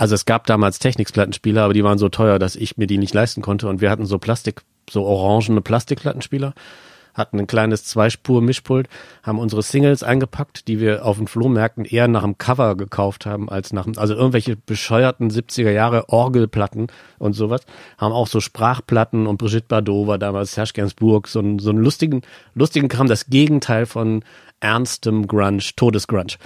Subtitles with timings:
[0.00, 3.12] also es gab damals Technics-Plattenspieler, aber die waren so teuer, dass ich mir die nicht
[3.12, 3.68] leisten konnte.
[3.68, 6.54] Und wir hatten so Plastik, so orangene Plastikplattenspieler,
[7.12, 8.88] hatten ein kleines Zweispur-Mischpult,
[9.22, 13.50] haben unsere Singles eingepackt, die wir auf den Flohmärkten eher nach dem Cover gekauft haben,
[13.50, 16.86] als nach dem, also irgendwelche bescheuerten 70er Jahre Orgelplatten
[17.18, 17.60] und sowas,
[17.98, 21.80] haben auch so Sprachplatten und Brigitte Bardot war damals Serge Gainsbourg, so einen, so einen
[21.80, 22.22] lustigen,
[22.54, 24.24] lustigen Kram, das Gegenteil von
[24.60, 26.36] ernstem Grunge, Todesgrunge.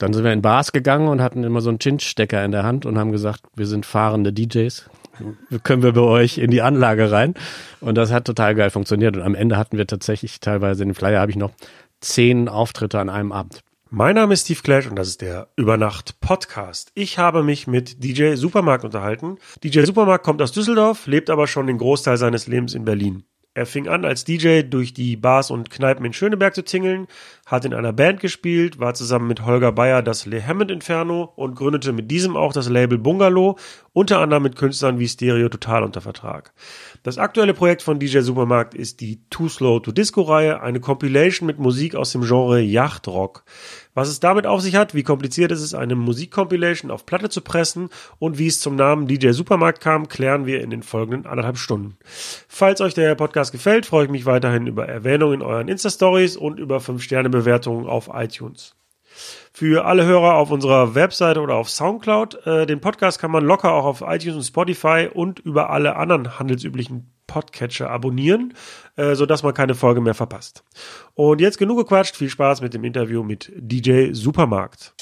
[0.00, 2.86] Dann sind wir in Bars gegangen und hatten immer so einen Chinch-Stecker in der Hand
[2.86, 4.88] und haben gesagt, wir sind fahrende DJs.
[5.62, 7.34] Können wir bei euch in die Anlage rein?
[7.82, 9.14] Und das hat total geil funktioniert.
[9.16, 11.52] Und am Ende hatten wir tatsächlich teilweise in den Flyer habe ich noch
[12.00, 13.60] zehn Auftritte an einem Abend.
[13.90, 16.92] Mein Name ist Steve Clash und das ist der Übernacht Podcast.
[16.94, 19.36] Ich habe mich mit DJ Supermarkt unterhalten.
[19.62, 23.24] DJ Supermarkt kommt aus Düsseldorf, lebt aber schon den Großteil seines Lebens in Berlin.
[23.52, 27.08] Er fing an als DJ durch die Bars und Kneipen in Schöneberg zu tingeln,
[27.46, 31.56] hat in einer Band gespielt, war zusammen mit Holger Bayer das Le Hammond Inferno und
[31.56, 33.58] gründete mit diesem auch das Label Bungalow,
[33.92, 36.52] unter anderem mit Künstlern wie Stereo Total unter Vertrag.
[37.02, 41.48] Das aktuelle Projekt von DJ Supermarkt ist die Too Slow to Disco Reihe, eine Compilation
[41.48, 43.42] mit Musik aus dem Genre Yachtrock.
[44.00, 47.42] Was es damit auf sich hat, wie kompliziert es ist, eine Musikcompilation auf Platte zu
[47.42, 51.58] pressen und wie es zum Namen DJ Supermarkt kam, klären wir in den folgenden anderthalb
[51.58, 51.98] Stunden.
[52.48, 56.58] Falls euch der Podcast gefällt, freue ich mich weiterhin über Erwähnungen in euren Insta-Stories und
[56.58, 58.74] über 5-Sterne-Bewertungen auf iTunes.
[59.52, 63.74] Für alle Hörer auf unserer Webseite oder auf Soundcloud, äh, den Podcast kann man locker
[63.74, 68.54] auch auf iTunes und Spotify und über alle anderen handelsüblichen Podcatcher abonnieren,
[68.96, 70.64] äh, sodass man keine Folge mehr verpasst.
[71.14, 74.94] Und jetzt genug gequatscht, viel Spaß mit dem Interview mit DJ Supermarkt.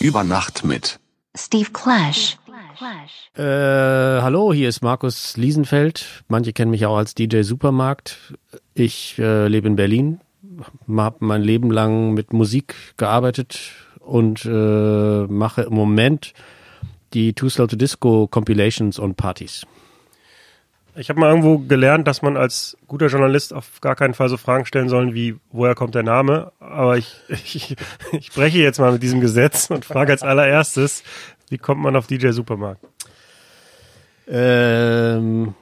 [0.00, 0.98] Über Nacht mit
[1.36, 2.36] Steve Clash.
[3.34, 6.24] Äh, hallo, hier ist Markus Liesenfeld.
[6.26, 8.34] Manche kennen mich auch als DJ Supermarkt.
[8.74, 10.20] Ich äh, lebe in Berlin,
[10.96, 16.32] habe mein Leben lang mit Musik gearbeitet und äh, mache im Moment
[17.12, 19.66] die Too Slow to Disco Compilations und Partys.
[20.96, 24.36] Ich habe mal irgendwo gelernt, dass man als guter Journalist auf gar keinen Fall so
[24.36, 26.52] Fragen stellen soll wie, woher kommt der Name?
[26.58, 27.76] Aber ich, ich,
[28.12, 31.02] ich breche jetzt mal mit diesem Gesetz und frage als allererstes,
[31.48, 32.84] wie kommt man auf DJ Supermarkt?
[34.28, 35.54] Ähm,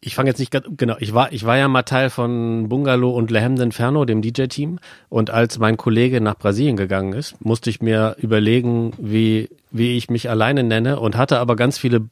[0.00, 3.10] ich fange jetzt nicht ganz, genau, ich war, ich war ja mal Teil von Bungalow
[3.10, 4.78] und Le Hamden Inferno, dem DJ-Team.
[5.08, 10.08] Und als mein Kollege nach Brasilien gegangen ist, musste ich mir überlegen, wie, wie ich
[10.08, 12.08] mich alleine nenne und hatte aber ganz viele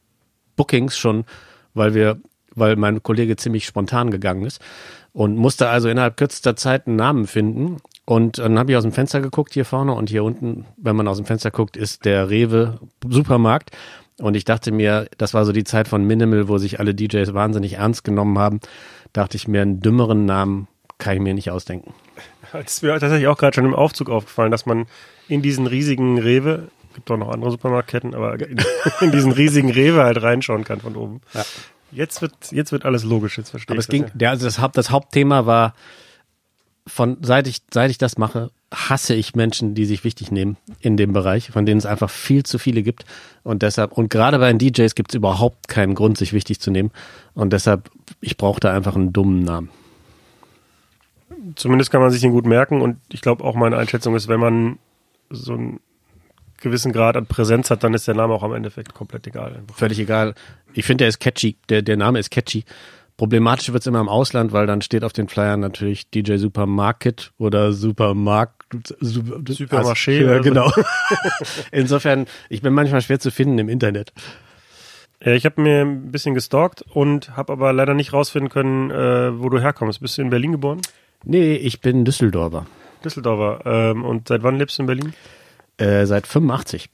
[0.57, 1.23] Bookings schon,
[1.73, 2.19] weil wir,
[2.55, 4.61] weil mein Kollege ziemlich spontan gegangen ist
[5.13, 7.77] und musste also innerhalb kürzester Zeit einen Namen finden.
[8.05, 11.07] Und dann habe ich aus dem Fenster geguckt hier vorne und hier unten, wenn man
[11.07, 13.71] aus dem Fenster guckt, ist der Rewe Supermarkt.
[14.19, 17.33] Und ich dachte mir, das war so die Zeit von Minimal, wo sich alle DJs
[17.33, 18.59] wahnsinnig ernst genommen haben.
[19.13, 20.67] Dachte ich mir, einen dümmeren Namen
[20.97, 21.93] kann ich mir nicht ausdenken.
[22.51, 24.87] Das ist mir tatsächlich auch gerade schon im Aufzug aufgefallen, dass man
[25.27, 28.37] in diesen riesigen Rewe, gibt auch noch andere Supermarktketten, aber
[29.01, 31.21] in, diesen riesigen Rewe halt reinschauen kann von oben.
[31.33, 31.45] Ja.
[31.91, 34.59] Jetzt wird, jetzt wird alles logisch, jetzt verstehe Aber es ging, das, der, also das,
[34.59, 35.73] Haupt, das Hauptthema war,
[36.87, 40.97] von seit ich, seit ich das mache, hasse ich Menschen, die sich wichtig nehmen in
[40.97, 43.05] dem Bereich, von denen es einfach viel zu viele gibt.
[43.43, 46.71] Und deshalb, und gerade bei den DJs gibt es überhaupt keinen Grund, sich wichtig zu
[46.71, 46.91] nehmen.
[47.33, 47.89] Und deshalb,
[48.19, 49.69] ich brauche da einfach einen dummen Namen.
[51.55, 54.39] Zumindest kann man sich den gut merken und ich glaube auch meine Einschätzung ist, wenn
[54.39, 54.79] man
[55.29, 55.79] so einen
[56.59, 59.61] gewissen Grad an Präsenz hat, dann ist der Name auch am Endeffekt komplett egal.
[59.73, 60.33] Völlig egal.
[60.73, 61.55] Ich finde, der ist catchy.
[61.69, 62.63] Der, der Name ist catchy.
[63.17, 67.73] Problematisch wird's immer im Ausland, weil dann steht auf den Flyern natürlich DJ Supermarket oder
[67.73, 68.53] Supermarkt.
[68.99, 70.49] Super, Supermarché Ja, oder so.
[70.49, 70.71] genau.
[71.71, 74.13] Insofern, ich bin manchmal schwer zu finden im Internet.
[75.23, 79.39] Ja, ich habe mir ein bisschen gestalkt und habe aber leider nicht rausfinden können, äh,
[79.41, 79.99] wo du herkommst.
[79.99, 80.81] Bist du in Berlin geboren?
[81.23, 82.67] Nee, ich bin Düsseldorfer.
[83.03, 83.61] Düsseldorfer.
[83.65, 85.13] Ähm, und seit wann lebst du in Berlin?
[85.77, 86.89] Äh, seit 85.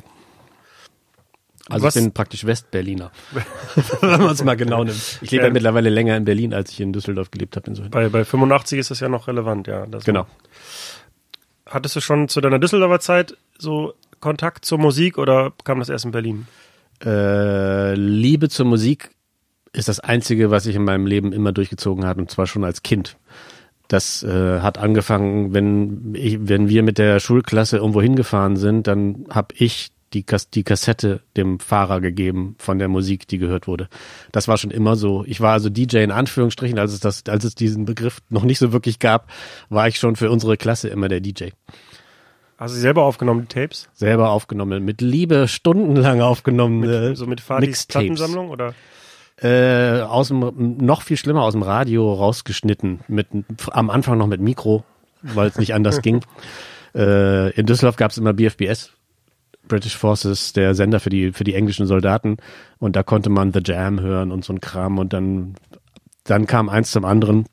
[1.70, 3.12] Also Was- ich bin praktisch Westberliner.
[4.02, 5.20] Wenn man es mal genau nimmt.
[5.22, 5.54] Ich lebe ja Ähm.
[5.54, 7.68] mittlerweile länger in Berlin, als ich in Düsseldorf gelebt habe.
[7.68, 7.92] Insofern.
[7.92, 9.86] Bei, bei 85 ist das ja noch relevant, ja.
[10.04, 10.28] Genau.
[11.66, 16.06] Hattest du schon zu deiner Düsseldorfer Zeit so Kontakt zur Musik oder kam das erst
[16.06, 16.48] in Berlin?
[17.04, 19.12] Äh, Liebe zur Musik
[19.72, 22.84] ist das Einzige, was sich in meinem Leben immer durchgezogen hat, und zwar schon als
[22.84, 23.18] Kind.
[23.88, 29.26] Das äh, hat angefangen, wenn, ich, wenn wir mit der Schulklasse irgendwo hingefahren sind, dann
[29.30, 33.88] habe ich die, Kas die Kassette dem Fahrer gegeben von der Musik, die gehört wurde.
[34.32, 35.24] Das war schon immer so.
[35.26, 38.60] Ich war also DJ in Anführungsstrichen, als es, das, als es diesen Begriff noch nicht
[38.60, 39.30] so wirklich gab,
[39.70, 41.50] war ich schon für unsere Klasse immer der DJ.
[42.58, 43.90] Hast du selber aufgenommen, die Tapes?
[43.94, 46.84] Selber aufgenommen, mit Liebe stundenlang aufgenommen.
[46.84, 47.86] äh, so mit Fadis.
[47.88, 48.74] Plattensammlung oder?
[49.42, 53.02] Äh, aus dem, noch viel schlimmer aus dem Radio rausgeschnitten.
[53.08, 53.28] Mit,
[53.72, 54.86] am Anfang noch mit Mikro,
[55.24, 56.24] weil es nicht anders ging.
[56.96, 58.92] Äh, in Düsseldorf gab es immer BFBS,
[59.74, 62.38] British Forces, der Sender für die, für die englischen Soldaten.
[62.78, 65.00] Und da konnte man The Jam hören und so ein Kram.
[65.00, 65.56] Und dann,
[66.26, 67.48] dann kam eins zum anderen.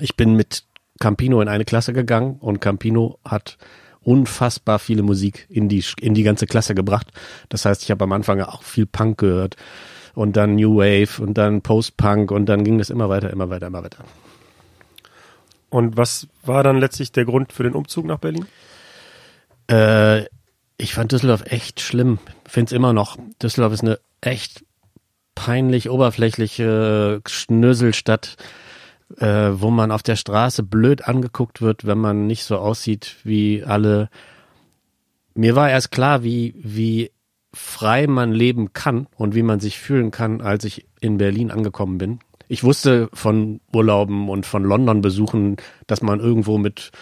[0.00, 0.62] Ich bin mit
[1.00, 3.58] Campino in eine Klasse gegangen und Campino hat
[4.00, 7.08] unfassbar viele Musik in die, in die ganze Klasse gebracht.
[7.48, 9.56] Das heißt, ich habe am Anfang auch viel Punk gehört
[10.14, 13.66] und dann New Wave und dann Post-Punk und dann ging es immer weiter, immer weiter,
[13.66, 14.04] immer weiter.
[15.68, 18.46] Und was war dann letztlich der Grund für den Umzug nach Berlin?
[19.66, 20.26] Äh,
[20.78, 22.18] ich fand Düsseldorf echt schlimm.
[22.46, 23.16] Find's immer noch.
[23.42, 24.64] Düsseldorf ist eine echt
[25.34, 28.36] peinlich oberflächliche Schnöselstadt,
[29.18, 33.64] äh, wo man auf der Straße blöd angeguckt wird, wenn man nicht so aussieht wie
[33.64, 34.10] alle.
[35.34, 37.10] Mir war erst klar, wie, wie
[37.52, 41.98] frei man leben kann und wie man sich fühlen kann, als ich in Berlin angekommen
[41.98, 42.20] bin.
[42.48, 45.56] Ich wusste von Urlauben und von London Besuchen,
[45.86, 46.92] dass man irgendwo mit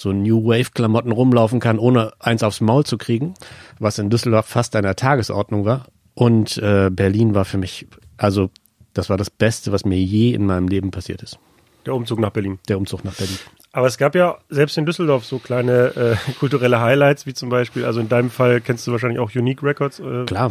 [0.00, 3.34] so New Wave Klamotten rumlaufen kann, ohne eins aufs Maul zu kriegen,
[3.78, 5.88] was in Düsseldorf fast einer Tagesordnung war.
[6.14, 7.86] Und äh, Berlin war für mich,
[8.16, 8.48] also
[8.94, 11.38] das war das Beste, was mir je in meinem Leben passiert ist.
[11.84, 12.58] Der Umzug nach Berlin.
[12.68, 13.36] Der Umzug nach Berlin.
[13.72, 17.84] Aber es gab ja selbst in Düsseldorf so kleine äh, kulturelle Highlights, wie zum Beispiel,
[17.84, 20.50] also in deinem Fall kennst du wahrscheinlich auch Unique Records äh, Klar.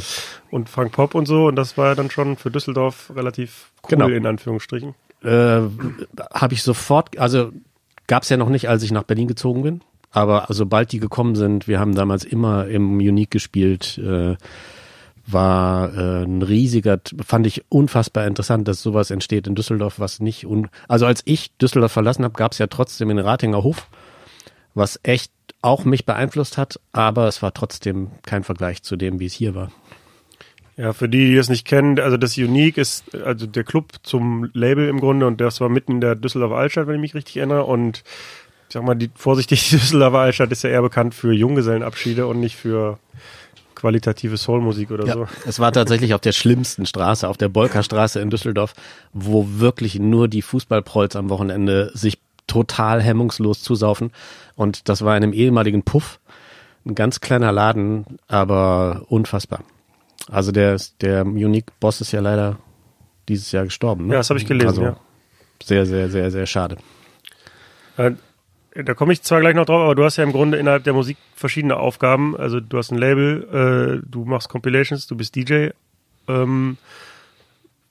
[0.51, 1.48] und Funk Pop und so.
[1.48, 4.07] Und das war ja dann schon für Düsseldorf relativ cool, Genau.
[4.10, 4.94] in Anführungsstrichen.
[5.24, 5.62] Äh,
[6.34, 7.51] Habe ich sofort, also
[8.09, 9.81] gab es ja noch nicht, als ich nach Berlin gezogen bin.
[10.11, 14.35] Aber sobald die gekommen sind, wir haben damals immer im Unique gespielt, äh,
[15.27, 20.47] war äh, ein riesiger, fand ich unfassbar interessant, dass sowas entsteht in Düsseldorf, was nicht
[20.47, 23.88] un also als ich Düsseldorf verlassen habe, gab es ja trotzdem den Ratinger Hof,
[24.73, 25.31] was echt
[25.62, 29.53] auch mich beeinflusst hat, aber es war trotzdem kein Vergleich zu dem, wie es hier
[29.53, 29.71] war.
[30.79, 34.49] Ja, für die, die das nicht kennen, also das Unique ist also der Club zum
[34.53, 37.35] Label im Grunde und das war mitten in der Düsseldorfer Altstadt, wenn ich mich richtig
[37.35, 37.65] erinnere.
[37.65, 42.25] Und ich sag mal, die vorsichtig, die Düsseldorfer Altstadt ist ja eher bekannt für Junggesellenabschiede
[42.27, 42.97] und nicht für
[43.75, 45.27] qualitative Soulmusik oder Ja, so.
[45.45, 48.73] es war tatsächlich auf der schlimmsten Straße, auf der Bolkerstraße in Düsseldorf,
[49.11, 54.11] wo wirklich nur die Fußballprolls am Wochenende sich total hemmungslos zusaufen.
[54.55, 56.21] Und das war in einem ehemaligen Puff,
[56.85, 59.59] ein ganz kleiner Laden, aber unfassbar.
[60.31, 62.57] Also der, der Unique-Boss ist ja leider
[63.27, 64.07] dieses Jahr gestorben.
[64.07, 64.13] Ne?
[64.13, 64.97] Ja, das habe ich gelesen, Also ja.
[65.63, 66.77] sehr, sehr, sehr, sehr schade.
[67.97, 68.11] Äh,
[68.83, 70.93] Da komme ich zwar gleich noch drauf, aber du hast ja im Grunde innerhalb der
[70.93, 72.37] Musik verschiedene Aufgaben.
[72.37, 75.69] Also du hast ein Label, äh, du machst Compilations, du bist DJ.
[76.27, 76.77] Ähm,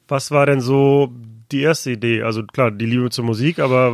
[0.06, 1.12] was war denn so
[1.50, 2.22] die erste Idee?
[2.22, 3.92] Also klar, die Liebe zur Musik, aber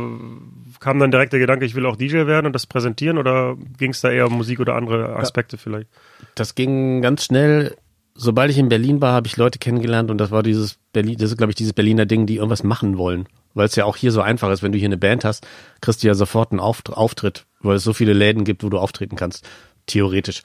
[0.79, 3.91] kam dann direkt der Gedanke, ich will auch DJ werden und das präsentieren oder ging
[3.91, 5.89] es da eher um Musik oder andere Aspekte vielleicht?
[6.35, 7.75] Das ging ganz schnell.
[8.17, 11.31] Sobald ich in Berlin war, habe ich Leute kennengelernt und das war dieses Berlin, das
[11.31, 14.11] ist glaube ich dieses Berliner Ding, die irgendwas machen wollen, weil es ja auch hier
[14.13, 15.45] so einfach ist, wenn du hier eine Band hast,
[15.81, 18.77] kriegst du ja sofort einen Auft- Auftritt, weil es so viele Läden gibt, wo du
[18.79, 19.45] auftreten kannst,
[19.85, 20.43] theoretisch,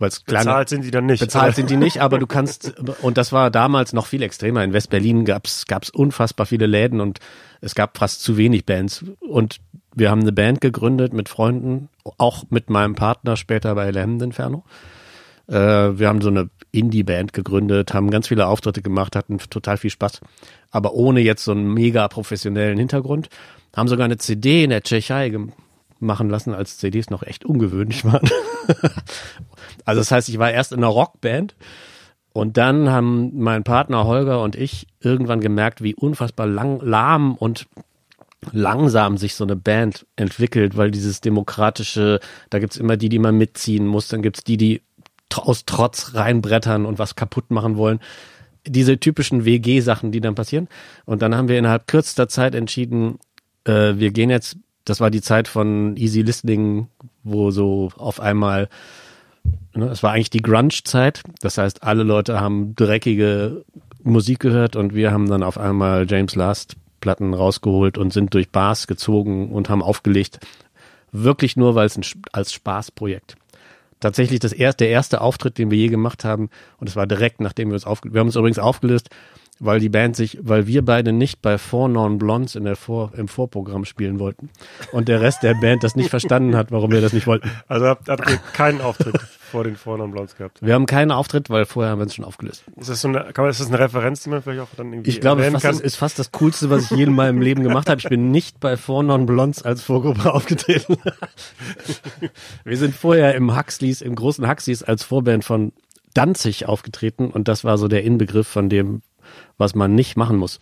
[0.00, 1.20] weil es kleine Bezahlt sind die dann nicht.
[1.20, 4.64] Bezahlt sind die nicht, aber du kannst, und das war damals noch viel extremer.
[4.64, 7.20] In West-Berlin gab's gab's unfassbar viele Läden und
[7.60, 9.04] es gab fast zu wenig Bands.
[9.20, 9.60] Und
[9.94, 11.88] wir haben eine Band gegründet mit Freunden,
[12.18, 14.64] auch mit meinem Partner später bei Lemon Inferno.
[15.48, 15.54] Äh,
[15.98, 20.20] wir haben so eine Indie-Band gegründet, haben ganz viele Auftritte gemacht, hatten total viel Spaß,
[20.70, 23.28] aber ohne jetzt so einen mega professionellen Hintergrund.
[23.74, 25.32] Haben sogar eine CD in der Tschechei
[25.98, 28.28] machen lassen, als CDs noch echt ungewöhnlich waren.
[29.84, 31.54] also das heißt, ich war erst in einer Rockband
[32.32, 37.66] und dann haben mein Partner Holger und ich irgendwann gemerkt, wie unfassbar lang, lahm und
[38.50, 42.18] langsam sich so eine Band entwickelt, weil dieses demokratische,
[42.50, 44.82] da gibt's immer die, die man mitziehen muss, dann gibt's die, die tr-
[45.38, 48.00] aus Trotz reinbrettern und was kaputt machen wollen.
[48.66, 50.68] Diese typischen WG-Sachen, die dann passieren.
[51.04, 53.18] Und dann haben wir innerhalb kürzester Zeit entschieden,
[53.64, 56.88] äh, wir gehen jetzt, das war die Zeit von Easy Listening,
[57.22, 58.68] wo so auf einmal,
[59.74, 61.22] ne, es war eigentlich die Grunge-Zeit.
[61.40, 63.64] Das heißt, alle Leute haben dreckige
[64.02, 68.48] Musik gehört und wir haben dann auf einmal James Last Platten rausgeholt und sind durch
[68.48, 70.40] Bars gezogen und haben aufgelegt.
[71.10, 71.98] Wirklich nur, weil es
[72.32, 73.36] als Spaßprojekt.
[74.02, 77.40] Tatsächlich das erste, der erste Auftritt, den wir je gemacht haben, und es war direkt,
[77.40, 79.10] nachdem wir uns aufgelöst, wir haben uns übrigens aufgelöst,
[79.62, 83.12] weil die Band sich, weil wir beide nicht bei Four Non Blondes in der Vor,
[83.16, 84.50] im Vorprogramm spielen wollten
[84.90, 87.50] und der Rest der Band das nicht verstanden hat, warum wir das nicht wollten.
[87.68, 90.58] Also habt, habt ihr keinen Auftritt vor den Vornamen Blondes gehabt?
[90.60, 92.64] Wir haben keinen Auftritt, weil vorher haben wir uns schon aufgelöst.
[92.76, 94.92] Ist das so eine, kann man, ist das eine Referenz, die man vielleicht auch dann
[94.92, 95.60] irgendwie Ich glaube, kann?
[95.60, 98.00] das ist fast das Coolste, was ich je in meinem Leben gemacht habe.
[98.00, 100.96] Ich bin nicht bei Four Non Blondes als Vorgruppe aufgetreten.
[102.64, 105.72] Wir sind vorher im Huxleys, im großen Huxleys als Vorband von
[106.14, 109.00] Danzig aufgetreten und das war so der Inbegriff von dem,
[109.62, 110.58] was man nicht machen muss.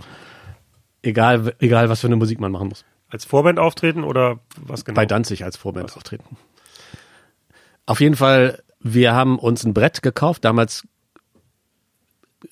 [1.03, 2.85] Egal, egal was für eine Musik man machen muss.
[3.09, 4.97] Als Vorband auftreten oder was genau?
[4.97, 6.37] Bei Danzig als Vorband auftreten.
[7.87, 10.45] Auf jeden Fall, wir haben uns ein Brett gekauft.
[10.45, 10.87] Damals,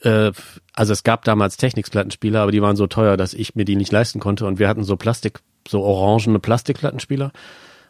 [0.02, 0.32] äh,
[0.72, 3.92] also es gab damals Techniksplattenspieler, aber die waren so teuer, dass ich mir die nicht
[3.92, 4.46] leisten konnte.
[4.46, 7.30] Und wir hatten so Plastik, so orangene Plastikplattenspieler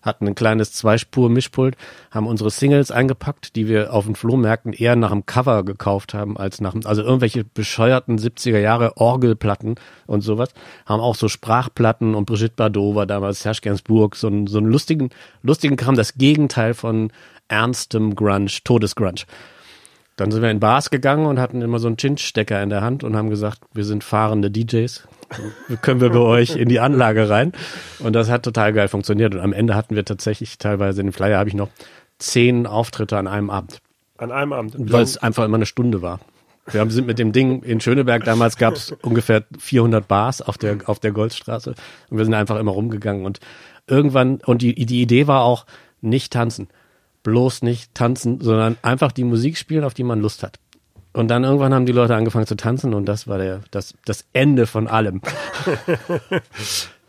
[0.09, 1.77] hatten ein kleines Zweispur-Mischpult,
[2.11, 6.37] haben unsere Singles eingepackt, die wir auf den Flohmärkten eher nach dem Cover gekauft haben,
[6.37, 10.51] als nach dem, also irgendwelche bescheuerten 70er Jahre Orgelplatten und sowas,
[10.87, 14.67] haben auch so Sprachplatten und Brigitte Bardot war damals Serge Gainsbourg, so einen, so einen
[14.67, 15.11] lustigen,
[15.43, 17.13] lustigen Kram, das Gegenteil von
[17.49, 19.25] ernstem Grunge, Todesgrunge.
[20.19, 23.05] Dann sind wir in Bars gegangen und hatten immer so einen Chinch-Stecker in der Hand
[23.05, 25.07] und haben gesagt, wir sind fahrende DJs.
[25.81, 27.53] Können wir bei euch in die Anlage rein?
[28.01, 29.37] Und das hat total geil funktioniert.
[29.37, 31.69] Und am Ende hatten wir tatsächlich teilweise in den Flyer habe ich noch
[32.19, 33.81] zehn Auftritte an einem Abend.
[34.17, 34.75] An einem Abend.
[34.77, 36.19] Weil es einfach immer eine Stunde war.
[36.67, 40.59] Wir haben, sind mit dem Ding in Schöneberg, damals gab es ungefähr 400 Bars auf
[40.59, 41.77] der, auf der Goldstraße.
[42.11, 43.25] Und wir sind einfach immer rumgegangen.
[43.25, 43.39] Und
[43.87, 45.65] irgendwann, und die, die Idee war auch,
[46.01, 46.69] nicht tanzen
[47.29, 50.59] bloß nicht tanzen, sondern einfach die Musik spielen, auf die man Lust hat.
[51.13, 54.25] Und dann irgendwann haben die Leute angefangen zu tanzen und das war der, das, das
[54.33, 55.21] Ende von allem.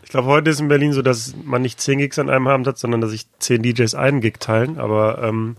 [0.03, 2.67] ich glaube, heute ist in Berlin so, dass man nicht zehn Gigs an einem Abend
[2.67, 4.77] hat, sondern dass sich zehn DJs einen Gig teilen.
[4.77, 5.55] Aber ähm,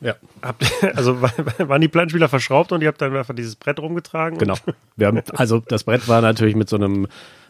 [0.00, 0.14] ja.
[0.42, 4.38] Habt, also waren die Plattenspieler verschraubt und ihr habt dann einfach dieses Brett rumgetragen?
[4.38, 4.56] Genau.
[4.96, 7.06] Wir haben, also das Brett war natürlich mit so einem,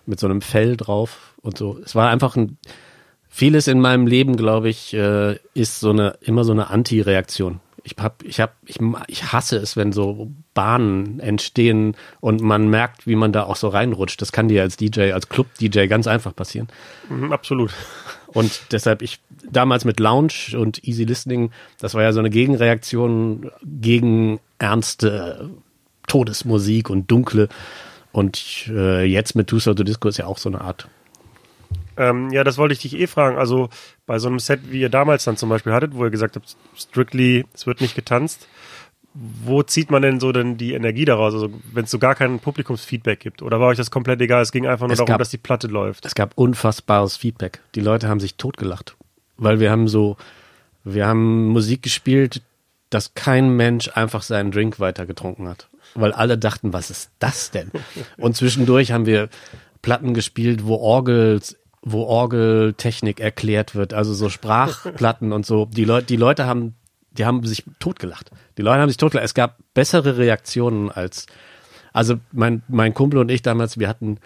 [0.07, 1.81] mit so einem Fell drauf und so.
[1.85, 2.59] Es war einfach ein,
[3.37, 7.61] vieles in meinem Leben, glaube ich, äh, ist so eine immer so eine Anti-Reaktion.
[7.85, 8.78] Ich hab, ich hab, ich,
[9.09, 13.69] ich hasse es, wenn so Bahnen entstehen und man merkt, wie man da auch so
[13.69, 14.23] reinrutscht.
[14.23, 16.69] Das kann dir als DJ, als Club-DJ ganz einfach passieren.
[17.11, 17.73] Mhm, absolut.
[18.28, 23.50] Und deshalb, ich damals mit Lounge und Easy Listening, das war ja so eine Gegenreaktion
[23.62, 25.50] gegen ernste
[26.09, 27.49] Todesmusik und dunkle.
[28.12, 30.88] Und äh, jetzt mit Two to Disco ist ja auch so eine Art
[31.97, 33.38] ähm, ja, das wollte ich dich eh fragen.
[33.38, 33.69] Also
[34.07, 36.57] bei so einem Set, wie ihr damals dann zum Beispiel hattet, wo ihr gesagt habt,
[36.75, 38.47] strictly, es wird nicht getanzt,
[39.45, 41.33] wo zieht man denn so denn die Energie daraus?
[41.33, 43.43] Also wenn es so gar kein Publikumsfeedback gibt?
[43.43, 44.43] Oder war euch das komplett egal?
[44.43, 46.05] Es ging einfach nur es darum, gab, dass die Platte läuft.
[46.05, 47.61] Es gab unfassbares Feedback.
[47.75, 48.97] Die Leute haben sich totgelacht.
[49.38, 50.17] Weil wir haben so,
[50.85, 52.43] wir haben Musik gespielt,
[52.91, 55.69] dass kein Mensch einfach seinen Drink weiter getrunken hat.
[55.95, 57.71] Weil alle dachten, was ist das denn?
[58.19, 59.29] Und zwischendurch haben wir
[59.81, 61.57] Platten gespielt, wo Orgels
[61.88, 65.66] wo Orgeltechnik erklärt wird, also so Sprachplatten und so.
[65.66, 66.75] Die Leute, die Leute haben,
[67.12, 68.33] die haben sich totgelacht.
[68.59, 69.25] Die Leute haben sich totgelacht.
[69.25, 71.26] Es gab bessere Reaktionen als,
[71.93, 74.19] also mein, mein Kumpel und ich damals, wir hatten,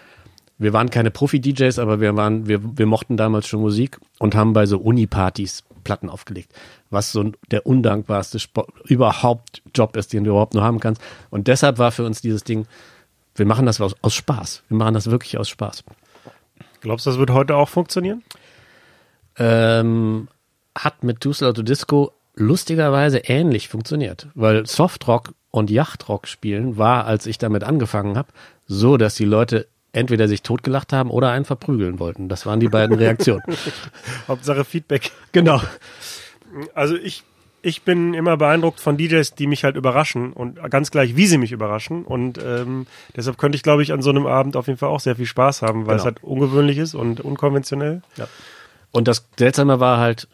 [0.56, 4.54] wir waren keine Profi-DJs, aber wir waren, wir, wir mochten damals schon Musik und haben
[4.54, 6.54] bei so Uni-Partys Platten aufgelegt,
[6.88, 11.02] was so der undankbarste Sport, überhaupt Job ist, den du überhaupt nur haben kannst.
[11.28, 12.66] Und deshalb war für uns dieses Ding,
[13.34, 14.62] wir machen das aus, aus Spaß.
[14.68, 15.84] Wir machen das wirklich aus Spaß.
[16.80, 18.22] Glaubst du, das wird heute auch funktionieren?
[19.36, 20.28] Ähm,
[20.76, 27.06] hat mit Too Slow to Disco lustigerweise ähnlich funktioniert, weil Softrock und Yachtrock spielen war,
[27.06, 28.28] als ich damit angefangen habe,
[28.66, 32.28] so, dass die Leute entweder sich totgelacht haben oder einen verprügeln wollten.
[32.28, 33.42] Das waren die beiden Reaktionen.
[34.28, 35.10] Hauptsache Feedback.
[35.32, 35.60] Genau.
[36.74, 37.24] Also ich
[37.62, 41.38] ich bin immer beeindruckt von DJs, die mich halt überraschen und ganz gleich, wie sie
[41.38, 42.04] mich überraschen.
[42.04, 42.86] Und ähm,
[43.16, 45.26] deshalb könnte ich, glaube ich, an so einem Abend auf jeden Fall auch sehr viel
[45.26, 45.98] Spaß haben, weil genau.
[45.98, 48.02] es halt ungewöhnlich ist und unkonventionell.
[48.16, 48.28] Ja.
[48.92, 50.28] Und das Seltsame war halt,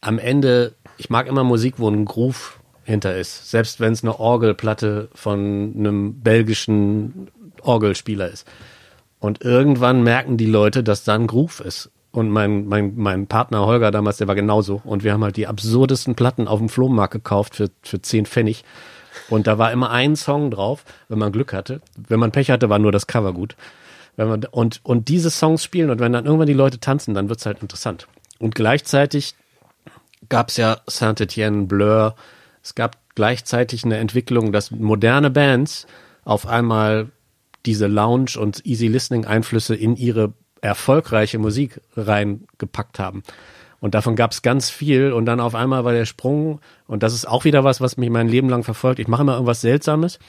[0.00, 3.50] am Ende, ich mag immer Musik, wo ein Groove hinter ist.
[3.50, 7.30] Selbst wenn es eine Orgelplatte von einem belgischen
[7.62, 8.46] Orgelspieler ist.
[9.20, 11.90] Und irgendwann merken die Leute, dass da ein Groove ist.
[12.12, 14.82] Und mein, mein, mein Partner Holger damals, der war genauso.
[14.84, 18.64] Und wir haben halt die absurdesten Platten auf dem Flohmarkt gekauft für, für 10 Pfennig.
[19.30, 21.80] Und da war immer ein Song drauf, wenn man Glück hatte.
[21.96, 23.56] Wenn man Pech hatte, war nur das Cover gut.
[24.16, 27.30] Wenn man, und, und diese Songs spielen und wenn dann irgendwann die Leute tanzen, dann
[27.30, 28.08] wird's halt interessant.
[28.38, 29.34] Und gleichzeitig
[30.28, 32.14] gab's ja Saint-Etienne, Blur.
[32.62, 35.86] Es gab gleichzeitig eine Entwicklung, dass moderne Bands
[36.24, 37.10] auf einmal
[37.64, 43.22] diese Lounge und Easy Listening Einflüsse in ihre erfolgreiche Musik reingepackt haben.
[43.80, 47.12] Und davon gab es ganz viel und dann auf einmal war der Sprung und das
[47.12, 49.00] ist auch wieder was, was mich mein Leben lang verfolgt.
[49.00, 50.20] Ich mache immer irgendwas Seltsames,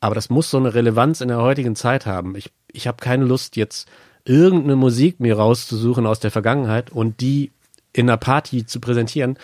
[0.00, 2.34] aber das muss so eine Relevanz in der heutigen Zeit haben.
[2.36, 3.86] Ich, ich habe keine Lust jetzt
[4.24, 7.52] irgendeine Musik mir rauszusuchen aus der Vergangenheit und die
[7.92, 9.38] in einer Party zu präsentieren.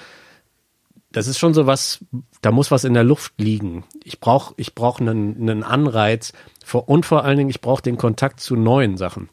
[1.13, 2.05] Das ist schon so was,
[2.41, 3.85] da muss was in der Luft liegen.
[4.03, 6.33] Ich brauche ich brauch einen, einen Anreiz
[6.73, 9.29] und vor allen Dingen, ich brauche den Kontakt zu neuen Sachen.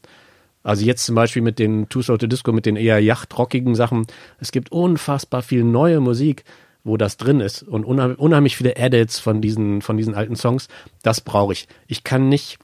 [0.64, 4.06] Also jetzt zum Beispiel mit den Two Soul Disco, mit den eher yachtrockigen Sachen.
[4.40, 6.44] Es gibt unfassbar viel neue Musik,
[6.84, 10.68] wo das drin ist und unheim, unheimlich viele Edits von diesen, von diesen alten Songs,
[11.02, 11.68] das brauche ich.
[11.86, 12.58] Ich kann nicht,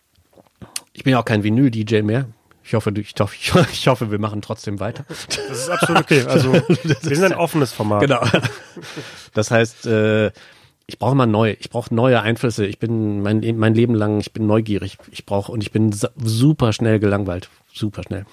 [0.94, 2.26] ich bin ja auch kein Vinyl-DJ mehr.
[2.62, 5.04] Ich hoffe, ich hoffe, ich hoffe, wir machen trotzdem weiter.
[5.48, 6.24] Das ist absolut okay.
[6.26, 6.52] Also
[7.02, 8.00] wir sind ein offenes Format.
[8.00, 8.22] Genau.
[9.34, 10.30] Das heißt, äh,
[10.86, 11.56] ich brauche mal neu.
[11.58, 12.66] Ich brauche neue Einflüsse.
[12.66, 14.98] Ich bin mein, mein Leben lang, ich bin neugierig.
[15.10, 17.48] Ich brauche und ich bin super schnell gelangweilt.
[17.80, 18.26] Super schnell.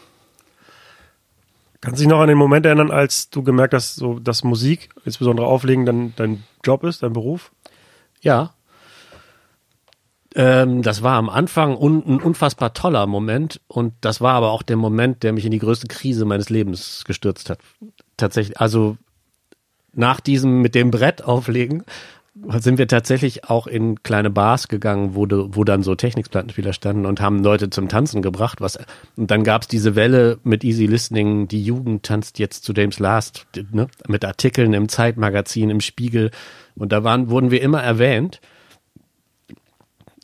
[1.80, 4.90] Kannst du dich noch an den Moment erinnern, als du gemerkt hast, so, dass Musik,
[5.06, 7.52] insbesondere Auflegen, dann dein Job ist, dein Beruf?
[8.20, 8.56] Ja.
[10.36, 14.64] Ähm, das war am Anfang un ein unfassbar toller Moment und das war aber auch
[14.64, 17.60] der Moment, der mich in die größte Krise meines Lebens gestürzt hat.
[18.18, 18.98] Tatsächlich, also
[19.94, 21.86] nach diesem mit dem Brett auflegen
[22.60, 27.20] sind wir tatsächlich auch in kleine Bars gegangen, wo, wo dann so Technikplattenspieler standen und
[27.20, 28.62] haben Leute zum Tanzen gebracht.
[28.62, 28.78] Was,
[29.16, 33.48] und dann gab's diese Welle mit Easy Listening, die Jugend tanzt jetzt zu James Last,
[33.72, 33.88] ne?
[34.08, 36.32] mit Artikeln im Zeitmagazin, im Spiegel.
[36.76, 38.40] Und da waren, wurden wir immer erwähnt.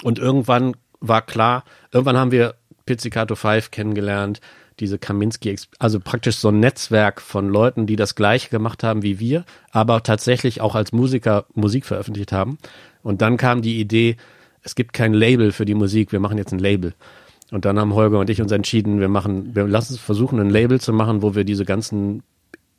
[0.03, 2.55] Und irgendwann war klar, irgendwann haben wir
[2.85, 4.39] Pizzicato 5 kennengelernt,
[4.83, 9.17] diese Kaminski, also praktisch so ein Netzwerk von Leuten, die das gleiche gemacht haben wie
[9.17, 12.57] wir, aber tatsächlich auch als Musiker Musik veröffentlicht haben.
[13.01, 14.17] Und dann kam die Idee,
[14.61, 16.93] es gibt kein Label für die Musik, wir machen jetzt ein Label.
[17.51, 20.49] Und dann haben Holger und ich uns entschieden, wir machen, wir lassen es versuchen, ein
[20.49, 22.23] Label zu machen, wo wir diese ganzen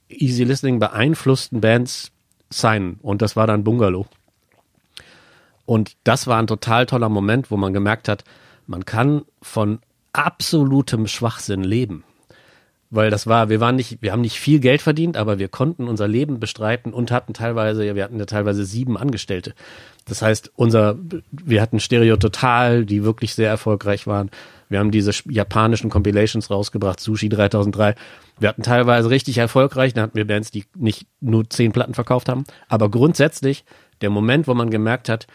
[0.09, 2.13] Easy Listening beeinflussten Bands
[2.51, 2.99] signen.
[3.01, 4.07] Und das war dann Bungalow.
[5.65, 8.25] Und das war ein total toller Moment, wo man gemerkt hat,
[8.67, 9.79] man kann von
[10.15, 12.05] absolutem Schwachsinn leben.
[12.91, 15.89] Weil das war, wir waren nicht, wir haben nicht viel Geld verdient, aber wir konnten
[15.89, 19.55] unser Leben bestreiten und hatten teilweise, ja, wir hatten ja teilweise sieben Angestellte.
[20.05, 20.97] Das heißt, unser,
[21.31, 24.31] wir hatten Stereo Total, die wirklich sehr erfolgreich waren.
[24.69, 27.97] Wir haben diese japanischen Compilations rausgebracht, Sushi 3003.
[28.39, 32.29] Wir hatten teilweise richtig erfolgreich, da hatten wir Bands, die nicht nur zehn Platten verkauft
[32.29, 32.45] haben.
[32.69, 33.65] Aber grundsätzlich,
[34.03, 35.27] der Moment, wo man gemerkt hat,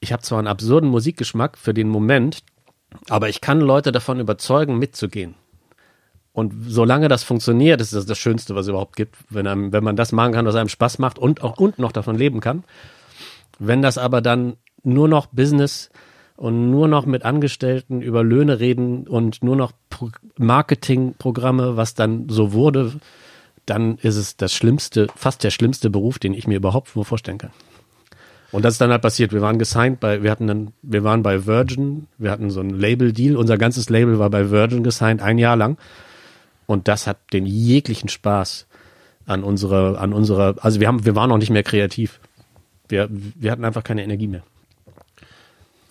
[0.00, 2.42] ich habe zwar einen absurden Musikgeschmack für den Moment,
[3.08, 5.34] aber ich kann Leute davon überzeugen, mitzugehen.
[6.32, 9.82] Und solange das funktioniert, ist das das Schönste, was es überhaupt gibt, wenn, einem, wenn
[9.82, 12.64] man das machen kann, was einem Spaß macht und auch und noch davon leben kann.
[13.58, 15.90] Wenn das aber dann nur noch Business
[16.36, 22.28] und nur noch mit Angestellten über Löhne reden und nur noch Pro Marketingprogramme, was dann
[22.28, 22.92] so wurde,
[23.66, 27.50] dann ist es das schlimmste, fast der schlimmste Beruf, den ich mir überhaupt vorstellen kann.
[28.50, 29.32] Und das ist dann halt passiert.
[29.32, 32.70] Wir waren gesigned bei, wir hatten dann, wir waren bei Virgin, wir hatten so ein
[32.70, 33.36] Label-Deal.
[33.36, 35.76] Unser ganzes Label war bei Virgin gesigned, ein Jahr lang.
[36.66, 38.66] Und das hat den jeglichen Spaß
[39.26, 42.20] an unserer, an unserer, also wir haben, wir waren auch nicht mehr kreativ.
[42.88, 44.42] Wir, wir hatten einfach keine Energie mehr.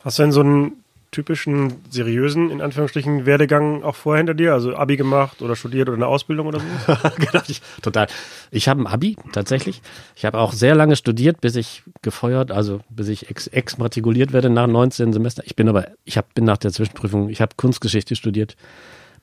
[0.04, 4.54] Hast du denn so einen typischen seriösen, in Anführungsstrichen, Werdegang auch vorher hinter dir?
[4.54, 6.98] Also Abi gemacht oder studiert oder eine Ausbildung oder so?
[7.17, 8.08] genau, ich, total.
[8.52, 9.82] Ich habe ein Abi, tatsächlich.
[10.15, 14.50] Ich habe auch sehr lange studiert, bis ich gefeuert, also bis ich ex exmatrikuliert werde
[14.50, 15.43] nach 19 Semester.
[15.46, 18.56] Ich bin aber, ich hab, bin nach der Zwischenprüfung, ich habe Kunstgeschichte studiert,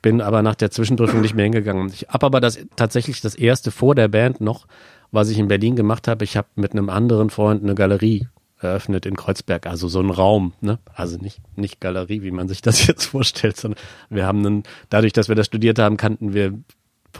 [0.03, 1.91] bin aber nach der Zwischenprüfung nicht mehr hingegangen.
[1.93, 4.67] Ich habe aber das tatsächlich das erste vor der Band noch,
[5.13, 6.25] was ich in Berlin gemacht habe.
[6.25, 8.29] Ich habe mit einem anderen Freund eine Galerie
[8.65, 10.79] eröffnet in Kreuzberg, also so ein Raum, ne?
[10.95, 15.13] Also nicht nicht Galerie, wie man sich das jetzt vorstellt, sondern wir haben einen, dadurch,
[15.13, 16.59] dass wir das studiert haben, kannten wir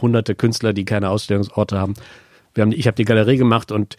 [0.01, 1.93] hunderte Künstler, die keine Ausstellungsorte haben.
[2.53, 3.97] Wir haben, ich habe die Galerie gemacht und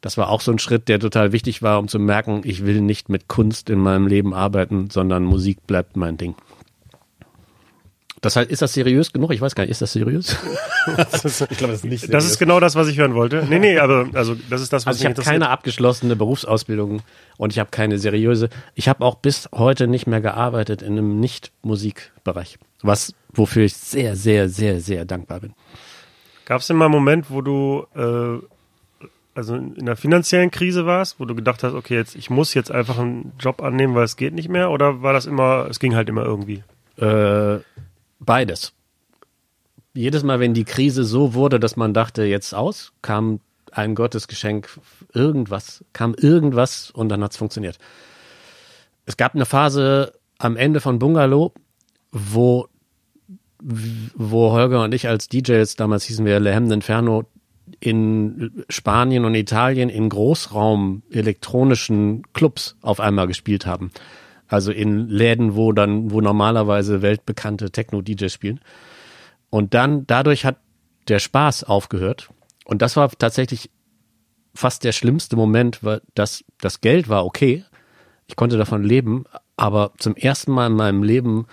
[0.00, 2.80] das war auch so ein Schritt, der total wichtig war, um zu merken, ich will
[2.80, 6.34] nicht mit Kunst in meinem Leben arbeiten, sondern Musik bleibt mein Ding.
[8.26, 9.30] Das heißt, ist das seriös genug?
[9.32, 10.36] Ich weiß gar nicht, ist das seriös?
[10.86, 13.44] Ich glaube, das ist nicht Das ist genau das, was ich hören wollte.
[13.48, 17.02] Nee, nee, aber also das ist das, was Also ich habe keine abgeschlossene Berufsausbildung
[17.36, 18.48] und ich habe keine seriöse.
[18.74, 24.16] Ich habe auch bis heute nicht mehr gearbeitet in einem Nicht-Musikbereich, was wofür ich sehr,
[24.16, 25.54] sehr, sehr, sehr dankbar bin.
[26.46, 28.44] Gab es denn mal einen Moment, wo du äh,
[29.36, 32.72] also in einer finanziellen Krise warst, wo du gedacht hast, okay, jetzt ich muss jetzt
[32.72, 34.72] einfach einen Job annehmen, weil es geht nicht mehr?
[34.72, 36.64] Oder war das immer, es ging halt immer irgendwie?
[36.98, 37.60] Äh,
[38.18, 38.72] beides.
[39.94, 43.40] Jedes Mal, wenn die Krise so wurde, dass man dachte, jetzt aus, kam
[43.72, 44.68] ein Gottesgeschenk,
[45.12, 47.78] irgendwas, kam irgendwas und dann hat's funktioniert.
[49.06, 51.52] Es gab eine Phase am Ende von Bungalow,
[52.12, 52.68] wo,
[53.58, 57.24] wo Holger und ich als DJs, damals hießen wir Le Hem Inferno,
[57.80, 63.90] in Spanien und Italien in Großraum elektronischen Clubs auf einmal gespielt haben.
[64.48, 68.60] Also in Läden, wo dann, wo normalerweise weltbekannte Techno-DJs spielen.
[69.50, 70.58] Und dann, dadurch hat
[71.08, 72.30] der Spaß aufgehört.
[72.64, 73.70] Und das war tatsächlich
[74.54, 77.64] fast der schlimmste Moment, weil das, das Geld war okay.
[78.26, 79.24] Ich konnte davon leben,
[79.56, 81.46] aber zum ersten Mal in meinem Leben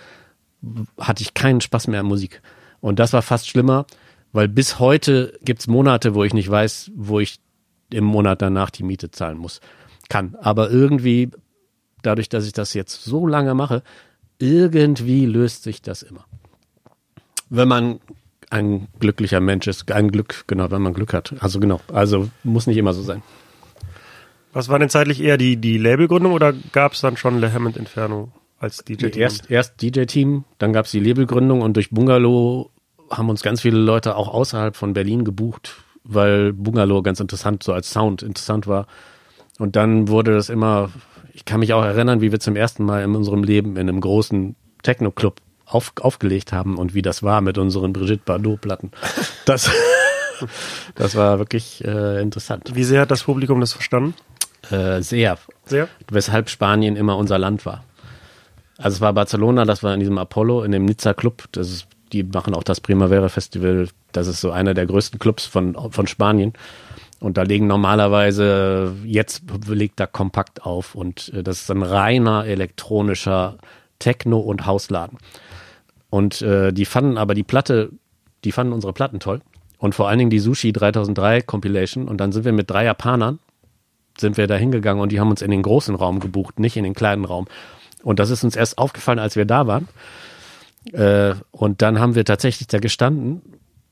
[0.98, 2.42] hatte ich keinen Spaß mehr an Musik.
[2.80, 3.86] Und das war fast schlimmer,
[4.32, 7.38] weil bis heute gibt's Monate, wo ich nicht weiß, wo ich
[7.90, 9.60] im Monat danach die Miete zahlen muss.
[10.08, 10.36] Kann.
[10.40, 11.30] Aber irgendwie,
[12.06, 13.82] dadurch, dass ich das jetzt so lange mache,
[14.38, 16.24] irgendwie löst sich das immer.
[17.50, 18.00] Wenn man
[18.50, 21.34] ein glücklicher Mensch ist, ein Glück, genau, wenn man Glück hat.
[21.40, 23.22] Also genau, also muss nicht immer so sein.
[24.52, 27.76] Was war denn zeitlich eher die, die Labelgründung oder gab es dann schon Le Hammond
[27.76, 29.20] Inferno als DJ-Team?
[29.20, 32.70] Erst, erst DJ-Team, dann gab es die Labelgründung und durch Bungalow
[33.10, 37.72] haben uns ganz viele Leute auch außerhalb von Berlin gebucht, weil Bungalow ganz interessant, so
[37.72, 38.86] als Sound interessant war.
[39.58, 40.90] Und dann wurde das immer,
[41.34, 44.00] ich kann mich auch erinnern, wie wir zum ersten Mal in unserem Leben in einem
[44.00, 48.90] großen Techno-Club auf, aufgelegt haben und wie das war mit unseren Brigitte Bardot-Platten.
[49.44, 49.70] Das,
[50.94, 52.70] das war wirklich äh, interessant.
[52.74, 54.14] Wie sehr hat das Publikum das verstanden?
[54.70, 55.36] Äh, sehr.
[55.66, 55.86] Sehr?
[56.10, 57.84] Weshalb Spanien immer unser Land war.
[58.78, 61.44] Also es war Barcelona, das war in diesem Apollo, in dem Nizza Club.
[61.52, 63.88] Das ist, die machen auch das Primavera Festival.
[64.12, 66.54] Das ist so einer der größten Clubs von, von Spanien.
[67.20, 70.94] Und da legen normalerweise, jetzt legt da kompakt auf.
[70.94, 73.58] Und äh, das ist ein reiner elektronischer
[73.98, 75.18] Techno- und Hausladen.
[76.10, 77.90] Und äh, die fanden aber die Platte,
[78.44, 79.40] die fanden unsere Platten toll.
[79.78, 82.08] Und vor allen Dingen die Sushi 3003 Compilation.
[82.08, 83.38] Und dann sind wir mit drei Japanern,
[84.18, 86.84] sind wir da hingegangen und die haben uns in den großen Raum gebucht, nicht in
[86.84, 87.46] den kleinen Raum.
[88.02, 89.88] Und das ist uns erst aufgefallen, als wir da waren.
[90.92, 93.42] Äh, und dann haben wir tatsächlich da gestanden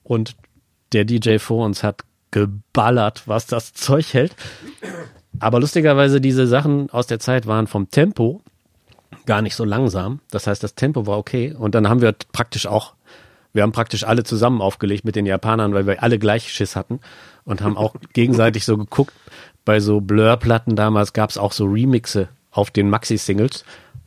[0.03, 0.37] und
[0.93, 4.35] der DJ vor uns hat geballert, was das Zeug hält.
[5.39, 8.43] Aber lustigerweise, diese Sachen aus der Zeit waren vom Tempo
[9.27, 10.21] gar nicht so langsam.
[10.31, 11.55] Das heißt, das Tempo war okay.
[11.57, 12.95] Und dann haben wir praktisch auch,
[13.53, 17.01] wir haben praktisch alle zusammen aufgelegt mit den Japanern, weil wir alle gleich Schiss hatten
[17.45, 19.15] und haben auch gegenseitig so geguckt.
[19.65, 23.65] Bei so Blur-Platten damals gab es auch so Remixe auf den Maxi-Singles,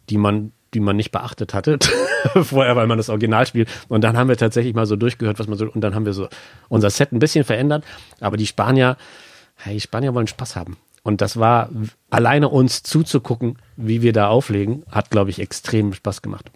[0.09, 1.79] die man die man nicht beachtet hatte
[2.43, 3.69] vorher, weil man das Original spielt.
[3.87, 6.13] Und dann haben wir tatsächlich mal so durchgehört, was man so, und dann haben wir
[6.13, 6.27] so
[6.69, 7.83] unser Set ein bisschen verändert.
[8.19, 8.97] Aber die Spanier,
[9.55, 10.77] hey, die Spanier wollen Spaß haben.
[11.01, 11.69] Und das war
[12.09, 16.51] alleine uns zuzugucken, wie wir da auflegen, hat, glaube ich, extrem Spaß gemacht.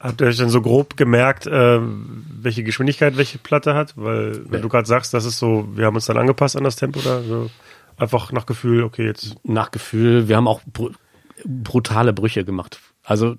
[0.00, 3.94] Habt ihr euch denn so grob gemerkt, äh, welche Geschwindigkeit welche Platte hat?
[3.96, 4.60] Weil, wenn Ja.
[4.60, 7.22] du gerade sagst, das ist so, wir haben uns dann angepasst an das Tempo da,
[7.22, 7.50] so
[7.96, 10.60] einfach nach Gefühl, okay, jetzt Nach Gefühl, wir haben auch
[11.44, 12.80] brutale Brüche gemacht.
[13.02, 13.36] Also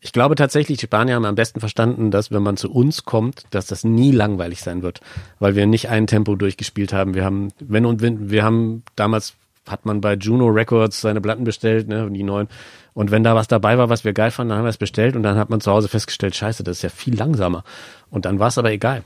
[0.00, 3.44] ich glaube tatsächlich, die Spanier haben am besten verstanden, dass wenn man zu uns kommt,
[3.50, 5.00] dass das nie langweilig sein wird,
[5.40, 7.14] weil wir nicht ein Tempo durchgespielt haben.
[7.14, 9.34] Wir haben, wenn und wenn, wir haben damals
[9.66, 12.48] hat man bei Juno Records seine Platten bestellt, ne, die neuen.
[12.94, 15.14] Und wenn da was dabei war, was wir geil fanden, dann haben wir es bestellt
[15.14, 17.64] und dann hat man zu Hause festgestellt, scheiße, das ist ja viel langsamer.
[18.10, 19.02] Und dann war es aber egal.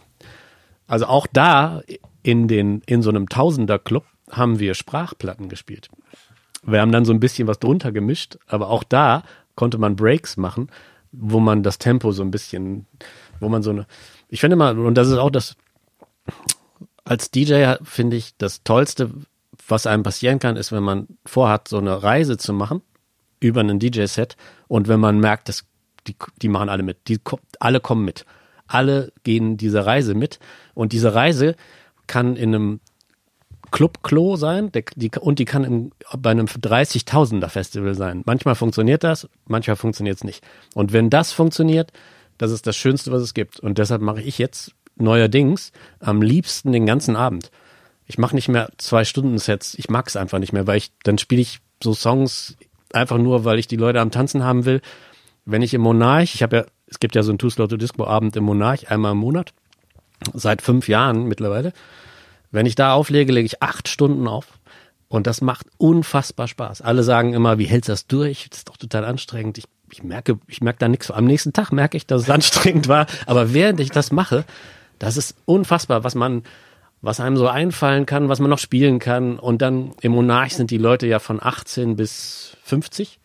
[0.87, 1.83] Also auch da
[2.23, 5.88] in den, in so einem Tausender-Club haben wir Sprachplatten gespielt.
[6.62, 10.37] Wir haben dann so ein bisschen was drunter gemischt, aber auch da konnte man Breaks
[10.37, 10.68] machen,
[11.11, 12.87] wo man das Tempo so ein bisschen,
[13.40, 13.87] wo man so eine,
[14.29, 15.57] ich finde mal, und das ist auch das,
[17.05, 19.11] als DJ finde ich, das Tollste,
[19.68, 22.83] was einem passieren kann, ist, wenn man vorhat, so eine Reise zu machen
[23.40, 24.37] über einen DJ-Set
[24.68, 25.64] und wenn man merkt, dass
[26.07, 27.20] die, die machen alle mit, die
[27.59, 28.25] alle kommen mit,
[28.66, 30.38] alle gehen diese Reise mit
[30.75, 31.57] und diese Reise
[32.07, 32.81] kann in einem
[33.73, 38.23] Club-Klo sein der, die, und die kann im, bei einem 30.000er Festival sein.
[38.25, 40.45] Manchmal funktioniert das, manchmal funktioniert es nicht.
[40.75, 41.93] Und wenn das funktioniert,
[42.39, 43.59] das ist das Schönste, was es gibt.
[43.59, 47.51] Und deshalb mache ich jetzt neuerdings am liebsten den ganzen Abend.
[48.07, 49.75] Ich mache nicht mehr zwei Stunden Sets.
[49.75, 52.57] Ich mag es einfach nicht mehr, weil ich dann spiele ich so Songs
[52.93, 54.83] einfach nur, weil ich die Leute am Tanzen haben will.
[55.45, 57.77] Wenn ich im Monarch, ich habe ja, es gibt ja so einen Too Slow to
[57.77, 59.53] Disco Abend im Monarch einmal im Monat
[60.35, 61.73] seit fünf Jahren mittlerweile.
[62.53, 64.47] Wenn ich da auflege, lege ich acht Stunden auf.
[65.09, 66.81] Und das macht unfassbar Spaß.
[66.81, 68.49] Alle sagen immer, wie hältst du das durch?
[68.49, 69.59] Das ist doch total anstrengend.
[69.59, 71.11] Ich, ich merke, ich merke da nichts.
[71.11, 73.07] Am nächsten Tag merke ich, dass es anstrengend war.
[73.27, 74.45] Aber während ich das mache,
[74.99, 76.45] das ist unfassbar, was man,
[77.01, 79.38] was einem so einfallen kann, was man noch spielen kann.
[79.38, 83.19] Und dann im Monarch sind die Leute ja von 18 bis 50.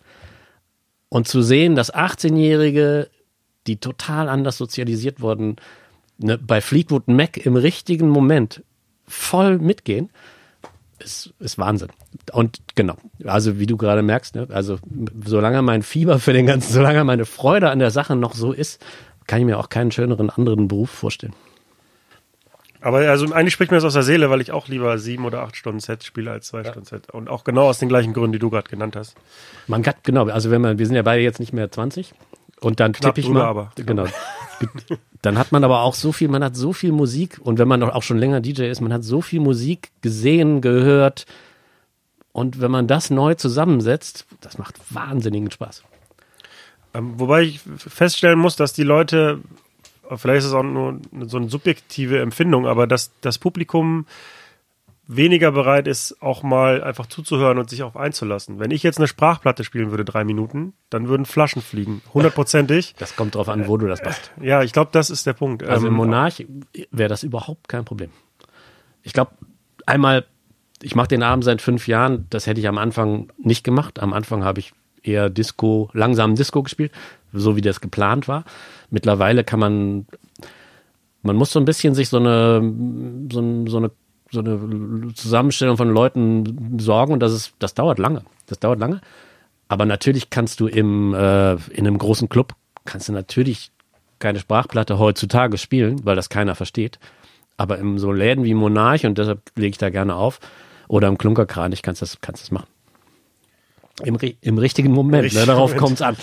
[1.10, 3.10] Und zu sehen, dass 18-Jährige,
[3.66, 5.58] die total anders sozialisiert wurden,
[6.18, 8.62] ne, bei Fleetwood Mac im richtigen Moment
[9.08, 10.10] voll mitgehen,
[11.00, 11.90] ist, ist Wahnsinn.
[12.32, 14.80] Und genau, also wie du gerade merkst, ne, also
[15.26, 18.84] solange mein Fieber für den ganzen, solange meine Freude an der Sache noch so ist,
[19.28, 21.34] kann ich mir auch keinen schöneren anderen Beruf vorstellen.
[22.80, 25.42] Aber also eigentlich spricht mir das aus der Seele, weil ich auch lieber sieben oder
[25.42, 27.12] acht Stunden Set spiele als zwei Stunden Set.
[27.12, 29.16] Und auch genau aus den gleichen Gründen, die du gerade genannt hast.
[29.68, 32.14] Man kann, genau, also wenn man, wir sind ja beide jetzt nicht mehr 20
[32.62, 33.72] und dann tippe ich mal, aber.
[33.76, 34.06] genau.
[35.22, 37.84] Dann hat man aber auch so viel, man hat so viel Musik und wenn man
[37.84, 41.26] auch schon länger DJ ist, man hat so viel Musik gesehen, gehört
[42.32, 45.84] und wenn man das neu zusammensetzt, das macht wahnsinnigen Spaß.
[46.94, 49.40] Ähm, wobei ich feststellen muss, dass die Leute,
[50.16, 54.06] vielleicht ist es auch nur so eine subjektive Empfindung, aber dass das Publikum
[55.08, 58.60] weniger bereit ist, auch mal einfach zuzuhören und sich auf einzulassen.
[58.60, 62.02] Wenn ich jetzt eine Sprachplatte spielen würde, drei Minuten, dann würden Flaschen fliegen.
[62.14, 62.96] Hundertprozentig.
[63.00, 64.32] Das kommt drauf an, wo du das machst.
[64.42, 65.64] Ja, ich glaube, das ist der Punkt.
[65.64, 66.46] Also im Ähm, Monarch
[66.92, 68.10] wäre das überhaupt kein Problem.
[69.04, 69.32] Ich glaube,
[69.86, 70.26] einmal,
[70.82, 74.00] ich mache den Abend seit fünf Jahren, das hätte ich am Anfang nicht gemacht.
[74.00, 76.92] Am Anfang habe ich eher Disco, langsam Disco gespielt,
[77.32, 78.44] so wie das geplant war.
[78.90, 80.08] Mittlerweile kann man,
[81.22, 82.62] man muss so ein bisschen sich so eine,
[83.32, 83.92] so, so eine,
[84.32, 88.24] so eine Zusammenstellung von Leuten besorgen und das ist, das dauert lange.
[88.48, 89.02] Das dauert lange.
[89.70, 92.54] Aber natürlich kannst du im, äh, in einem großen Club,
[92.86, 93.72] kannst du natürlich
[94.20, 97.00] keine Sprachplatte heutzutage spielen, weil das keiner versteht.
[97.58, 100.40] Aber in so Läden wie Monarch, und deshalb lege ich da gerne auf,
[100.88, 102.68] oder im Klunkerkranich kannst du das, kannst das machen.
[104.04, 106.16] Im, Im richtigen Moment, ne, darauf kommt es an.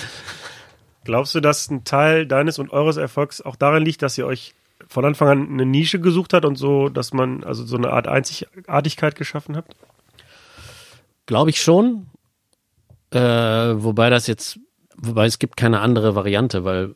[1.05, 4.55] Glaubst du, dass ein Teil deines und eures Erfolgs auch darin liegt, dass ihr euch
[4.95, 8.07] von Anfang an eine Nische gesucht habt und so, dass man also so eine Art
[8.07, 9.75] Einzigartigkeit geschaffen habt?
[11.27, 12.07] Glaube ich schon.
[13.11, 14.61] Äh, wobei das jetzt,
[14.97, 16.95] wobei es gibt keine andere Variante, weil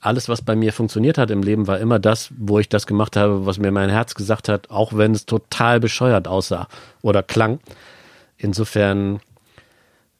[0.00, 3.16] alles, was bei mir funktioniert hat im Leben, war immer das, wo ich das gemacht
[3.16, 6.68] habe, was mir mein Herz gesagt hat, auch wenn es total bescheuert aussah
[7.00, 7.58] oder klang.
[8.36, 9.20] Insofern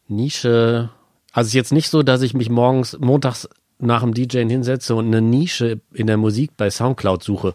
[0.09, 0.89] Nische.
[1.33, 3.47] Also ist jetzt nicht so, dass ich mich morgens, montags
[3.79, 7.55] nach dem DJing hinsetze und eine Nische in der Musik bei Soundcloud suche,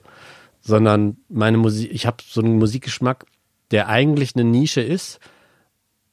[0.61, 3.25] sondern meine Musik, ich habe so einen Musikgeschmack,
[3.71, 5.19] der eigentlich eine Nische ist,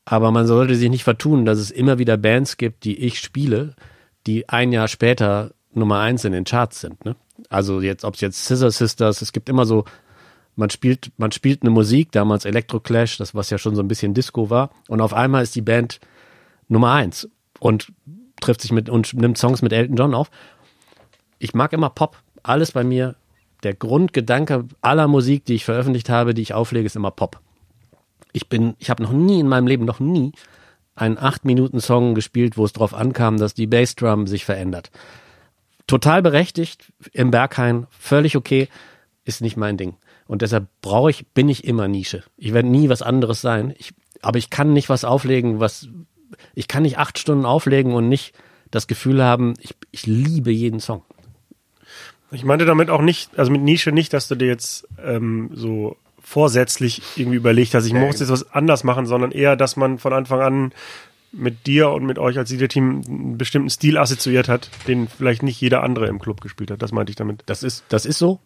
[0.05, 3.75] aber man sollte sich nicht vertun, dass es immer wieder Bands gibt, die ich spiele,
[4.27, 7.05] die ein Jahr später Nummer eins in den Charts sind.
[7.05, 7.17] Ne?
[7.49, 9.85] Also jetzt, ob es jetzt Scissor Sisters, es gibt immer so,
[10.55, 13.89] man spielt, man spielt eine Musik, damals Electro Clash, das was ja schon so ein
[13.89, 16.01] bisschen Disco war, und auf einmal ist die Band
[16.69, 17.29] Nummer eins
[17.61, 17.93] und
[18.41, 20.31] trifft sich mit und nimmt Songs mit Elton John auf.
[21.39, 22.19] Ich mag immer Pop.
[22.43, 23.17] Alles bei mir.
[23.63, 27.41] Der Grundgedanke aller Musik, die ich veröffentlicht habe, die ich auflege, ist immer Pop.
[28.33, 30.33] Ich bin, ich habe noch nie in meinem Leben, noch nie
[30.95, 34.91] einen 8-Minuten-Song gespielt, wo es darauf ankam, dass die Bassdrum sich verändert.
[35.87, 38.69] Total berechtigt, im Berghain, völlig okay,
[39.25, 39.97] ist nicht mein Ding.
[40.27, 42.25] Und deshalb brauche ich, bin ich immer Nische.
[42.37, 43.75] Ich werde nie was anderes sein.
[43.79, 45.89] Ich, aber ich kann nicht was auflegen, was,
[46.55, 48.35] ich kann nicht acht Stunden auflegen und nicht
[48.71, 51.03] das Gefühl haben, ich, ich liebe jeden Song.
[52.33, 55.97] Ich meinte damit auch nicht, also mit Nische nicht, dass du dir jetzt ähm, so
[56.21, 60.13] vorsätzlich irgendwie überlegt hast, ich muss jetzt was anders machen, sondern eher, dass man von
[60.13, 60.73] Anfang an
[61.31, 65.61] mit dir und mit euch als DJ-Team einen bestimmten Stil assoziiert hat, den vielleicht nicht
[65.61, 66.83] jeder andere im Club gespielt hat.
[66.83, 67.45] Das meinte ich damit.
[67.47, 68.41] Das ist, das ist so.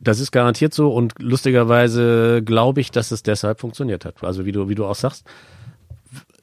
[0.00, 4.22] Das ist garantiert so und lustigerweise glaube ich, dass es deshalb funktioniert hat.
[4.22, 5.26] Also wie du, wie du auch sagst.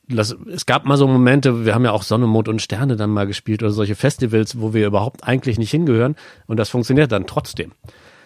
[0.07, 3.09] Das, es gab mal so Momente, wir haben ja auch Sonne, Mond und Sterne dann
[3.09, 6.15] mal gespielt oder solche Festivals, wo wir überhaupt eigentlich nicht hingehören
[6.45, 7.71] und das funktioniert dann trotzdem.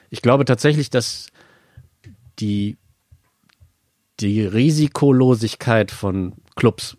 [0.09, 1.27] Ich glaube tatsächlich, dass
[2.39, 2.77] die,
[4.19, 6.97] die Risikolosigkeit von Clubs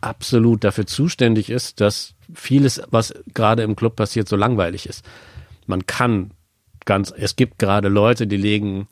[0.00, 5.04] absolut dafür zuständig ist, dass vieles, was gerade im Club passiert, so langweilig ist.
[5.66, 6.30] Man kann
[6.84, 8.88] ganz, es gibt gerade Leute, die legen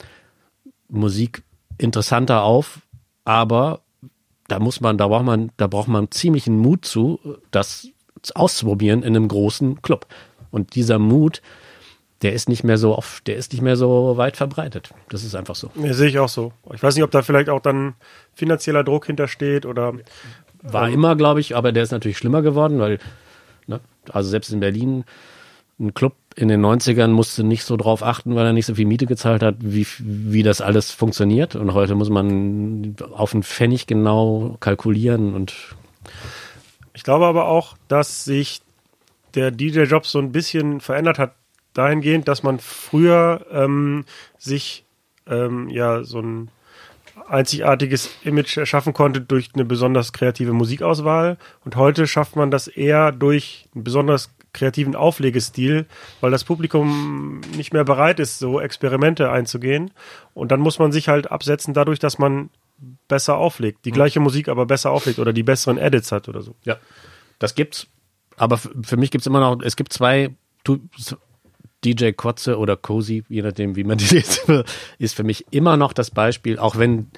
[0.88, 1.42] Musik
[1.78, 2.80] interessanter auf,
[3.24, 3.80] aber
[4.48, 7.18] da muss man, da braucht man, da braucht man ziemlichen Mut zu,
[7.50, 7.88] das
[8.35, 10.07] auszuprobieren in einem großen Club.
[10.50, 11.42] Und dieser Mut,
[12.22, 14.90] der ist nicht mehr so oft, der ist nicht mehr so weit verbreitet.
[15.09, 15.70] Das ist einfach so.
[15.74, 16.52] Ja, sehe ich auch so.
[16.72, 17.94] Ich weiß nicht, ob da vielleicht auch dann
[18.35, 19.94] finanzieller Druck hintersteht oder
[20.62, 22.98] War immer, glaube ich, aber der ist natürlich schlimmer geworden, weil,
[23.66, 23.80] ne,
[24.11, 25.04] also selbst in Berlin,
[25.78, 28.87] ein Club in den 90ern musste nicht so drauf achten, weil er nicht so viel
[28.87, 31.54] Miete gezahlt hat, wie, wie das alles funktioniert.
[31.54, 35.54] Und heute muss man auf einen Pfennig genau kalkulieren und
[36.92, 38.62] Ich glaube aber auch, dass sich
[39.34, 41.34] der DJ-Job so ein bisschen verändert hat,
[41.72, 44.04] dahingehend, dass man früher ähm,
[44.38, 44.84] sich
[45.26, 46.50] ähm, ja so ein
[47.28, 53.12] einzigartiges Image erschaffen konnte durch eine besonders kreative Musikauswahl und heute schafft man das eher
[53.12, 55.86] durch einen besonders kreativen Auflegestil,
[56.22, 59.90] weil das Publikum nicht mehr bereit ist, so Experimente einzugehen
[60.32, 62.48] und dann muss man sich halt absetzen dadurch, dass man
[63.08, 66.54] besser auflegt, die gleiche Musik aber besser auflegt oder die besseren Edits hat oder so.
[66.64, 66.78] Ja,
[67.38, 67.86] das gibt's.
[68.36, 70.30] Aber für mich gibt's immer noch, es gibt zwei,
[71.84, 74.50] DJ Kotze oder Cozy, je nachdem, wie man die jetzt
[74.98, 77.10] ist für mich immer noch das Beispiel, auch wenn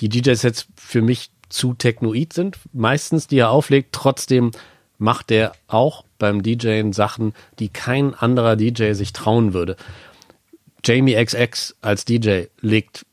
[0.00, 4.50] die DJ-Sets für mich zu technoid sind, meistens, die er auflegt, trotzdem
[4.98, 9.76] macht er auch beim DJen Sachen, die kein anderer DJ sich trauen würde.
[10.82, 13.04] Jamie XX als DJ legt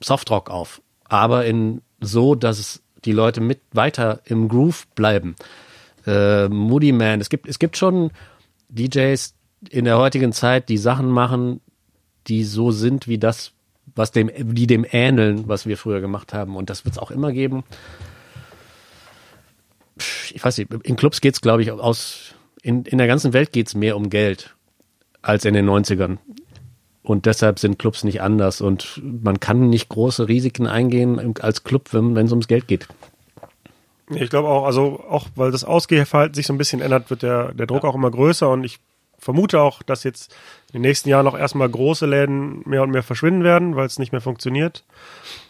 [0.00, 5.36] Softrock auf, aber in so, dass die Leute mit weiter im Groove bleiben.
[6.06, 8.10] Äh, Moody Man, es gibt, es gibt schon
[8.70, 9.34] DJs
[9.68, 11.60] in der heutigen Zeit, die Sachen machen,
[12.28, 13.52] die so sind wie das,
[13.94, 16.56] was dem, die dem ähneln, was wir früher gemacht haben.
[16.56, 17.62] Und das wird es auch immer geben.
[20.32, 23.74] Ich weiß nicht, in Clubs geht's, glaube ich, aus, in, in der ganzen Welt geht's
[23.74, 24.54] mehr um Geld
[25.20, 26.18] als in den 90ern.
[27.02, 28.60] Und deshalb sind Clubs nicht anders.
[28.60, 32.88] Und man kann nicht große Risiken eingehen als Club, wenn es ums Geld geht.
[34.10, 37.54] Ich glaube auch, also auch weil das Ausgehverhalten sich so ein bisschen ändert, wird der,
[37.54, 38.78] der Druck auch immer größer und ich
[39.18, 40.34] vermute auch, dass jetzt
[40.68, 43.98] in den nächsten Jahren auch erstmal große Läden mehr und mehr verschwinden werden, weil es
[43.98, 44.84] nicht mehr funktioniert.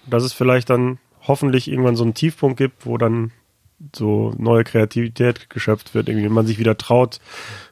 [0.06, 3.32] Dass es vielleicht dann hoffentlich irgendwann so einen Tiefpunkt gibt, wo dann
[3.94, 7.18] so neue Kreativität geschöpft wird, irgendwie man sich wieder traut,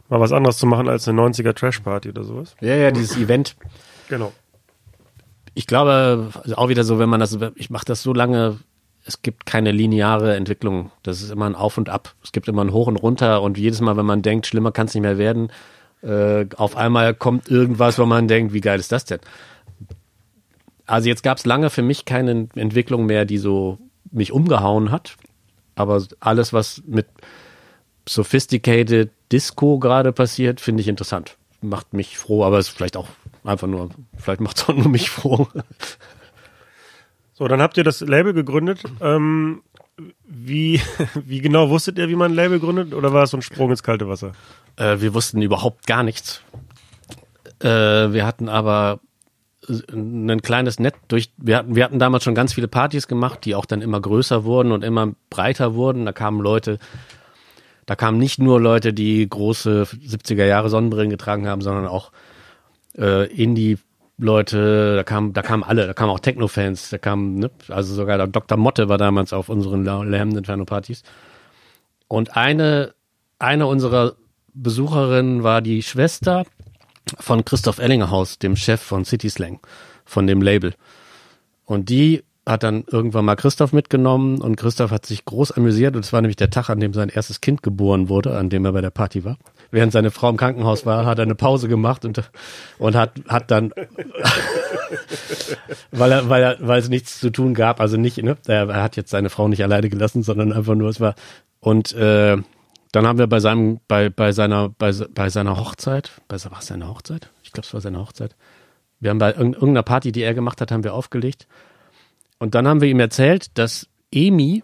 [0.08, 2.56] mal was anderes zu machen als eine 90er Trash Party oder sowas.
[2.60, 3.56] Ja, ja, dieses Event.
[4.08, 4.32] Genau.
[5.54, 8.58] Ich glaube, also auch wieder so, wenn man das, ich mache das so lange,
[9.04, 10.90] es gibt keine lineare Entwicklung.
[11.02, 12.14] Das ist immer ein Auf und Ab.
[12.22, 14.86] Es gibt immer ein Hoch und Runter und jedes Mal, wenn man denkt, schlimmer kann
[14.86, 15.50] es nicht mehr werden,
[16.02, 19.20] äh, auf einmal kommt irgendwas, wo man denkt, wie geil ist das denn?
[20.86, 23.78] Also jetzt gab es lange für mich keine Entwicklung mehr, die so
[24.10, 25.16] mich umgehauen hat.
[25.74, 27.06] Aber alles, was mit
[28.09, 31.37] sophisticated Disco gerade passiert, finde ich interessant.
[31.62, 33.09] Macht mich froh, aber es ist vielleicht auch
[33.44, 35.48] einfach nur, vielleicht macht es auch nur mich froh.
[37.35, 38.83] So, dann habt ihr das Label gegründet.
[39.00, 39.62] Ähm,
[40.24, 40.80] wie,
[41.24, 42.94] wie genau wusstet ihr, wie man ein Label gründet?
[42.94, 44.33] Oder war es so ein Sprung ins kalte Wasser?
[44.76, 46.42] Äh, wir wussten überhaupt gar nichts.
[47.61, 47.68] Äh,
[48.12, 49.00] wir hatten aber
[49.92, 53.54] ein kleines Netz durch, wir hatten, wir hatten damals schon ganz viele Partys gemacht, die
[53.54, 56.04] auch dann immer größer wurden und immer breiter wurden.
[56.06, 56.78] Da kamen Leute,
[57.87, 62.12] da kamen nicht nur Leute, die große 70er Jahre Sonnenbrillen getragen haben, sondern auch
[62.98, 67.94] äh, Indie-Leute, da kamen, da kamen alle, da kamen auch Techno-Fans, da kamen, ne, also
[67.94, 68.59] sogar der Dr.
[68.59, 71.02] Motte war damals auf unseren Lamb Inferno-Partys.
[72.09, 72.94] Und eine,
[73.38, 74.16] eine unserer
[74.52, 76.44] Besucherinnen war die Schwester
[77.18, 79.60] von Christoph Ellinghaus, dem Chef von City Slang,
[80.04, 80.74] von dem Label.
[81.64, 86.04] Und die hat dann irgendwann mal Christoph mitgenommen und Christoph hat sich groß amüsiert und
[86.04, 88.72] es war nämlich der Tag, an dem sein erstes Kind geboren wurde, an dem er
[88.72, 89.36] bei der Party war.
[89.70, 92.30] Während seine Frau im Krankenhaus war, hat er eine Pause gemacht und,
[92.78, 93.72] und hat, hat dann,
[95.92, 98.82] weil er, weil er, weil es nichts zu tun gab, also nicht, ne, er, er
[98.82, 101.14] hat jetzt seine Frau nicht alleine gelassen, sondern einfach nur, es war,
[101.60, 102.38] und, äh,
[102.92, 106.66] dann haben wir bei seinem, bei, bei seiner, bei, bei seiner Hochzeit, bei, war es
[106.66, 107.31] seine Hochzeit?
[107.42, 108.35] Ich glaube, es war seine Hochzeit.
[108.98, 111.46] Wir haben bei irgendeiner Party, die er gemacht hat, haben wir aufgelegt.
[112.38, 114.62] Und dann haben wir ihm erzählt, dass Emi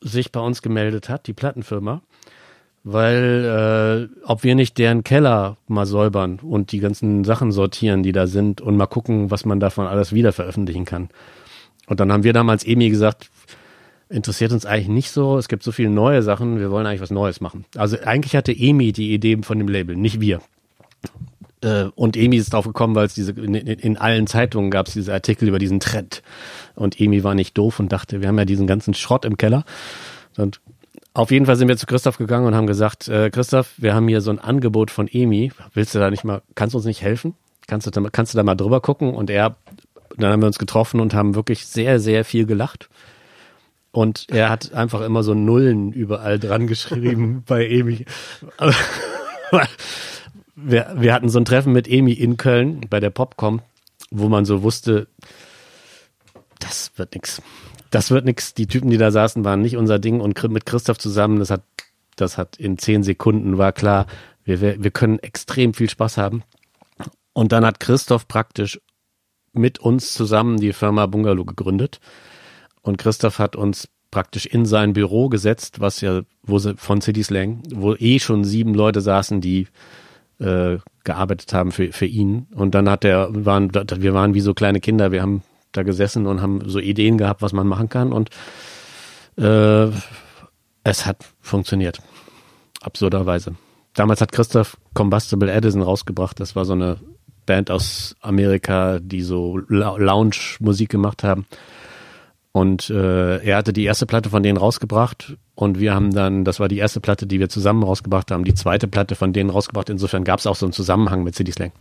[0.00, 2.02] sich bei uns gemeldet hat, die Plattenfirma,
[2.84, 8.12] weil äh, ob wir nicht deren Keller mal säubern und die ganzen Sachen sortieren, die
[8.12, 11.08] da sind und mal gucken, was man davon alles wieder veröffentlichen kann.
[11.86, 13.30] Und dann haben wir damals Emi gesagt,
[14.12, 15.38] interessiert uns eigentlich nicht so.
[15.38, 16.58] Es gibt so viele neue Sachen.
[16.58, 17.64] Wir wollen eigentlich was Neues machen.
[17.76, 20.40] Also eigentlich hatte Emi die Idee von dem Label, nicht wir.
[21.62, 25.12] Äh, und Emi ist drauf gekommen, weil es diese in, allen Zeitungen gab es diese
[25.12, 26.22] Artikel über diesen Trend.
[26.74, 29.64] Und Emi war nicht doof und dachte, wir haben ja diesen ganzen Schrott im Keller.
[30.36, 30.60] Und
[31.14, 34.08] auf jeden Fall sind wir zu Christoph gegangen und haben gesagt, äh, Christoph, wir haben
[34.08, 35.52] hier so ein Angebot von Emi.
[35.74, 37.34] Willst du da nicht mal, kannst du uns nicht helfen?
[37.66, 39.14] Kannst du da, kannst du da mal drüber gucken?
[39.14, 39.56] Und er,
[40.16, 42.88] dann haben wir uns getroffen und haben wirklich sehr, sehr viel gelacht.
[43.92, 48.06] Und er hat einfach immer so Nullen überall dran geschrieben bei Emi.
[50.56, 53.60] wir, wir hatten so ein Treffen mit Emi in Köln bei der Popcom,
[54.10, 55.08] wo man so wusste,
[56.58, 57.42] das wird nix.
[57.90, 58.54] Das wird nix.
[58.54, 60.20] Die Typen, die da saßen, waren nicht unser Ding.
[60.20, 61.62] Und mit Christoph zusammen, das hat,
[62.16, 64.06] das hat in zehn Sekunden war klar,
[64.44, 66.42] wir, wir können extrem viel Spaß haben.
[67.34, 68.80] Und dann hat Christoph praktisch
[69.52, 72.00] mit uns zusammen die Firma Bungalow gegründet.
[72.82, 77.22] Und Christoph hat uns praktisch in sein Büro gesetzt, was ja, wo sie von City
[77.22, 79.68] Slang, wo eh schon sieben Leute saßen, die
[80.38, 82.46] äh, gearbeitet haben für, für ihn.
[82.54, 85.42] Und dann hat er, waren, wir waren wie so kleine Kinder, wir haben
[85.72, 88.12] da gesessen und haben so Ideen gehabt, was man machen kann.
[88.12, 88.30] Und
[89.36, 89.88] äh,
[90.84, 92.00] es hat funktioniert.
[92.82, 93.54] Absurderweise.
[93.94, 96.40] Damals hat Christoph Combustible Edison rausgebracht.
[96.40, 96.98] Das war so eine
[97.46, 101.46] Band aus Amerika, die so Lounge-Musik gemacht haben.
[102.52, 106.60] Und äh, er hatte die erste Platte von denen rausgebracht und wir haben dann, das
[106.60, 109.88] war die erste Platte, die wir zusammen rausgebracht haben, die zweite Platte von denen rausgebracht.
[109.88, 111.72] Insofern gab es auch so einen Zusammenhang mit City Slang.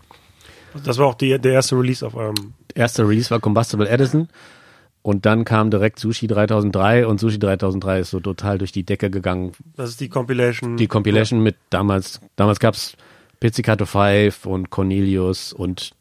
[0.86, 2.54] Das war auch die, der erste Release auf eurem.
[2.74, 4.30] Erster Release war Combustible Edison
[5.02, 9.10] und dann kam direkt Sushi 3003 und Sushi 3003 ist so total durch die Decke
[9.10, 9.52] gegangen.
[9.76, 10.78] Das ist die Compilation.
[10.78, 11.44] Die Compilation ja.
[11.46, 12.96] mit damals, damals gab's
[13.42, 15.92] Pizzicato 5 und Cornelius und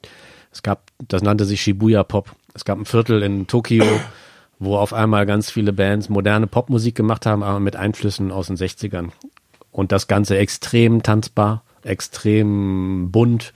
[0.52, 2.30] es gab, das nannte sich Shibuya Pop.
[2.54, 3.84] Es gab ein Viertel in Tokio
[4.60, 8.56] wo auf einmal ganz viele Bands moderne Popmusik gemacht haben, aber mit Einflüssen aus den
[8.56, 9.08] 60ern.
[9.72, 13.52] Und das Ganze extrem tanzbar, extrem bunt.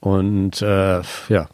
[0.00, 1.48] Und äh, ja,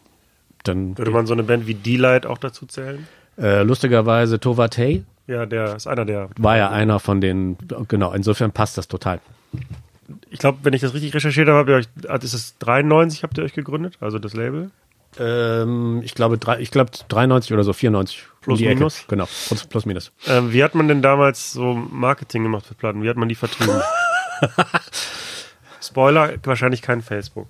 [0.63, 3.07] dann Würde man so eine Band wie D-Light auch dazu zählen?
[3.37, 6.29] äh, lustigerweise Tova Tay Ja, der ist einer der.
[6.37, 7.57] war ja einer von den,
[7.87, 9.19] genau, insofern passt das total.
[10.29, 13.23] Ich glaube, wenn ich das richtig recherchiert habe, habt ihr euch, ah, ist es 93
[13.23, 14.69] habt ihr euch gegründet, also das Label?
[15.17, 18.27] Ähm, ich glaube, drei, ich glaube 93 oder so, 94.
[18.43, 19.05] Plus, minus?
[19.07, 20.11] Genau, plus, plus minus.
[20.27, 23.01] Ähm, wie hat man denn damals so Marketing gemacht für Platten?
[23.01, 23.81] Wie hat man die vertrieben?
[25.81, 27.47] Spoiler, wahrscheinlich kein Facebook.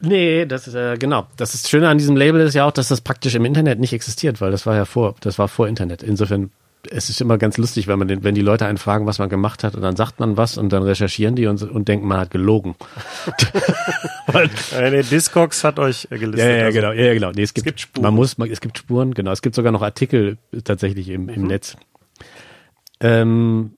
[0.00, 1.26] Nee, das ist, äh, genau.
[1.36, 3.92] Das ist Schöne an diesem Label ist ja auch, dass das praktisch im Internet nicht
[3.92, 6.02] existiert, weil das war ja vor, das war vor Internet.
[6.02, 6.50] Insofern,
[6.88, 9.28] es ist immer ganz lustig, wenn man den, wenn die Leute einen fragen, was man
[9.28, 12.18] gemacht hat, und dann sagt man was und dann recherchieren die und, und denken, man
[12.18, 12.74] hat gelogen.
[14.32, 16.48] Äh, nee, Discogs hat euch äh, gelistet.
[16.48, 16.78] ja, ja, also.
[16.78, 17.32] genau, ja, ja, genau.
[17.32, 18.04] Nee, es gibt, gibt Spuren.
[18.04, 19.32] Man muss, man, es gibt Spuren, genau.
[19.32, 21.76] Es gibt sogar noch Artikel tatsächlich im, im Netz.
[23.00, 23.72] Ähm,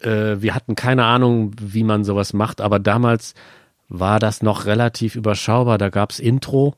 [0.00, 3.34] äh, wir hatten keine Ahnung, wie man sowas macht, aber damals
[3.90, 5.76] war das noch relativ überschaubar.
[5.76, 6.74] Da gab's Intro,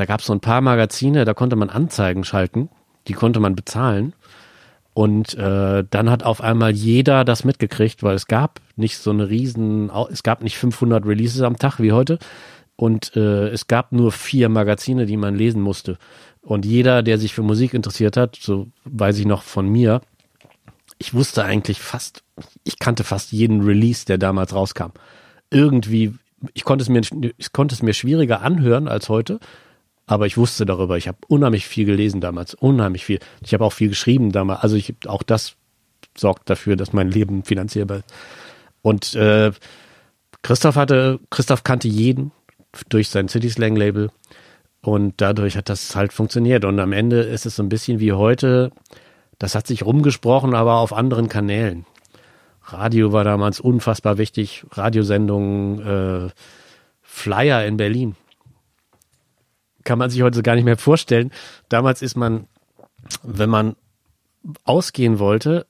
[0.00, 2.70] da gab's so ein paar Magazine, da konnte man Anzeigen schalten,
[3.06, 4.14] die konnte man bezahlen.
[4.94, 9.28] Und äh, dann hat auf einmal jeder das mitgekriegt, weil es gab nicht so eine
[9.28, 12.18] riesen, es gab nicht 500 Releases am Tag wie heute
[12.76, 15.98] und äh, es gab nur vier Magazine, die man lesen musste.
[16.40, 20.00] Und jeder, der sich für Musik interessiert hat, so weiß ich noch von mir,
[20.96, 22.22] ich wusste eigentlich fast,
[22.64, 24.92] ich kannte fast jeden Release, der damals rauskam.
[25.50, 26.14] Irgendwie,
[26.54, 27.02] ich konnte es mir,
[27.36, 29.40] ich konnte es mir schwieriger anhören als heute,
[30.10, 30.96] aber ich wusste darüber.
[30.96, 33.20] Ich habe unheimlich viel gelesen damals, unheimlich viel.
[33.42, 34.60] Ich habe auch viel geschrieben damals.
[34.62, 35.54] Also ich, auch das
[36.18, 38.06] sorgt dafür, dass mein Leben finanzierbar ist.
[38.82, 39.52] Und äh,
[40.42, 42.32] Christoph hatte, Christoph kannte jeden
[42.88, 44.10] durch sein City Slang Label
[44.82, 46.64] und dadurch hat das halt funktioniert.
[46.64, 48.72] Und am Ende ist es so ein bisschen wie heute.
[49.38, 51.86] Das hat sich rumgesprochen, aber auf anderen Kanälen.
[52.64, 54.64] Radio war damals unfassbar wichtig.
[54.72, 56.30] Radiosendungen, äh,
[57.00, 58.16] Flyer in Berlin.
[59.84, 61.30] Kann man sich heute so gar nicht mehr vorstellen.
[61.68, 62.46] Damals ist man,
[63.22, 63.76] wenn man
[64.64, 65.66] ausgehen wollte,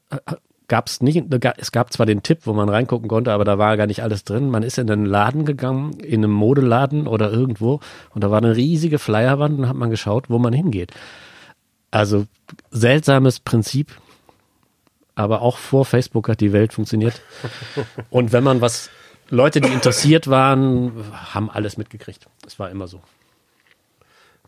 [0.69, 1.25] gab es nicht,
[1.59, 4.23] es gab zwar den Tipp, wo man reingucken konnte, aber da war gar nicht alles
[4.23, 4.51] drin.
[4.51, 7.81] Man ist in einen Laden gegangen, in einem Modeladen oder irgendwo
[8.15, 10.93] und da war eine riesige Flyerwand und hat man geschaut, wo man hingeht.
[11.91, 12.27] Also
[12.71, 13.91] seltsames Prinzip,
[15.17, 17.21] aber auch vor Facebook hat die Welt funktioniert.
[18.09, 18.91] Und wenn man was,
[19.29, 22.29] Leute, die interessiert waren, haben alles mitgekriegt.
[22.47, 23.01] Es war immer so.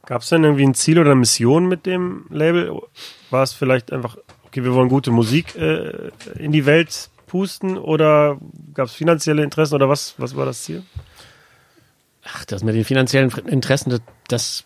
[0.04, 2.80] Gab es denn irgendwie ein Ziel oder eine Mission mit dem Label?
[3.30, 8.38] War es vielleicht einfach, okay, wir wollen gute Musik äh, in die Welt pusten oder
[8.74, 10.82] gab es finanzielle Interessen oder was, was war das Ziel?
[12.24, 14.64] Ach, das mit den finanziellen Interessen, das, das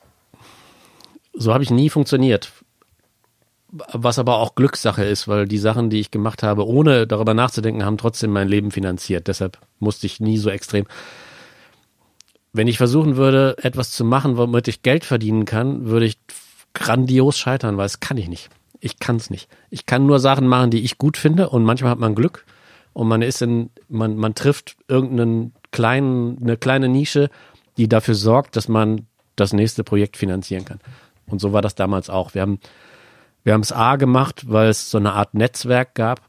[1.33, 2.53] so habe ich nie funktioniert.
[3.69, 7.85] Was aber auch Glückssache ist, weil die Sachen, die ich gemacht habe, ohne darüber nachzudenken,
[7.85, 9.29] haben trotzdem mein Leben finanziert.
[9.29, 10.87] Deshalb musste ich nie so extrem.
[12.57, 16.19] Wenn ich versuchen würde, etwas zu machen, womit ich Geld verdienen kann, würde ich
[16.73, 18.49] grandios scheitern, weil das kann ich nicht.
[18.81, 19.49] Ich kann es nicht.
[19.69, 22.47] Ich kann nur Sachen machen, die ich gut finde und manchmal hat man Glück
[22.95, 27.29] und man ist in, man, man trifft irgendeinen kleinen, eine kleine Nische,
[27.77, 30.81] die dafür sorgt, dass man das nächste Projekt finanzieren kann.
[31.27, 32.33] Und so war das damals auch.
[32.33, 32.59] Wir haben,
[33.45, 36.23] wir haben es A gemacht, weil es so eine Art Netzwerk gab,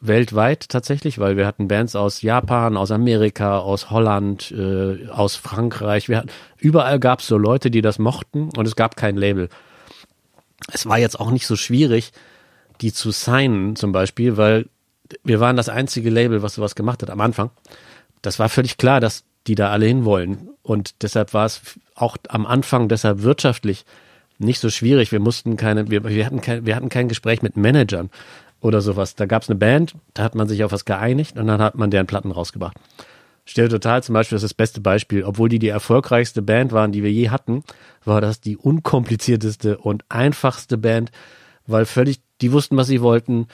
[0.00, 6.08] weltweit tatsächlich, weil wir hatten Bands aus Japan, aus Amerika, aus Holland, äh, aus Frankreich.
[6.08, 9.48] Wir hatten, überall gab es so Leute, die das mochten und es gab kein Label.
[10.72, 12.12] Es war jetzt auch nicht so schwierig,
[12.80, 14.66] die zu signen zum Beispiel, weil
[15.22, 17.50] wir waren das einzige Label, was sowas gemacht hat am Anfang.
[18.22, 20.50] Das war völlig klar, dass die da alle hinwollen.
[20.62, 21.60] Und deshalb war es
[21.94, 23.84] auch am Anfang deshalb wirtschaftlich
[24.38, 25.12] nicht so schwierig.
[25.12, 28.10] Wir mussten keine, wir, wir hatten kein, wir hatten kein Gespräch mit Managern
[28.60, 29.14] oder sowas.
[29.14, 31.76] Da gab es eine Band, da hat man sich auf was geeinigt und dann hat
[31.76, 32.76] man deren Platten rausgebracht.
[33.44, 36.92] Stell total zum Beispiel, das ist das beste Beispiel, obwohl die die erfolgreichste Band waren,
[36.92, 37.64] die wir je hatten,
[38.04, 41.10] war das die unkomplizierteste und einfachste Band,
[41.66, 43.48] weil völlig, die wussten, was sie wollten,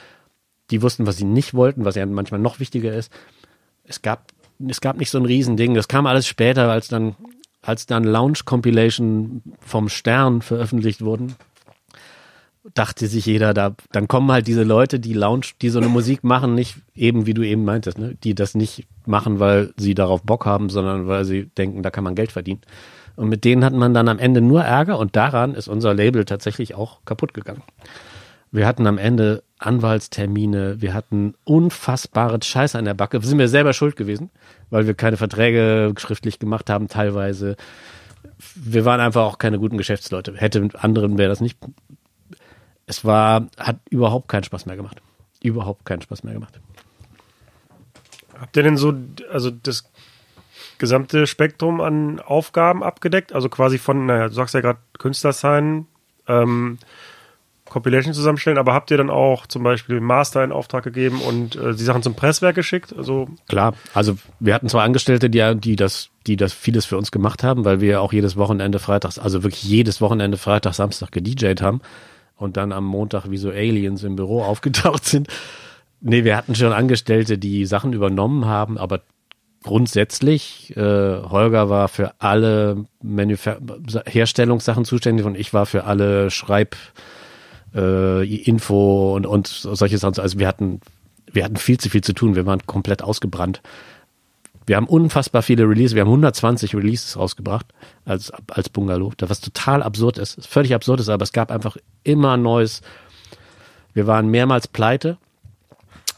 [0.71, 3.13] die wussten, was sie nicht wollten, was ja manchmal noch wichtiger ist.
[3.85, 4.33] Es gab,
[4.67, 7.15] es gab nicht so ein Riesending, das kam alles später, als dann,
[7.63, 11.37] als dann Lounge Compilation vom Stern veröffentlicht wurden
[12.75, 16.25] dachte sich jeder, da, dann kommen halt diese Leute, die Lounge, die so eine Musik
[16.25, 20.23] machen, nicht eben, wie du eben meintest, ne, die das nicht machen, weil sie darauf
[20.23, 22.61] Bock haben, sondern weil sie denken, da kann man Geld verdienen.
[23.17, 26.25] Und mit denen hat man dann am Ende nur Ärger und daran ist unser Label
[26.25, 27.63] tatsächlich auch kaputt gegangen.
[28.53, 33.21] Wir hatten am Ende Anwaltstermine, wir hatten unfassbare Scheiße an der Backe.
[33.23, 34.31] Sind wir selber schuld gewesen,
[34.71, 37.57] weil wir keine Verträge schriftlich gemacht haben, teilweise.
[38.55, 40.35] Wir waren einfach auch keine guten Geschäftsleute.
[40.37, 41.59] Hätte mit anderen wäre das nicht
[42.87, 45.03] es war, hat überhaupt keinen Spaß mehr gemacht.
[45.43, 46.59] Überhaupt keinen Spaß mehr gemacht.
[48.41, 48.95] Habt ihr denn so,
[49.31, 49.91] also das
[50.79, 53.33] gesamte Spektrum an Aufgaben abgedeckt?
[53.33, 55.87] Also quasi von, naja, du sagst ja gerade Künstler sein,
[56.29, 56.79] ähm,
[57.69, 61.75] Compilation zusammenstellen, aber habt ihr dann auch zum Beispiel Master in Auftrag gegeben und äh,
[61.75, 62.95] die Sachen zum Presswerk geschickt?
[62.97, 67.11] Also Klar, also wir hatten zwar Angestellte, die, die das, die das vieles für uns
[67.11, 71.61] gemacht haben, weil wir auch jedes Wochenende freitags, also wirklich jedes Wochenende Freitag, Samstag gedjed
[71.61, 71.81] haben
[72.37, 75.29] und dann am Montag wie so Aliens im Büro aufgetaucht sind.
[76.01, 79.03] Nee, wir hatten schon Angestellte, die Sachen übernommen haben, aber
[79.63, 83.49] grundsätzlich, äh, Holger war für alle Manuf
[84.07, 86.77] Herstellungssachen zuständig und ich war für alle Schreib,
[87.75, 90.19] äh, Info und, und solche Sachen.
[90.19, 90.81] Also wir hatten,
[91.33, 92.37] wir hatten viel zu viel zu tun.
[92.37, 93.61] Wir waren komplett ausgebrannt.
[94.67, 95.95] Wir haben unfassbar viele Releases.
[95.95, 97.67] Wir haben 120 Releases rausgebracht
[98.05, 99.13] als, als Bungalow.
[99.21, 100.45] Was total absurd ist.
[100.47, 102.83] Völlig absurd ist, aber es gab einfach immer Neues.
[103.95, 105.19] Wir waren mehrmals pleite.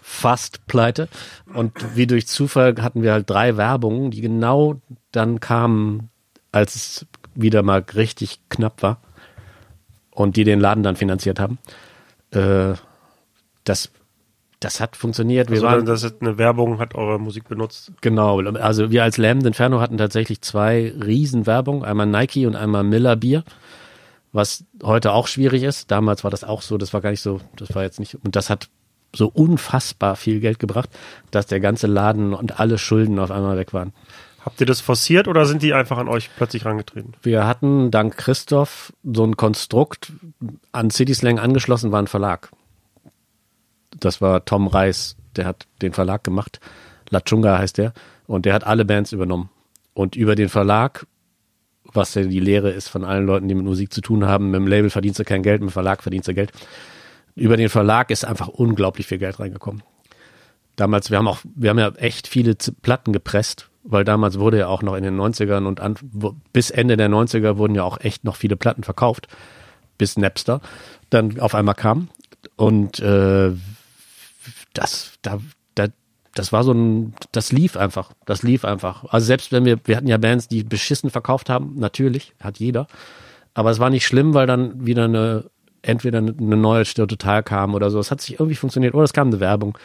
[0.00, 1.08] Fast pleite.
[1.52, 4.80] Und wie durch Zufall hatten wir halt drei Werbungen, die genau
[5.12, 6.08] dann kamen,
[6.50, 9.00] als es wieder mal richtig knapp war
[10.10, 11.58] und die den Laden dann finanziert haben.
[12.30, 12.74] Äh,
[13.64, 13.90] das,
[14.60, 15.50] das hat funktioniert.
[15.50, 17.92] Wir also waren, das ist eine Werbung, hat eure Musik benutzt.
[18.00, 23.16] genau, also wir als Lamb Inferno hatten tatsächlich zwei Riesenwerbung, einmal Nike und einmal Miller
[23.16, 23.44] Bier,
[24.32, 25.90] was heute auch schwierig ist.
[25.90, 28.34] Damals war das auch so, das war gar nicht so, das war jetzt nicht, und
[28.34, 28.68] das hat
[29.14, 30.90] so unfassbar viel Geld gebracht,
[31.30, 33.92] dass der ganze Laden und alle Schulden auf einmal weg waren.
[34.40, 37.12] Habt ihr das forciert oder sind die einfach an euch plötzlich rangetreten?
[37.22, 40.12] Wir hatten dank Christoph so ein Konstrukt
[40.72, 42.50] an City Slang angeschlossen war ein Verlag.
[44.00, 46.60] Das war Tom Reis, der hat den Verlag gemacht.
[47.10, 47.92] La Chunga heißt der.
[48.26, 49.50] Und der hat alle Bands übernommen.
[49.94, 51.06] Und über den Verlag,
[51.84, 54.60] was ja die Lehre ist von allen Leuten, die mit Musik zu tun haben, mit
[54.60, 56.52] dem Label verdienst du kein Geld, mit dem Verlag verdienst du Geld.
[57.34, 59.82] Über den Verlag ist einfach unglaublich viel Geld reingekommen.
[60.76, 64.68] Damals, wir haben auch, wir haben ja echt viele Platten gepresst, weil damals wurde ja
[64.68, 65.96] auch noch in den 90ern und an,
[66.52, 69.26] bis Ende der 90er wurden ja auch echt noch viele Platten verkauft,
[69.96, 70.60] bis Napster
[71.10, 72.08] dann auf einmal kam.
[72.56, 73.52] Und äh,
[74.74, 75.40] das, da,
[75.74, 75.88] da,
[76.34, 79.04] das war so ein, das lief einfach, das lief einfach.
[79.04, 82.86] Also selbst wenn wir, wir hatten ja Bands, die beschissen verkauft haben, natürlich, hat jeder.
[83.54, 85.50] Aber es war nicht schlimm, weil dann wieder eine,
[85.82, 87.98] entweder eine neue total kam oder so.
[87.98, 88.94] Es hat sich irgendwie funktioniert.
[88.94, 89.76] Oder es kam eine Werbung.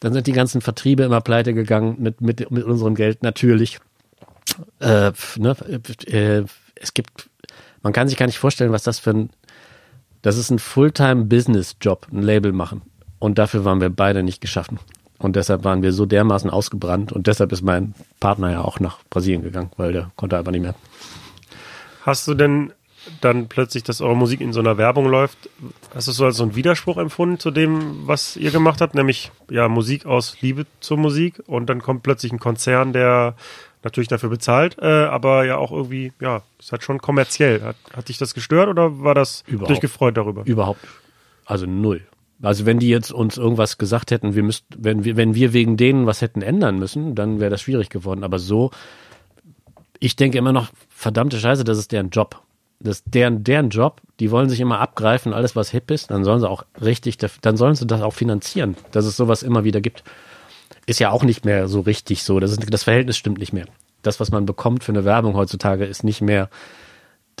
[0.00, 3.78] Dann sind die ganzen Vertriebe immer pleite gegangen mit, mit, mit unserem Geld, natürlich.
[4.80, 5.56] Äh, ne,
[6.06, 7.30] äh, es gibt,
[7.82, 9.30] man kann sich gar nicht vorstellen, was das für ein,
[10.22, 12.82] das ist ein Fulltime-Business-Job, ein Label machen.
[13.22, 14.80] Und dafür waren wir beide nicht geschaffen.
[15.16, 17.12] Und deshalb waren wir so dermaßen ausgebrannt.
[17.12, 20.62] Und deshalb ist mein Partner ja auch nach Brasilien gegangen, weil der konnte einfach nicht
[20.62, 20.74] mehr.
[22.04, 22.72] Hast du denn
[23.20, 25.38] dann plötzlich, dass eure Musik in so einer Werbung läuft,
[25.94, 28.96] hast du es so als so einen Widerspruch empfunden zu dem, was ihr gemacht habt,
[28.96, 33.36] nämlich ja Musik aus Liebe zur Musik und dann kommt plötzlich ein Konzern, der
[33.84, 37.62] natürlich dafür bezahlt, äh, aber ja auch irgendwie, ja, ist halt schon kommerziell.
[37.62, 39.70] Hat, hat dich das gestört oder war das Überhaupt.
[39.70, 40.42] dich gefreut darüber?
[40.44, 40.80] Überhaupt.
[41.44, 42.02] Also null.
[42.42, 45.76] Also wenn die jetzt uns irgendwas gesagt hätten, wir müssten, wenn wir, wenn wir wegen
[45.76, 48.24] denen was hätten ändern müssen, dann wäre das schwierig geworden.
[48.24, 48.72] Aber so,
[50.00, 52.42] ich denke immer noch, verdammte Scheiße, das ist deren Job.
[52.80, 54.00] Das ist deren, deren Job.
[54.18, 57.56] Die wollen sich immer abgreifen, alles was hip ist, dann sollen sie auch richtig, dann
[57.56, 60.02] sollen sie das auch finanzieren, dass es sowas immer wieder gibt.
[60.86, 62.40] Ist ja auch nicht mehr so richtig so.
[62.40, 63.66] Das, ist, das Verhältnis stimmt nicht mehr.
[64.02, 66.50] Das, was man bekommt für eine Werbung heutzutage, ist nicht mehr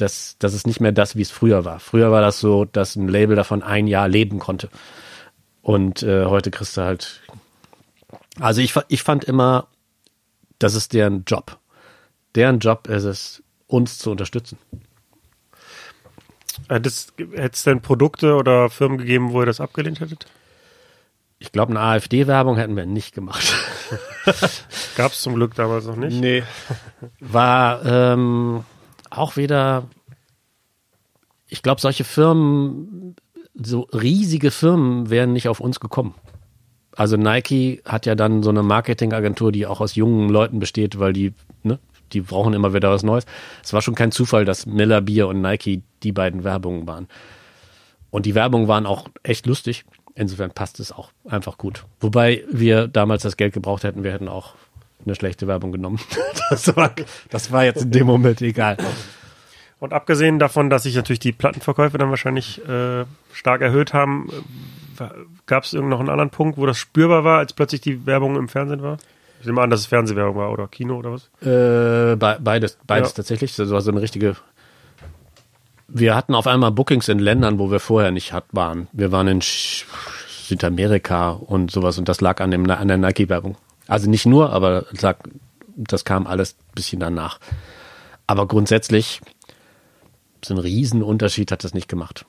[0.02, 1.78] das, das ist nicht mehr das, wie es früher war.
[1.80, 4.68] Früher war das so, dass ein Label davon ein Jahr leben konnte.
[5.62, 7.22] Und äh, heute kriegst du halt.
[8.40, 9.68] Also ich, ich fand immer,
[10.58, 11.58] das ist deren Job.
[12.34, 14.58] Deren Job ist es, uns zu unterstützen.
[16.68, 20.26] Hätte es denn Produkte oder Firmen gegeben, wo ihr das abgelehnt hättet?
[21.38, 23.52] Ich glaube, eine AfD-Werbung hätten wir nicht gemacht.
[24.96, 26.20] Gab es zum Glück damals noch nicht.
[26.20, 26.44] Nee.
[27.20, 28.64] War ähm,
[29.18, 29.88] auch wieder,
[31.48, 33.16] ich glaube, solche Firmen,
[33.54, 36.14] so riesige Firmen wären nicht auf uns gekommen.
[36.96, 41.12] Also Nike hat ja dann so eine Marketingagentur, die auch aus jungen Leuten besteht, weil
[41.12, 41.32] die,
[41.62, 41.78] ne,
[42.12, 43.24] die brauchen immer wieder was Neues.
[43.62, 47.08] Es war schon kein Zufall, dass Miller Bier und Nike die beiden Werbungen waren.
[48.10, 49.84] Und die Werbungen waren auch echt lustig.
[50.14, 51.86] Insofern passt es auch einfach gut.
[52.00, 54.54] Wobei wir damals das Geld gebraucht hätten, wir hätten auch
[55.04, 55.98] eine schlechte Werbung genommen.
[56.50, 56.92] Das war,
[57.30, 58.76] das war jetzt in dem Moment egal.
[59.80, 64.28] Und abgesehen davon, dass sich natürlich die Plattenverkäufe dann wahrscheinlich äh, stark erhöht haben,
[65.46, 68.48] gab es noch einen anderen Punkt, wo das spürbar war, als plötzlich die Werbung im
[68.48, 68.98] Fernsehen war?
[69.40, 71.30] Ich nehme an, dass es Fernsehwerbung war oder Kino oder was?
[71.40, 73.16] Äh, be- beides, beides Ja.
[73.16, 73.56] tatsächlich.
[73.56, 74.36] Das war so eine richtige.
[75.88, 78.88] Wir hatten auf einmal Bookings in Ländern, wo wir vorher nicht hat, waren.
[78.92, 79.84] Wir waren in Sch
[80.28, 83.56] Südamerika und sowas und das lag an, dem, an der Nike-Werbung.
[83.92, 85.18] Also nicht nur, aber es lag
[85.76, 87.38] Das kam alles ein bisschen danach.
[88.26, 89.20] Aber grundsätzlich,
[90.42, 92.24] so einen Riesenunterschied hat das nicht gemacht.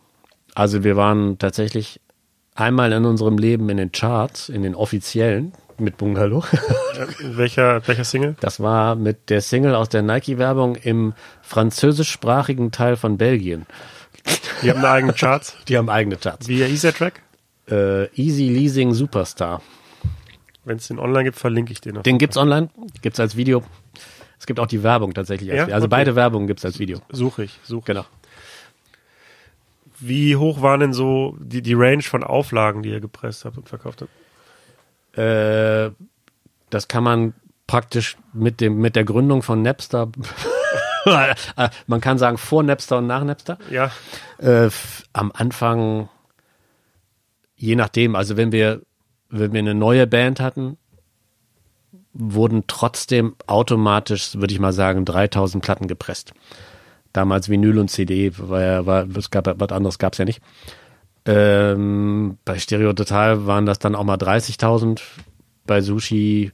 [0.55, 2.01] Also wir waren tatsächlich
[2.53, 6.43] einmal in unserem Leben in den Charts, in den offiziellen, mit Bungalow.
[7.21, 8.35] Welcher, welcher Single?
[8.41, 13.67] Das war mit der Single aus der Nike-Werbung im französischsprachigen Teil von Belgien.
[14.61, 15.55] Die haben eigene Charts.
[15.69, 16.49] Die haben eigene Charts.
[16.49, 17.21] Wie hieß der Track?
[17.71, 19.61] Äh, Easy Leasing Superstar.
[20.65, 22.03] Wenn es den online gibt, verlinke ich den noch.
[22.03, 22.69] Den gibt's online,
[23.01, 23.63] gibt's als Video.
[24.39, 25.49] Es gibt auch die Werbung tatsächlich.
[25.51, 25.63] Als Ja?
[25.65, 25.75] Video.
[25.75, 25.91] Also Okay.
[25.95, 26.99] beide Werbungen gibt's als Video.
[27.09, 27.85] Suche ich, suche.
[27.85, 28.05] Genau.
[29.99, 33.69] Wie hoch waren denn so die, die Range von Auflagen, die ihr gepresst habt und
[33.69, 35.17] verkauft habt?
[35.17, 35.91] Äh,
[36.69, 37.33] das kann man
[37.67, 40.09] praktisch mit dem mit der Gründung von Napster.
[41.05, 41.35] Äh,
[41.85, 43.57] man kann sagen vor Napster und nach Napster.
[43.69, 43.91] Ja,
[44.37, 44.69] Äh,
[45.11, 46.07] am Anfang,
[47.57, 48.83] je nachdem, also wenn wir,
[49.33, 50.77] wenn wir eine neue Band hatten,
[52.13, 56.33] wurden trotzdem automatisch, würde ich mal sagen, 3000 Platten gepresst.
[57.11, 60.41] Damals Vinyl und CD, war, war, es gab was anderes gab es ja nicht.
[61.25, 65.01] Ähm, bei Stereo Total waren das dann auch mal 30.000.
[65.65, 66.51] Bei Sushi,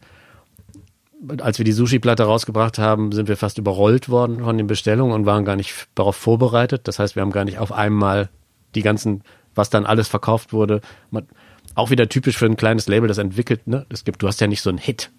[1.40, 5.26] als wir die Sushi-Platte rausgebracht haben, sind wir fast überrollt worden von den Bestellungen und
[5.26, 6.88] waren gar nicht darauf vorbereitet.
[6.88, 8.30] Das heißt, wir haben gar nicht auf einmal
[8.76, 9.24] die ganzen,
[9.56, 10.80] was dann alles verkauft wurde.
[11.10, 11.28] Man,
[11.76, 13.86] auch wieder typisch für ein kleines Label, das entwickelt, ne?
[13.90, 15.12] Es gibt, du hast ja nicht so einen Hit.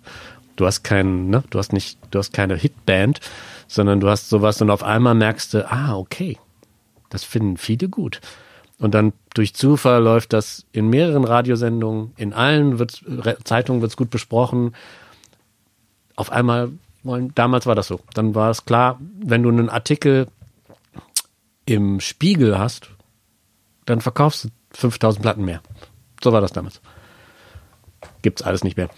[0.56, 1.42] Du hast keinen, ne?
[1.50, 3.20] Du hast nicht, du hast keine Hitband,
[3.66, 6.38] sondern du hast sowas und auf einmal merkst du, ah, okay,
[7.08, 8.20] das finden viele gut.
[8.78, 13.04] Und dann durch Zufall läuft das in mehreren Radiosendungen, in allen wird's,
[13.44, 14.74] Zeitungen wird es gut besprochen.
[16.16, 16.72] Auf einmal
[17.02, 18.00] wollen, damals war das so.
[18.14, 20.28] Dann war es klar, wenn du einen Artikel
[21.66, 22.90] im Spiegel hast,
[23.86, 25.60] dann verkaufst du 5000 Platten mehr.
[26.22, 26.80] So war das damals.
[28.22, 28.88] Gibt's alles nicht mehr.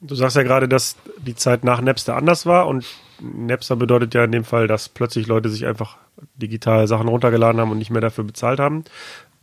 [0.00, 2.84] du sagst ja gerade, dass die Zeit nach Napster anders war und
[3.20, 5.96] Napster bedeutet ja in dem Fall, dass plötzlich Leute sich einfach
[6.36, 8.84] digital Sachen runtergeladen haben und nicht mehr dafür bezahlt haben.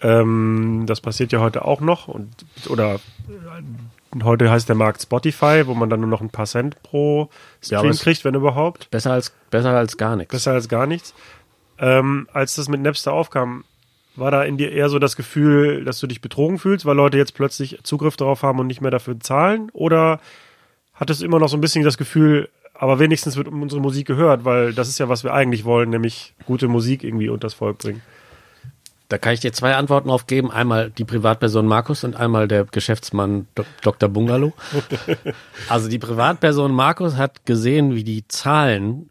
[0.01, 2.27] Ähm, das passiert ja heute auch noch und
[2.69, 6.81] oder äh, heute heißt der Markt Spotify, wo man dann nur noch ein paar Cent
[6.83, 7.29] pro
[7.63, 8.89] Ja, Stream es- kriegt, wenn überhaupt.
[8.89, 10.31] Besser als, besser als gar nichts.
[10.31, 11.13] Besser als gar nichts.
[11.77, 13.63] Ähm, als das mit Napster aufkam,
[14.15, 17.17] war da in dir eher so das Gefühl, dass du dich betrogen fühlst, weil Leute
[17.17, 19.69] jetzt plötzlich Zugriff darauf haben und nicht mehr dafür zahlen?
[19.73, 20.19] Oder
[20.93, 24.43] hattest du immer noch so ein bisschen das Gefühl, aber wenigstens wird unsere Musik gehört,
[24.43, 28.01] weil das ist ja, was wir eigentlich wollen, nämlich gute Musik irgendwie unters Volk bringen.
[29.07, 30.51] Da kann ich dir zwei Antworten drauf geben.
[30.51, 33.45] Einmal die Privatperson Markus und einmal der Geschäftsmann
[33.81, 34.07] Dr.
[34.07, 34.53] Bungalow.
[35.67, 39.09] Also die Privatperson Markus hat gesehen, wie die Zahlen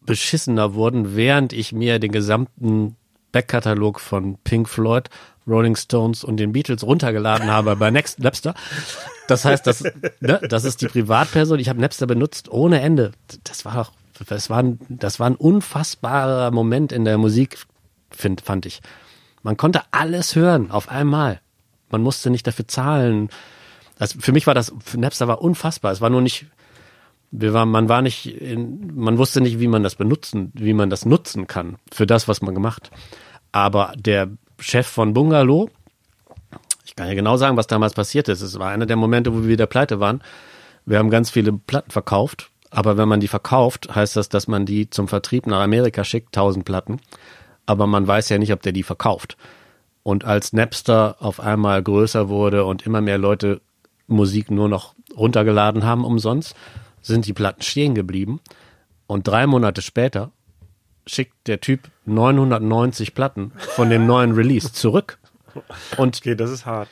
[0.00, 2.96] beschissener wurden, während ich mir den gesamten
[3.32, 5.08] Backkatalog von Pink Floyd,
[5.46, 8.54] Rolling Stones und den Beatles runtergeladen habe bei Next Napster.
[9.26, 9.82] Das heißt, das,
[10.20, 11.58] ne, das ist die Privatperson.
[11.58, 13.12] Ich habe Napster benutzt ohne Ende.
[13.44, 13.92] Das war doch,
[14.26, 17.58] das war, ein, das war ein unfassbarer Moment in der Musik,
[18.10, 18.80] find, fand ich.
[19.42, 21.40] Man konnte alles hören auf einmal.
[21.90, 23.30] Man musste nicht dafür zahlen.
[23.98, 25.92] Also für mich war das, für Napster war unfassbar.
[25.92, 26.46] Es war nur nicht,
[27.30, 30.90] wir waren, man war nicht, in, man wusste nicht, wie man das benutzen, wie man
[30.90, 32.90] das nutzen kann für das, was man gemacht.
[33.52, 35.68] Aber der Chef von Bungalow,
[36.84, 38.40] ich kann ja genau sagen, was damals passiert ist.
[38.40, 40.22] Es war einer der Momente, wo wir wieder pleite waren.
[40.86, 44.64] Wir haben ganz viele Platten verkauft, aber wenn man die verkauft, heißt das, dass man
[44.64, 47.00] die zum Vertrieb nach Amerika schickt, 1000 Platten.
[47.66, 49.36] Aber man weiß ja nicht, ob der die verkauft.
[50.02, 53.60] Und als Napster auf einmal größer wurde und immer mehr Leute
[54.06, 56.54] Musik nur noch runtergeladen haben umsonst,
[57.02, 58.40] sind die Platten stehen geblieben.
[59.06, 60.30] Und drei Monate später
[61.06, 65.18] schickt der Typ 990 Platten von dem neuen Release zurück.
[65.96, 66.88] Und Okay, das ist hart.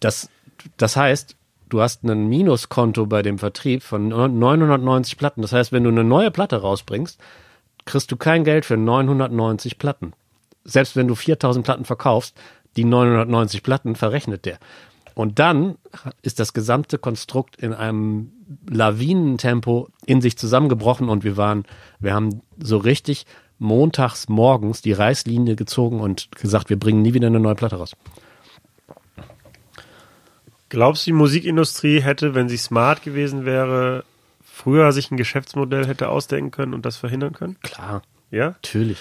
[0.00, 0.28] das,
[0.76, 1.36] das heißt,
[1.68, 5.42] du hast ein Minuskonto bei dem Vertrieb von 990 Platten.
[5.42, 7.20] Das heißt, wenn du eine neue Platte rausbringst,
[7.84, 10.12] kriegst du kein Geld für 990 Platten.
[10.64, 12.36] Selbst wenn du 4000 Platten verkaufst,
[12.76, 14.58] die 990 Platten verrechnet der.
[15.14, 15.76] Und dann
[16.22, 18.32] ist das gesamte Konstrukt in einem
[18.68, 21.64] Lawinentempo in sich zusammengebrochen und wir waren,
[22.00, 23.26] wir haben so richtig
[23.58, 27.92] montags morgens die Reißlinie gezogen und gesagt, wir bringen nie wieder eine neue Platte raus.
[30.68, 34.04] Glaubst du, die Musikindustrie hätte, wenn sie smart gewesen wäre,
[34.42, 37.56] früher sich ein Geschäftsmodell hätte ausdenken können und das verhindern können?
[37.62, 38.48] Klar, Ja?
[38.48, 38.98] natürlich.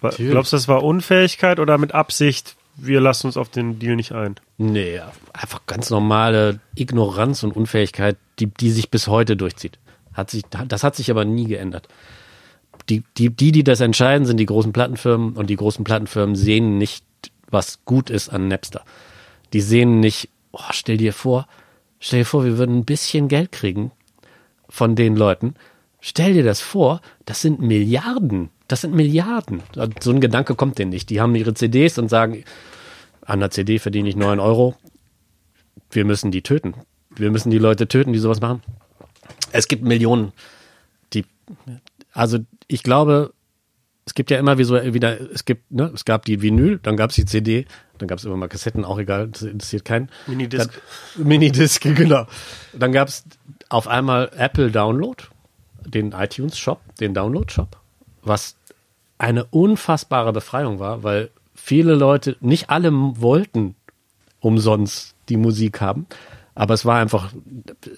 [0.00, 4.12] Glaubst du, das war Unfähigkeit oder mit Absicht, wir lassen uns auf den Deal nicht
[4.12, 4.36] ein?
[4.58, 5.00] Nee,
[5.32, 9.78] einfach ganz normale Ignoranz und Unfähigkeit, die, die sich bis heute durchzieht.
[10.12, 11.88] Hat sich, das hat sich aber nie geändert.
[12.88, 16.78] Die, die, die, die das entscheiden, sind die großen Plattenfirmen und die großen Plattenfirmen sehen
[16.78, 17.04] nicht,
[17.50, 18.82] was gut ist an Napster.
[19.52, 21.46] Die sehen nicht, oh, stell dir vor,
[22.04, 23.92] Stell dir vor, wir würden ein bisschen Geld kriegen
[24.68, 25.54] von den Leuten.
[26.04, 28.50] Stell dir das vor, das sind Milliarden.
[28.66, 29.62] Das sind Milliarden.
[30.00, 31.08] So ein Gedanke kommt denen nicht.
[31.10, 32.42] Die haben ihre CDs und sagen,
[33.24, 34.74] an der CD verdiene ich 9 Euro.
[35.92, 36.74] Wir müssen die töten.
[37.10, 38.62] Wir müssen die Leute töten, die sowas machen.
[39.52, 40.32] Es gibt Millionen,
[41.12, 41.24] die,
[42.12, 43.32] also ich glaube,
[44.04, 46.96] es gibt ja immer wie so wieder, es gibt, ne, es gab die Vinyl, dann
[46.96, 47.66] gab es die CD,
[47.98, 50.08] dann gab es immer mal Kassetten, auch egal, das interessiert keinen.
[50.26, 50.70] Minidisc.
[51.16, 52.26] Minidisc, genau.
[52.72, 53.24] Dann gab es
[53.68, 55.22] auf einmal Apple Download,
[55.86, 57.76] den iTunes Shop, den Download Shop,
[58.22, 58.56] was
[59.18, 63.76] eine unfassbare Befreiung war, weil viele Leute, nicht alle wollten
[64.40, 66.06] umsonst die Musik haben,
[66.54, 67.32] aber es war einfach,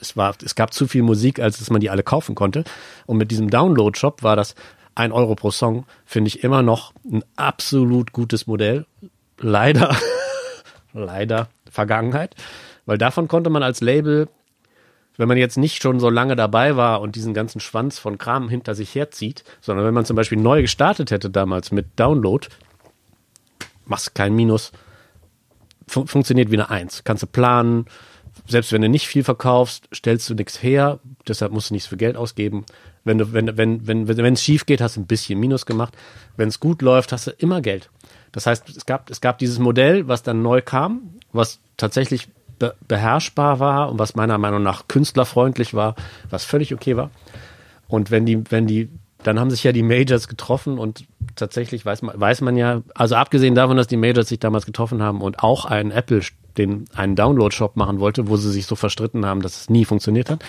[0.00, 2.64] es war, es gab zu viel Musik, als dass man die alle kaufen konnte.
[3.06, 4.54] Und mit diesem Download-Shop war das
[4.94, 8.86] ein Euro pro Song, finde ich immer noch ein absolut gutes Modell.
[9.38, 9.96] Leider,
[10.92, 12.36] leider Vergangenheit,
[12.86, 14.28] weil davon konnte man als Label,
[15.16, 18.48] wenn man jetzt nicht schon so lange dabei war und diesen ganzen Schwanz von Kram
[18.48, 22.48] hinter sich herzieht, sondern wenn man zum Beispiel neu gestartet hätte damals mit Download,
[23.86, 24.72] machst kein Minus,
[25.86, 27.04] fun funktioniert wie eine Eins.
[27.04, 27.86] Kannst du planen,
[28.46, 30.98] selbst wenn du nicht viel verkaufst, stellst du nichts her,
[31.28, 32.64] deshalb musst du nichts für Geld ausgeben.
[33.04, 35.94] Wenn du, wenn, wenn, wenn, wenn es schief geht, hast du ein bisschen Minus gemacht.
[36.36, 37.90] Wenn es gut läuft, hast du immer Geld.
[38.32, 42.28] Das heißt, es gab, es gab dieses Modell, was dann neu kam, was tatsächlich
[42.58, 45.94] be beherrschbar war und was meiner Meinung nach künstlerfreundlich war,
[46.30, 47.10] was völlig okay war.
[47.88, 48.88] Und wenn die, wenn die,
[49.22, 51.04] dann haben sich ja die Majors getroffen und
[51.36, 55.02] tatsächlich weiß man, weiß man ja, also abgesehen davon, dass die Majors sich damals getroffen
[55.02, 56.22] haben und auch ein Apple
[56.56, 60.30] den einen Download-Shop machen wollte, wo sie sich so verstritten haben, dass es nie funktioniert
[60.30, 60.44] hat.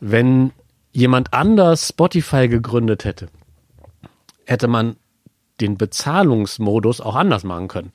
[0.00, 0.52] Wenn
[0.92, 3.28] jemand anders Spotify gegründet hätte,
[4.44, 4.96] hätte man
[5.60, 7.92] den Bezahlungsmodus auch anders machen können.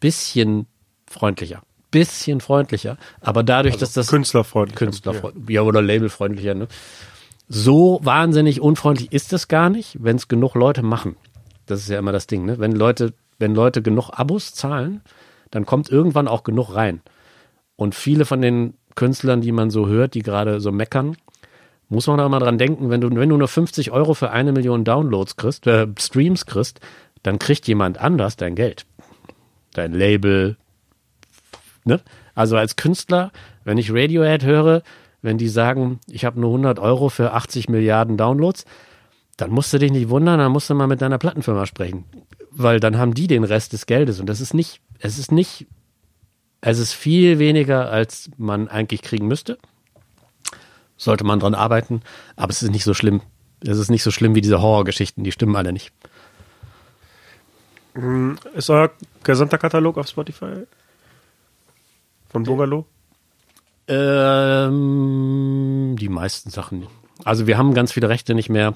[0.00, 0.66] Bisschen
[1.06, 1.62] freundlicher.
[1.90, 2.98] Bisschen freundlicher.
[3.20, 4.08] Aber dadurch, Also dass das.
[4.08, 4.76] künstlerfreundlich.
[4.76, 5.48] Künstlerfreundlich.
[5.48, 6.68] Ja, oder labelfreundlicher, ne?
[7.48, 11.16] So wahnsinnig unfreundlich ist es gar nicht, wenn es genug Leute machen.
[11.66, 12.58] Das ist ja immer das Ding, ne?
[12.58, 15.00] Wenn Leute, wenn Leute genug Abos zahlen,
[15.50, 17.00] dann kommt irgendwann auch genug rein.
[17.76, 21.16] Und viele von den Künstlern, die man so hört, die gerade so meckern,
[21.88, 24.52] muss man da mal dran denken, wenn du, wenn du nur 50 Euro für eine
[24.52, 26.80] Million Downloads kriegst, äh, Streams kriegst,
[27.22, 28.84] dann kriegt jemand anders dein Geld.
[29.72, 30.56] Dein Label.
[31.84, 32.00] Ne?
[32.34, 33.32] Also als Künstler,
[33.64, 34.82] wenn ich Radiohead höre,
[35.22, 38.64] wenn die sagen, ich habe nur 100 Euro für 80 Milliarden Downloads,
[39.36, 42.04] dann musst du dich nicht wundern, dann musst du mal mit deiner Plattenfirma sprechen.
[42.50, 44.20] Weil dann haben die den Rest des Geldes.
[44.20, 45.66] Und das ist nicht, es ist nicht,
[46.60, 49.58] es ist viel weniger, als man eigentlich kriegen müsste.
[50.96, 52.02] Sollte man dran arbeiten,
[52.34, 53.22] aber es ist nicht so schlimm.
[53.60, 55.92] Es ist nicht so schlimm wie diese Horrorgeschichten, die stimmen alle nicht.
[58.54, 58.90] Ist euer
[59.24, 60.64] gesamter Katalog auf Spotify?
[62.28, 62.86] Von Bungalow?
[63.88, 65.16] Ähm,
[65.98, 66.86] die meisten Sachen.
[67.24, 68.74] Also wir haben ganz viele Rechte nicht mehr.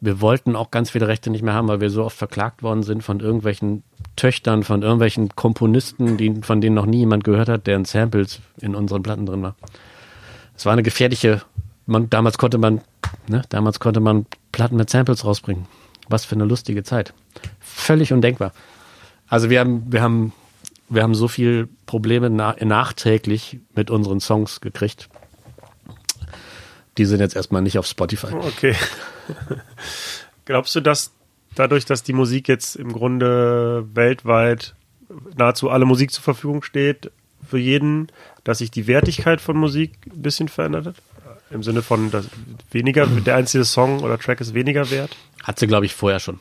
[0.00, 2.82] Wir wollten auch ganz viele Rechte nicht mehr haben, weil wir so oft verklagt worden
[2.82, 3.84] sind von irgendwelchen
[4.16, 8.74] Töchtern, von irgendwelchen Komponisten, die, von denen noch nie jemand gehört hat, deren Samples in
[8.74, 9.54] unseren Platten drin war.
[10.56, 11.42] Es war eine gefährliche,
[11.86, 12.80] man, damals konnte man,
[13.28, 15.66] ne, damals konnte man Platten mit Samples rausbringen.
[16.08, 17.14] Was für eine lustige Zeit.
[17.60, 18.52] Völlig undenkbar.
[19.28, 20.32] Also wir haben, wir haben,
[20.88, 25.08] wir haben so viel Probleme na nachträglich mit unseren Songs gekriegt.
[26.98, 28.28] Die sind jetzt erstmal nicht auf Spotify.
[28.34, 28.74] Okay.
[30.44, 31.12] Glaubst du, dass
[31.54, 34.74] dadurch, dass die Musik jetzt im Grunde weltweit
[35.36, 37.10] nahezu alle Musik zur Verfügung steht,
[37.46, 38.08] für jeden,
[38.42, 40.96] dass sich die Wertigkeit von Musik ein bisschen verändert hat?
[41.50, 42.28] Im Sinne von, dass
[42.70, 45.16] weniger, der einzelne Song oder Track ist weniger wert?
[45.42, 46.40] Hat sie, glaube ich, vorher schon.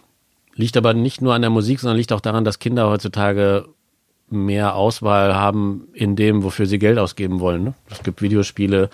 [0.56, 3.68] Liegt aber nicht nur an der Musik, sondern liegt auch daran, dass Kinder heutzutage
[4.34, 7.64] mehr Auswahl haben in dem, wofür sie Geld ausgeben wollen.
[7.64, 7.74] Ne?
[7.90, 8.90] Es gibt Videospiele.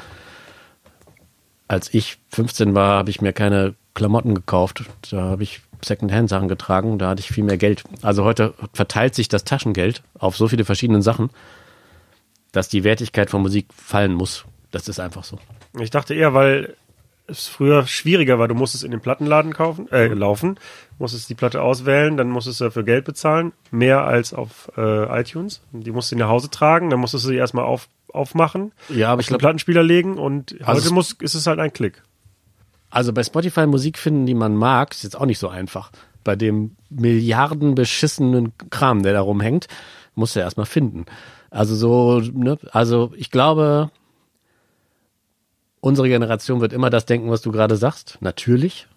[1.67, 4.85] Als ich 15 war, habe ich mir keine Klamotten gekauft.
[5.11, 6.99] Da habe ich Secondhand-Sachen getragen.
[6.99, 7.83] Da hatte ich viel mehr Geld.
[8.01, 11.29] Also heute verteilt sich das Taschengeld auf so viele verschiedene Sachen,
[12.51, 14.45] dass die Wertigkeit von Musik fallen muss.
[14.71, 15.39] Das ist einfach so.
[15.79, 16.75] Ich dachte eher, weil
[17.29, 18.47] es früher schwieriger war.
[18.47, 20.59] Du musstest in den Plattenladen kaufen, äh, laufen,
[20.97, 25.61] musstest die Platte auswählen, dann musstest du dafür Geld bezahlen, mehr als auf äh, iTunes.
[25.71, 29.15] Die musst du nach Hause tragen, dann musstest du sie erstmal auf, aufmachen, Ja, aber
[29.15, 31.71] auf ich den glaube, Plattenspieler legen und Also heute es- muss, ist es halt ein
[31.73, 32.01] Klick.
[32.89, 35.91] Also bei Spotify Musik finden, die man mag, ist jetzt auch nicht so einfach.
[36.23, 39.67] Bei dem Milliarden beschissenen Kram, der da rumhängt,
[40.15, 41.05] muss er erstmal finden.
[41.51, 43.89] Also so, ne, also ich glaube,
[45.81, 48.17] unsere Generation wird immer das denken, was du gerade sagst.
[48.21, 48.87] Natürlich.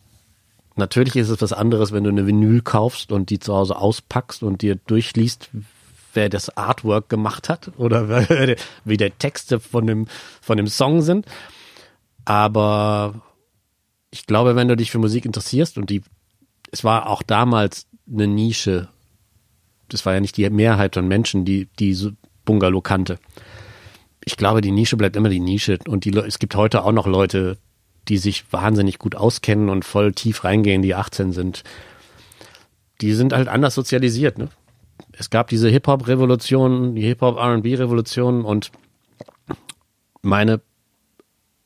[0.74, 4.42] Natürlich ist es was anderes, wenn du eine Vinyl kaufst und die zu Hause auspackst
[4.42, 5.50] und dir durchliest,
[6.14, 8.08] wer das Artwork gemacht hat oder
[8.84, 10.06] wie der Texte von dem,
[10.40, 11.26] von dem Song sind.
[12.24, 13.20] Aber
[14.10, 16.02] ich glaube, wenn du dich für Musik interessierst und die,
[16.70, 18.88] es war auch damals eine Nische,
[19.88, 22.14] das war ja nicht die Mehrheit von Menschen, die, die
[22.44, 23.18] Bungalow kannte.
[24.24, 27.06] Ich glaube, die Nische bleibt immer die Nische und die, es gibt heute auch noch
[27.06, 27.58] Leute,
[28.08, 31.62] die sich wahnsinnig gut auskennen und voll tief reingehen, die 18 sind.
[33.00, 34.48] Die sind halt anders sozialisiert, ne?
[35.12, 38.70] Es gab diese Hip-Hop-Revolution, die Hip-Hop-R&B-Revolution und
[40.22, 40.60] meine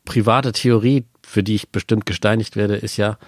[0.05, 3.19] private Theorie, für die ich bestimmt gesteinigt werde, ist ja,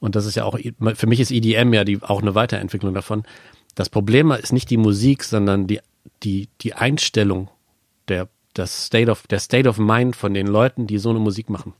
[0.00, 0.58] und das ist ja auch,
[0.94, 3.22] für mich ist EDM ja die, auch eine Weiterentwicklung davon.
[3.74, 5.80] Das Problem ist nicht die Musik, sondern die,
[6.22, 7.48] die, die Einstellung,
[8.08, 11.50] der, das State of, der State of Mind von den Leuten, die so eine Musik
[11.50, 11.74] machen.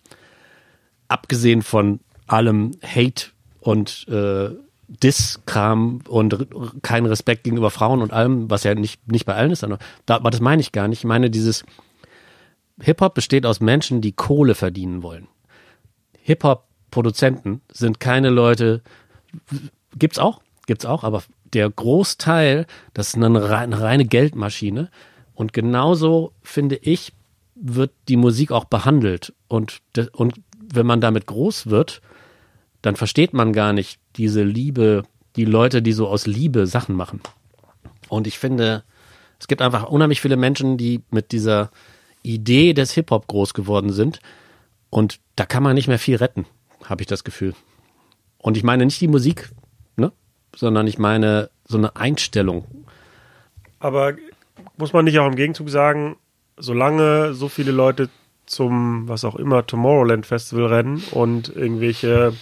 [1.08, 3.26] Abgesehen von allem Hate
[3.60, 4.50] und äh,
[4.88, 6.46] Diss-Kram und
[6.82, 10.16] kein Respekt gegenüber Frauen und allem, was ja nicht, nicht bei allen ist, aber, da,
[10.16, 11.00] aber das meine ich gar nicht.
[11.00, 11.64] Ich meine dieses,
[12.80, 15.28] Hip-Hop besteht aus Menschen, die Kohle verdienen wollen.
[16.22, 18.82] Hip-Hop-Produzenten sind keine Leute,
[19.96, 24.90] gibt's auch, gibt's auch, aber der Großteil, das ist eine reine Geldmaschine.
[25.34, 27.12] Und genauso, finde ich,
[27.54, 29.32] wird die Musik auch behandelt.
[29.48, 29.80] Und,
[30.12, 30.34] und
[30.72, 32.00] wenn man damit groß wird,
[32.82, 35.04] dann versteht man gar nicht diese Liebe,
[35.36, 37.20] die Leute, die so aus Liebe Sachen machen.
[38.08, 38.84] Und ich finde,
[39.40, 41.70] es gibt einfach unheimlich viele Menschen, die mit dieser
[42.22, 44.20] Idee des Hip-Hop groß geworden sind.
[44.90, 46.46] Und da kann man nicht mehr viel retten,
[46.84, 47.54] habe ich das Gefühl.
[48.38, 49.50] Und ich meine nicht die Musik,
[49.96, 50.12] ne?
[50.54, 52.64] sondern ich meine so eine Einstellung.
[53.78, 54.14] Aber
[54.76, 56.16] muss man nicht auch im Gegenzug sagen,
[56.56, 58.08] solange so viele Leute
[58.46, 62.34] zum, was auch immer, Tomorrowland Festival rennen und irgendwelche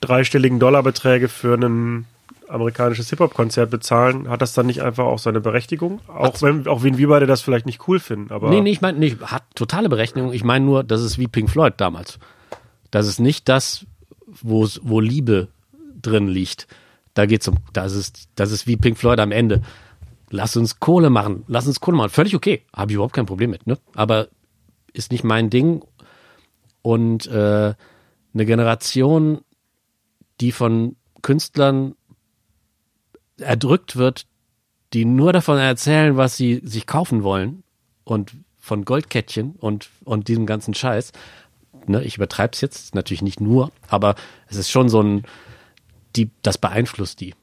[0.00, 2.06] dreistelligen Dollarbeträge für ein
[2.48, 6.00] amerikanisches Hip-Hop-Konzert bezahlen, hat das dann nicht einfach auch seine Berechtigung?
[6.06, 8.50] Auch wenn, auch wenn wir beide das vielleicht nicht cool finden, aber.
[8.50, 10.32] Nee, nee, ich meine, nicht, hat totale Berechnung.
[10.32, 12.18] Ich meine nur, das ist wie Pink Floyd damals.
[12.90, 13.86] Das ist nicht das,
[14.26, 15.48] wo Liebe
[16.00, 16.66] drin liegt.
[17.14, 19.62] Da geht's um, das ist, das ist wie Pink Floyd am Ende.
[20.34, 22.08] Lass uns Kohle machen, lass uns Kohle machen.
[22.08, 23.78] Völlig okay, habe ich überhaupt kein Problem mit, ne?
[23.94, 24.28] Aber
[24.94, 25.84] ist nicht mein Ding.
[26.80, 27.74] Und äh,
[28.34, 29.42] eine Generation,
[30.40, 31.96] die von Künstlern
[33.36, 34.26] erdrückt wird,
[34.94, 37.62] die nur davon erzählen, was sie sich kaufen wollen
[38.04, 41.12] und von Goldkettchen und, und diesem ganzen Scheiß.
[41.86, 44.14] Ne, ich übertreibe es jetzt, natürlich nicht nur, aber
[44.48, 45.24] es ist schon so ein,
[46.16, 47.34] die, das beeinflusst die.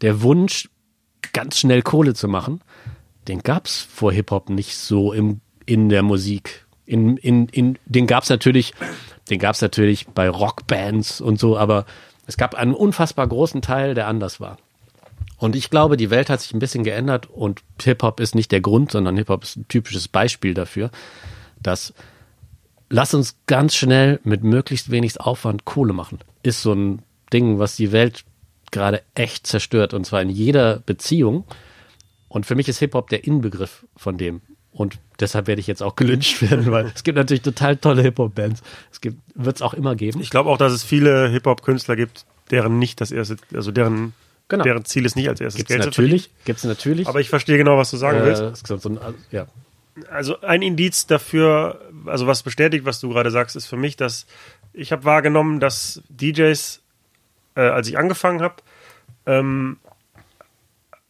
[0.00, 0.68] Der Wunsch,
[1.32, 2.60] ganz schnell Kohle zu machen,
[3.28, 6.66] den gab's vor Hip-Hop nicht so im, in der Musik.
[6.86, 8.74] In, in, in, den gab's natürlich,
[9.30, 11.86] den gab's natürlich bei Rockbands und so, aber
[12.26, 14.58] es gab einen unfassbar großen Teil, der anders war.
[15.38, 18.60] Und ich glaube, die Welt hat sich ein bisschen geändert und Hip-Hop ist nicht der
[18.60, 20.90] Grund, sondern Hip-Hop ist ein typisches Beispiel dafür,
[21.60, 21.94] dass
[22.88, 26.18] lass uns ganz schnell mit möglichst wenig Aufwand Kohle machen.
[26.42, 27.02] Ist so ein
[27.32, 28.24] Ding, was die Welt
[28.72, 31.44] gerade echt zerstört und zwar in jeder Beziehung.
[32.28, 34.40] Und für mich ist Hip-Hop der Inbegriff von dem.
[34.72, 38.62] Und deshalb werde ich jetzt auch gelünscht werden, weil es gibt natürlich total tolle Hip-Hop-Bands.
[38.90, 40.20] Es gibt, wird es auch immer geben.
[40.20, 44.14] Ich glaube auch, dass es viele Hip-Hop-Künstler gibt, deren nicht das erste, also deren,
[44.48, 44.64] Genau.
[44.64, 46.82] deren Ziel ist nicht als erstes Gibt's Geld zu natürlich, gibt's natürlich.
[47.04, 47.06] verdienen.
[47.08, 48.66] Aber ich verstehe genau, was du sagen äh, willst.
[48.66, 48.98] so ein,
[49.30, 49.46] ja.
[50.10, 54.26] Also ein Indiz dafür, also was bestätigt, was du gerade sagst, ist für mich, dass
[54.74, 56.81] ich habe wahrgenommen, dass DJs,
[57.54, 58.56] äh, als ich angefangen habe,
[59.26, 59.78] ähm,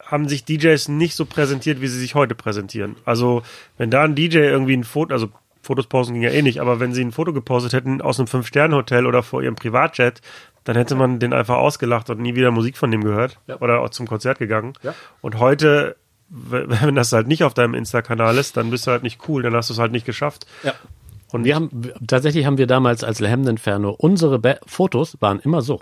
[0.05, 2.97] haben sich DJs nicht so präsentiert, wie sie sich heute präsentieren.
[3.05, 3.43] Also
[3.79, 5.29] wenn da ein DJ irgendwie ein Foto, also
[5.63, 8.27] Fotos posten ging ja eh nicht, aber wenn sie ein Foto gepostet hätten aus einem
[8.27, 10.21] Fünf-Sterne-Hotel oder vor ihrem Privatjet,
[10.65, 13.61] dann hätte man den einfach ausgelacht und nie wieder Musik von dem gehört Ja.
[13.61, 14.75] oder auch zum Konzert gegangen.
[14.83, 14.95] Ja.
[15.21, 15.97] Und heute,
[16.29, 19.55] wenn das halt nicht auf deinem Insta-Kanal ist, dann bist du halt nicht cool, dann
[19.55, 20.47] hast du es halt nicht geschafft.
[20.63, 20.75] Ja.
[21.31, 21.71] Und wir haben,
[22.07, 25.81] tatsächlich haben wir damals als Hemden-Inferno, unsere Ba- Fotos waren immer so.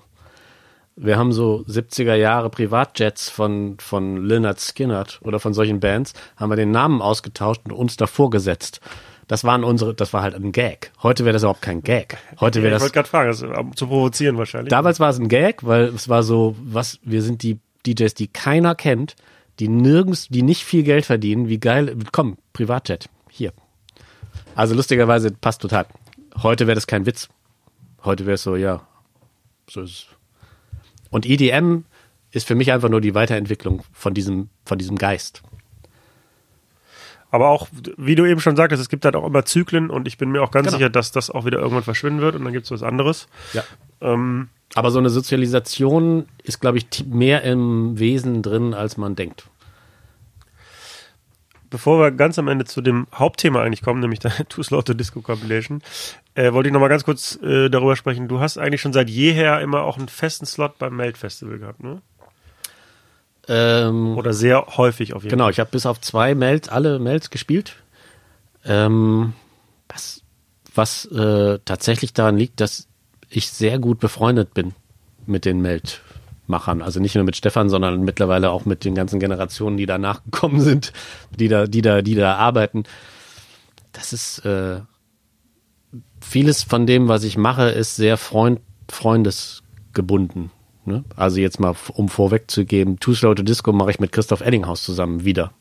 [1.03, 6.51] Wir haben so 70er Jahre Privatjets von, von Lynyrd Skynyrd oder von solchen Bands, haben
[6.51, 8.83] wir den Namen ausgetauscht und uns davor gesetzt.
[9.27, 10.93] Das waren unsere, das war halt ein Gag.
[11.03, 12.19] Heute wäre das überhaupt kein Gag.
[12.39, 14.69] Heute wäre ich das, wollte gerade fragen, das ist, um zu provozieren wahrscheinlich.
[14.69, 18.29] damals war es ein Gag, weil es war so, was, wir sind die DJs, die
[18.29, 19.17] keiner kennt,
[19.59, 23.55] die nirgends, die nicht viel Geld verdienen, wie geil, komm, Privatjet, hier.
[24.55, 25.87] Also lustigerweise passt total.
[26.43, 27.31] Heute wäre das kein Witz.
[28.05, 28.83] Heute wäre es so, ja,
[29.67, 30.20] so ist es.
[31.11, 31.85] Und EDM
[32.33, 35.43] ist für mich einfach nur die Weiterentwicklung von diesem, von diesem Geist.
[37.33, 40.19] Aber auch, wie du eben schon sagtest, es gibt halt auch immer Zyklen und ich
[40.19, 40.79] bin mir auch ganz Genau.
[40.79, 43.29] sicher, dass das auch wieder irgendwann verschwinden wird und dann gibt es was anderes.
[43.53, 43.63] Ja.
[44.01, 49.45] Ähm, Aber so eine Sozialisation ist, glaube ich, mehr im Wesen drin, als man denkt.
[51.71, 54.95] Bevor wir ganz am Ende zu dem Hauptthema eigentlich kommen, nämlich der Too Slow to
[54.95, 55.83] Disco Compilation,
[56.35, 58.29] äh, wollte ich noch mal ganz kurz äh, darüber sprechen.
[58.29, 61.83] Du hast eigentlich schon seit jeher immer auch einen festen Slot beim Melt Festival gehabt,
[61.83, 62.03] ne?
[63.49, 67.31] Ähm, Oder sehr häufig auf jeden genau, ich habe bis auf zwei Mails, alle Mails
[67.31, 67.77] gespielt.
[68.65, 69.33] Ähm,
[69.89, 70.23] was
[70.75, 72.87] was äh, tatsächlich daran liegt, dass
[73.29, 74.73] ich sehr gut befreundet bin
[75.27, 75.61] mit den
[76.51, 76.83] Meldmachern.
[76.83, 80.61] Also nicht nur mit Stefan, sondern mittlerweile auch mit den ganzen Generationen, die da nachgekommen
[80.61, 80.93] sind,
[81.39, 82.85] die da, die da, die da arbeiten.
[83.93, 84.81] Das ist äh,
[86.21, 90.51] vieles von dem, was ich mache, ist sehr Freund, freundesgebunden.
[90.85, 91.05] Ne?
[91.17, 95.25] Also jetzt mal, um vorwegzugeben, Too Slow to Disco mache ich mit Christoph Eddinghaus zusammen
[95.25, 95.53] wieder,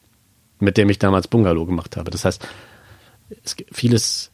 [0.60, 2.12] mit dem ich damals Bungalow gemacht habe.
[2.12, 2.48] Das heißt,
[3.44, 4.32] es gibt vieles,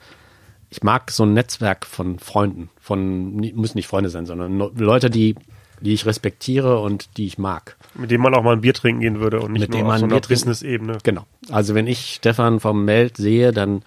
[0.69, 5.35] ich mag so ein Netzwerk von Freunden, von, müssen nicht Freunde sein, sondern Leute, die,
[5.81, 7.77] die ich respektiere und die ich mag.
[7.93, 9.85] Mit dem man auch mal ein Bier trinken gehen würde und nicht Mit nur dem
[9.85, 10.97] auf man so ein einer Business-Ebene.
[11.03, 11.25] Genau.
[11.49, 13.83] Also wenn ich Stefan vom Meld sehe, dann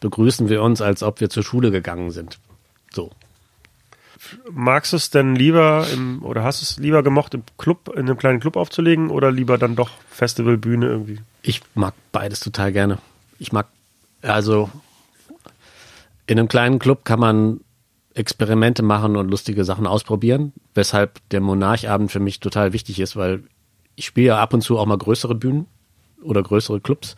[0.00, 2.38] begrüßen wir uns, als ob wir zur Schule gegangen sind.
[2.92, 3.10] So.
[4.50, 8.00] Magst du es denn lieber im, oder hast du es lieber gemocht, im Club, in
[8.00, 11.20] einem kleinen Club aufzulegen oder lieber dann doch Festivalbühne irgendwie?
[11.42, 12.98] Ich mag beides total gerne.
[13.38, 13.66] Ich mag,
[14.22, 14.70] also
[16.26, 17.60] in einem kleinen Club kann man
[18.14, 23.44] Experimente machen und lustige Sachen ausprobieren, weshalb der Monarchabend für mich total wichtig ist, weil
[23.94, 25.66] ich spiele ja ab und zu auch mal größere Bühnen
[26.22, 27.16] oder größere Clubs,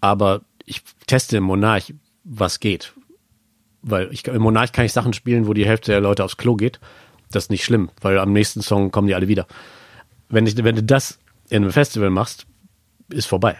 [0.00, 1.92] aber ich teste im Monarch,
[2.24, 2.92] was geht.
[3.82, 6.56] Weil ich, im Monarch kann ich Sachen spielen, wo die Hälfte der Leute aufs Klo
[6.56, 6.80] geht.
[7.30, 9.46] Das ist nicht schlimm, weil am nächsten Song kommen die alle wieder.
[10.28, 12.46] Wenn, ich, wenn du das in einem Festival machst,
[13.10, 13.58] ist vorbei.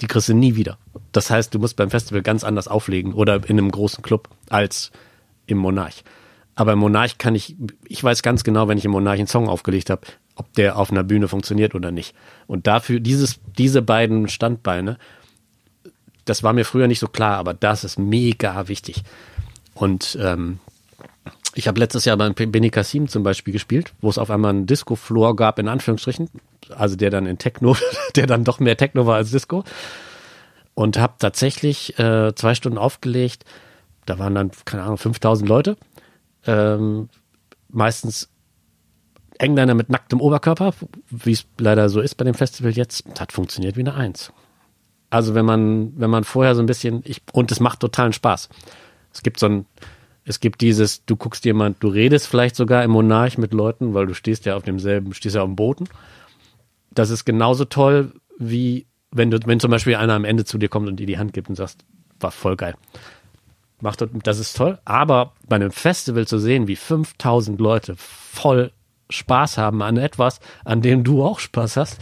[0.00, 0.78] Die kriegst du nie wieder.
[1.12, 4.92] Das heißt, du musst beim Festival ganz anders auflegen oder in einem großen Club als
[5.48, 6.04] im Monarch.
[6.54, 9.48] Aber im Monarch kann ich, ich weiß ganz genau, wenn ich im Monarch einen Song
[9.48, 10.02] aufgelegt habe,
[10.34, 12.14] ob der auf einer Bühne funktioniert oder nicht.
[12.46, 14.98] Und dafür, dieses, diese beiden Standbeine,
[16.24, 19.02] das war mir früher nicht so klar, aber das ist mega wichtig.
[19.74, 20.58] Und ähm,
[21.54, 24.66] ich habe letztes Jahr beim Benny Kassim zum Beispiel gespielt, wo es auf einmal einen
[24.66, 26.28] Disco-Floor gab, in Anführungsstrichen.
[26.70, 27.76] Also der dann in Techno,
[28.16, 29.64] der dann doch mehr Techno war als Disco.
[30.74, 33.44] Und habe tatsächlich äh, zwei Stunden aufgelegt.
[34.08, 35.76] Da waren dann, keine Ahnung, 5000 Leute.
[36.46, 37.10] Ähm,
[37.68, 38.30] meistens
[39.38, 40.72] Engländer mit nacktem Oberkörper,
[41.10, 43.04] wie es leider so ist bei dem Festival jetzt.
[43.20, 44.32] Hat funktioniert wie eine Eins.
[45.10, 48.48] Also wenn man, wenn man vorher so ein bisschen, ich, und es macht totalen Spaß.
[49.12, 49.66] Es gibt so ein,
[50.24, 54.06] es gibt dieses, du guckst jemand, du redest vielleicht sogar im Monarch mit Leuten, weil
[54.06, 55.86] du stehst ja auf demselben, stehst ja auf dem Boden.
[56.90, 60.68] Das ist genauso toll, wie wenn du, wenn zum Beispiel einer am Ende zu dir
[60.68, 61.84] kommt und dir die Hand gibt und sagst,
[62.20, 62.74] war voll geil.
[63.80, 64.78] Macht das, das ist toll.
[64.84, 68.72] Aber bei einem Festival zu sehen, wie 5000 Leute voll
[69.10, 71.98] Spaß haben an etwas, an dem du auch Spaß hast,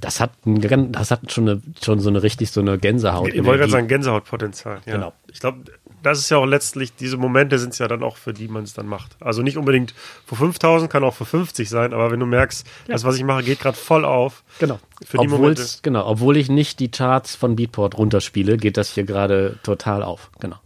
[0.00, 3.28] das hat, ein, das hat schon, eine, schon so eine richtig so eine Gänsehaut.
[3.28, 4.80] Ich wollte gerade sagen, Gänsehautpotenzial.
[4.84, 4.92] Ja.
[4.92, 5.12] Genau.
[5.32, 5.64] Ich glaube,
[6.02, 8.62] das ist ja auch letztlich, diese Momente sind es ja dann auch, für die man
[8.64, 9.16] es dann macht.
[9.20, 9.94] Also nicht unbedingt
[10.26, 13.42] für 5000, kann auch für 50 sein, aber wenn du merkst, das, was ich mache,
[13.42, 14.44] geht gerade voll auf.
[14.58, 14.78] Genau.
[15.04, 15.66] Für die Momente.
[15.82, 16.06] Genau.
[16.06, 20.30] Obwohl ich nicht die Charts von Beatport runterspiele, geht das hier gerade total auf.
[20.38, 20.56] Genau.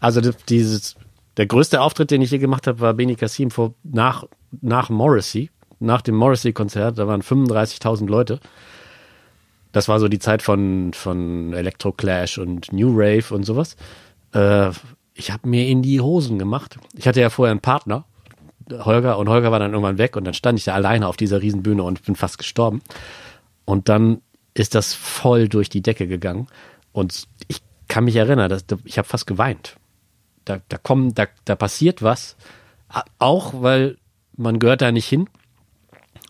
[0.00, 0.96] Also dieses,
[1.36, 4.24] der größte Auftritt, den ich hier gemacht habe, war Beni Kassim vor, nach,
[4.60, 8.40] nach Morrissey, nach dem Morrissey-Konzert, da waren 35.000 Leute.
[9.72, 13.76] Das war so die Zeit von, von Electro Clash und New Rave und sowas.
[14.32, 14.70] Äh,
[15.14, 16.78] ich habe mir in die Hosen gemacht.
[16.94, 18.04] Ich hatte ja vorher einen Partner,
[18.70, 21.40] Holger, und Holger war dann irgendwann weg und dann stand ich da alleine auf dieser
[21.40, 22.82] Riesenbühne und bin fast gestorben.
[23.64, 24.22] Und dann
[24.54, 26.48] ist das voll durch die Decke gegangen.
[26.92, 29.76] Und ich kann mich erinnern, dass, ich habe fast geweint.
[30.46, 32.36] Da, da kommen, da, da passiert was.
[33.18, 33.98] Auch weil
[34.36, 35.28] man gehört da nicht hin,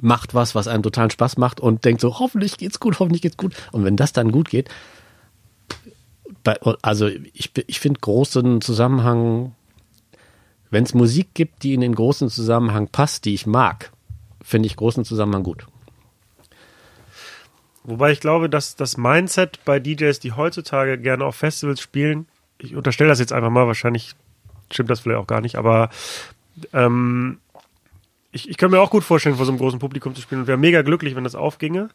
[0.01, 3.37] macht was, was einem totalen Spaß macht und denkt so, hoffentlich geht's gut, hoffentlich geht's
[3.37, 3.55] gut.
[3.73, 4.69] Und wenn das dann gut geht,
[6.43, 9.55] bei, also ich, ich finde großen Zusammenhang,
[10.71, 13.93] wenn es Musik gibt, die in den großen Zusammenhang passt, die ich mag,
[14.43, 15.67] finde ich großen Zusammenhang gut.
[17.85, 22.27] Wobei ich glaube, dass das Mindset bei DJs, die heutzutage gerne auf Festivals spielen,
[22.59, 24.15] ich unterstelle das jetzt einfach mal, wahrscheinlich
[24.71, 25.91] stimmt das vielleicht auch gar nicht, aber
[26.73, 27.39] ähm,
[28.33, 30.47] ich, ich kann mir auch gut vorstellen, vor so einem großen Publikum zu spielen und
[30.47, 31.89] wäre mega glücklich, wenn das aufginge.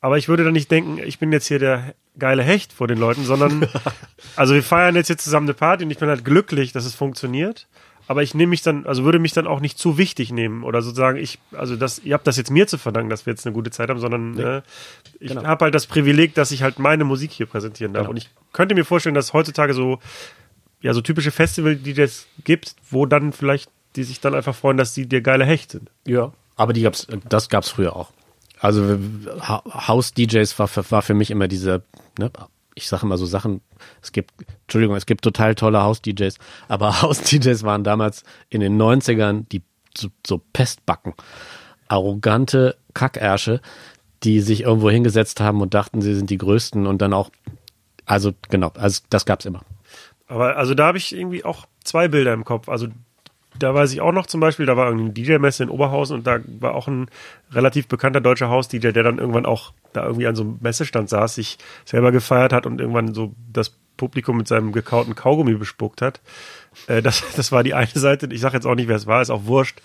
[0.00, 2.98] Aber ich würde dann nicht denken, ich bin jetzt hier der geile Hecht vor den
[2.98, 3.68] Leuten, sondern
[4.36, 6.94] also wir feiern jetzt hier zusammen eine Party und ich bin halt glücklich, dass es
[6.94, 7.66] funktioniert.
[8.08, 10.80] Aber ich nehme mich dann, also würde mich dann auch nicht zu wichtig nehmen oder
[10.82, 13.52] sozusagen, ich, also das, ihr habt das jetzt mir zu verdanken, dass wir jetzt eine
[13.54, 14.62] gute Zeit haben, sondern äh,
[15.20, 15.44] ich Genau.
[15.44, 18.02] habe halt das Privileg, dass ich halt meine Musik hier präsentieren darf.
[18.04, 18.10] Genau.
[18.12, 19.98] Und ich könnte mir vorstellen, dass heutzutage so,
[20.80, 24.76] ja, so typische Festival, die das gibt, wo dann vielleicht die sich dann einfach freuen,
[24.76, 25.90] dass sie dir geile Hecht sind.
[26.06, 26.32] Ja.
[26.56, 28.10] Aber die gab's, das gab's früher auch.
[28.60, 28.98] Also
[29.52, 31.82] House-DJs war, für- war für mich immer diese,
[32.18, 32.30] ne,
[32.78, 33.60] ich sage immer so Sachen,
[34.02, 39.44] es gibt, Entschuldigung, es gibt total tolle House-DJs, aber House-DJs waren damals in den 90ern
[39.50, 39.62] die
[39.96, 41.14] so, so Pestbacken.
[41.88, 43.60] Arrogante Kackärsche,
[44.22, 47.30] die sich irgendwo hingesetzt haben und dachten, sie sind die Größten und dann auch,
[48.04, 49.62] also genau, also das gab's immer.
[50.26, 52.68] Aber also da habe ich irgendwie auch zwei Bilder im Kopf.
[52.68, 52.88] Also
[53.58, 56.26] da weiß ich auch noch zum Beispiel, da war irgendwie eine DJ-Messe in Oberhausen und
[56.26, 57.10] da war auch ein
[57.52, 61.34] relativ bekannter deutscher Haus-DJ, der dann irgendwann auch da irgendwie an so einem Messestand saß,
[61.34, 66.20] sich selber gefeiert hat und irgendwann so das Publikum mit seinem gekauten Kaugummi bespuckt hat.
[66.86, 68.28] Äh, das, das war die eine Seite.
[68.30, 69.80] Ich sage jetzt auch nicht, wer es war, ist auch wurscht.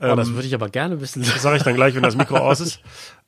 [0.00, 1.22] Oh, das würde ich aber gerne wissen.
[1.22, 2.80] Das sage ich dann gleich, wenn das Mikro aus ist.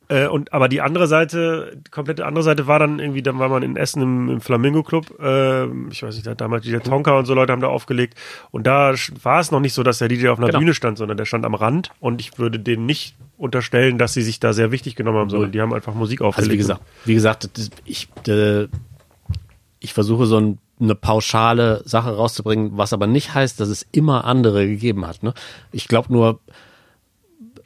[0.08, 3.48] Äh, und aber die andere Seite, die komplette andere Seite war dann irgendwie, dann war
[3.48, 5.18] man in Essen im, im Flamingo Club.
[5.18, 8.14] Äh, ich weiß nicht, da damals DJ Tonka und so Leute haben da aufgelegt.
[8.52, 10.60] Und da war es noch nicht so, dass der DJ auf einer Genau.
[10.60, 11.90] Bühne stand, sondern der stand am Rand.
[11.98, 15.50] Und ich würde denen nicht unterstellen, dass sie sich da sehr wichtig genommen haben, sondern
[15.52, 16.50] die haben einfach Musik aufgelegt.
[16.50, 18.68] Also wie gesagt, wie gesagt, ich, äh,
[19.80, 24.24] ich versuche so ein, eine pauschale Sache rauszubringen, was aber nicht heißt, dass es immer
[24.24, 25.22] andere gegeben hat.
[25.22, 25.34] Ne?
[25.72, 26.40] Ich glaube nur,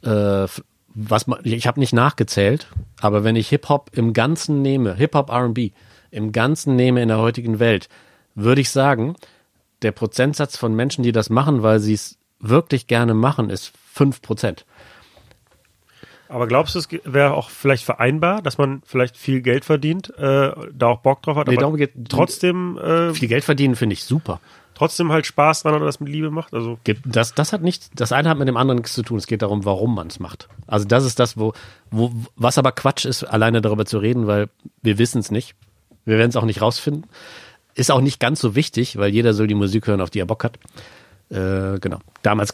[0.03, 0.47] äh,
[0.93, 2.67] was man, ich habe nicht nachgezählt,
[2.99, 5.71] aber wenn ich Hip Hop im Ganzen nehme, Hip Hop R&B
[6.11, 7.87] im Ganzen nehme in der heutigen Welt,
[8.35, 9.15] würde ich sagen,
[9.81, 14.21] der Prozentsatz von Menschen, die das machen, weil sie es wirklich gerne machen, ist fünf
[14.21, 14.65] Prozent.
[16.27, 20.51] Aber glaubst du, es wäre auch vielleicht vereinbar, dass man vielleicht viel Geld verdient, äh,
[20.73, 23.93] da auch Bock drauf hat, Nee, aber darum geht- trotzdem, äh, Viel Geld verdienen finde
[23.93, 24.39] ich super.
[24.81, 26.55] Trotzdem halt Spaß dran oder das mit Liebe macht?
[26.55, 29.19] Also Das, das hat nicht, das eine hat mit dem anderen nichts zu tun.
[29.19, 30.49] Es geht darum, warum man es macht.
[30.65, 31.53] Also das ist das, wo,
[31.91, 34.49] wo, was aber Quatsch ist, alleine darüber zu reden, weil
[34.81, 35.53] wir wissen es nicht.
[36.03, 37.05] Wir werden es auch nicht rausfinden.
[37.75, 40.25] Ist auch nicht ganz so wichtig, weil jeder soll die Musik hören, auf die er
[40.25, 40.57] Bock hat.
[41.29, 41.99] Äh, genau.
[42.23, 42.51] Damals,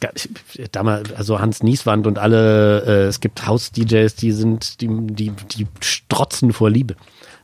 [0.74, 5.66] damals, also Hans Nieswand und alle, äh, es gibt House-DJs, die sind, die, die, die
[5.80, 6.98] strotzen vor Liebe.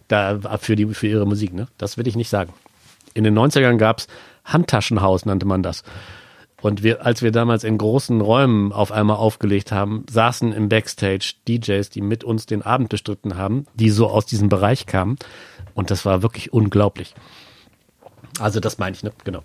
[0.09, 1.69] Da, für die, für ihre Musik, ne?
[1.77, 2.51] Das will ich nicht sagen.
[3.13, 4.07] In den 90ern gab's
[4.43, 5.83] Handtaschenhaus, nannte man das.
[6.61, 11.33] Und wir, als wir damals in großen Räumen auf einmal aufgelegt haben, saßen im Backstage
[11.47, 15.17] DJs, die mit uns den Abend bestritten haben, die so aus diesem Bereich kamen.
[15.73, 17.15] Und das war wirklich unglaublich.
[18.39, 19.11] Also das meine ich, ne?
[19.25, 19.43] Genau.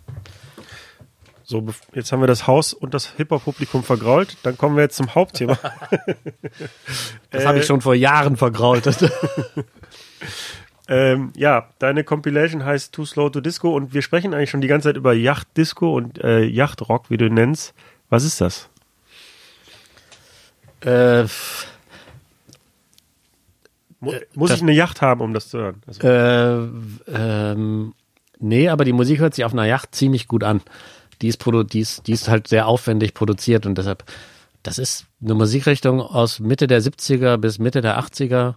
[1.43, 4.37] So, jetzt haben wir das Haus und das Hip-Hop-Publikum vergrault.
[4.43, 5.59] Dann kommen wir jetzt zum Hauptthema.
[7.31, 8.85] Das habe ich schon vor Jahren vergrault.
[10.89, 14.69] ähm, ja, deine Compilation heißt Too Slow to Disco und wir sprechen eigentlich schon die
[14.69, 17.75] ganze Zeit über Yacht-Disco und äh, Yachtrock, wie du ihn nennst.
[18.09, 18.69] Was ist das?
[20.81, 21.25] äh,
[24.01, 25.83] Mu muss das- ich eine Yacht haben, um das zu hören?
[25.87, 26.69] Also, äh,
[27.09, 27.95] ähm,
[28.39, 30.61] nee, aber die Musik hört sich auf einer Yacht ziemlich gut an.
[31.21, 34.05] Die ist, die ist, die ist halt sehr aufwendig produziert und deshalb,
[34.63, 38.55] das ist eine Musikrichtung aus Mitte der 70er bis Mitte der 80er,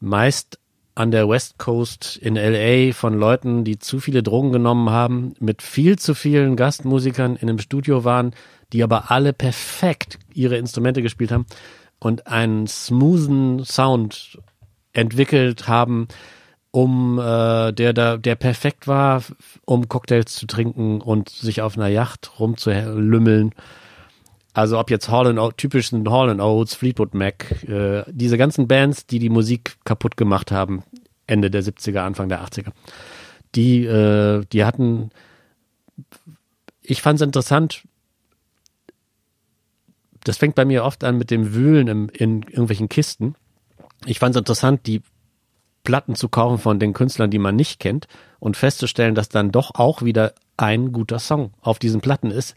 [0.00, 0.58] meist
[0.98, 5.62] an der West Coast in LA von Leuten, die zu viele Drogen genommen haben, mit
[5.62, 8.34] viel zu vielen Gastmusikern in einem Studio waren,
[8.72, 11.46] die aber alle perfekt ihre Instrumente gespielt haben
[12.00, 14.40] und einen smoothen Sound
[14.92, 16.08] entwickelt haben,
[16.72, 19.22] um äh, der da der perfekt war,
[19.64, 23.54] um Cocktails zu trinken und sich auf einer Yacht rumzulümmeln.
[24.54, 29.18] Also ob jetzt Hall and typischen Hall Oates, Fleetwood Mac, äh, diese ganzen Bands, die
[29.18, 30.82] die Musik kaputt gemacht haben,
[31.26, 32.72] Ende der 70er, Anfang der 80er,
[33.54, 35.10] die äh, die hatten
[36.82, 37.82] ich fand es interessant,
[40.24, 43.34] das fängt bei mir oft an mit dem Wühlen im, in irgendwelchen Kisten.
[44.06, 45.02] Ich fand es interessant, die
[45.84, 48.08] Platten zu kaufen von den Künstlern, die man nicht kennt
[48.40, 52.56] und festzustellen, dass dann doch auch wieder ein guter Song auf diesen Platten ist,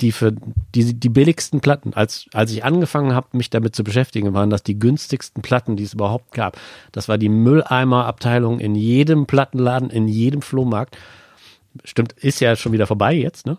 [0.00, 0.32] die für
[0.74, 4.62] die, die billigsten Platten, als, als ich angefangen habe, mich damit zu beschäftigen, waren das
[4.62, 6.58] die günstigsten Platten, die es überhaupt gab.
[6.92, 10.96] Das war die Mülleimer-Abteilung in jedem Plattenladen, in jedem Flohmarkt.
[11.84, 13.58] Stimmt, ist ja schon wieder vorbei jetzt, ne?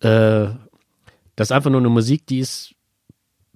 [0.00, 0.54] Äh,
[1.36, 2.74] das ist einfach nur eine Musik, die ist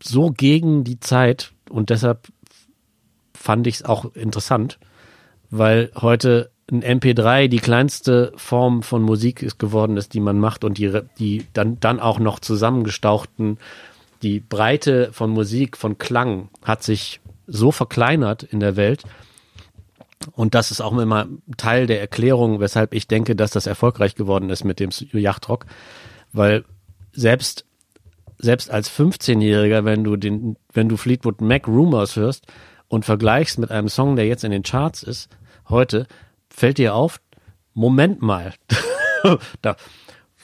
[0.02, 2.28] so gegen die Zeit und deshalb
[3.34, 4.78] fand ich es auch interessant,
[5.50, 10.64] weil heute ein MP3 die kleinste Form von Musik ist geworden ist, die man macht
[10.64, 13.58] und die, die dann, dann auch noch zusammengestauchten,
[14.22, 19.04] die Breite von Musik, von Klang hat sich so verkleinert in der Welt.
[20.32, 24.50] Und das ist auch immer Teil der Erklärung, weshalb ich denke, dass das erfolgreich geworden
[24.50, 25.66] ist mit dem Yachtrock.
[26.32, 26.64] Weil
[27.12, 27.64] selbst,
[28.38, 32.46] selbst als 15-Jähriger, wenn du den, wenn du Fleetwood Mac Rumors hörst
[32.88, 35.28] und vergleichst mit einem Song, der jetzt in den Charts ist,
[35.68, 36.06] heute,
[36.56, 37.20] fällt dir auf,
[37.74, 38.54] Moment mal,
[39.62, 39.76] da,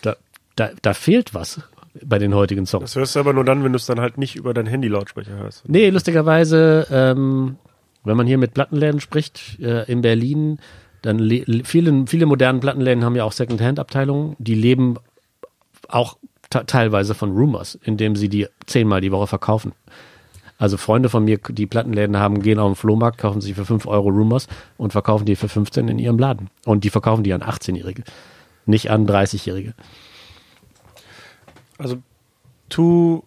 [0.02, 0.16] da,
[0.56, 1.60] da, da fehlt was.
[2.04, 2.84] bei den heutigen Songs.
[2.92, 5.32] Das hörst du aber nur dann, wenn du es dann halt nicht über dein Handy-Lautsprecher
[5.36, 5.68] hörst.
[5.68, 7.56] Nee, lustigerweise, ähm,
[8.04, 10.58] wenn man hier mit Plattenläden spricht, äh, in Berlin,
[11.02, 14.96] dann le- le- viele, viele moderne Plattenläden haben ja auch Second-Hand-Abteilungen, die leben
[15.88, 16.16] auch
[16.50, 19.72] te- teilweise von Rumors, indem sie die zehnmal die Woche verkaufen.
[20.62, 23.84] Also Freunde von mir, die Plattenläden haben, gehen auf den Flohmarkt, kaufen sich für 5
[23.84, 26.50] Euro Rumors und verkaufen die für 15 in ihrem Laden.
[26.64, 28.04] Und die verkaufen die an 18-Jährige,
[28.64, 29.74] nicht an 30-Jährige.
[31.78, 31.96] Also
[32.68, 33.24] Too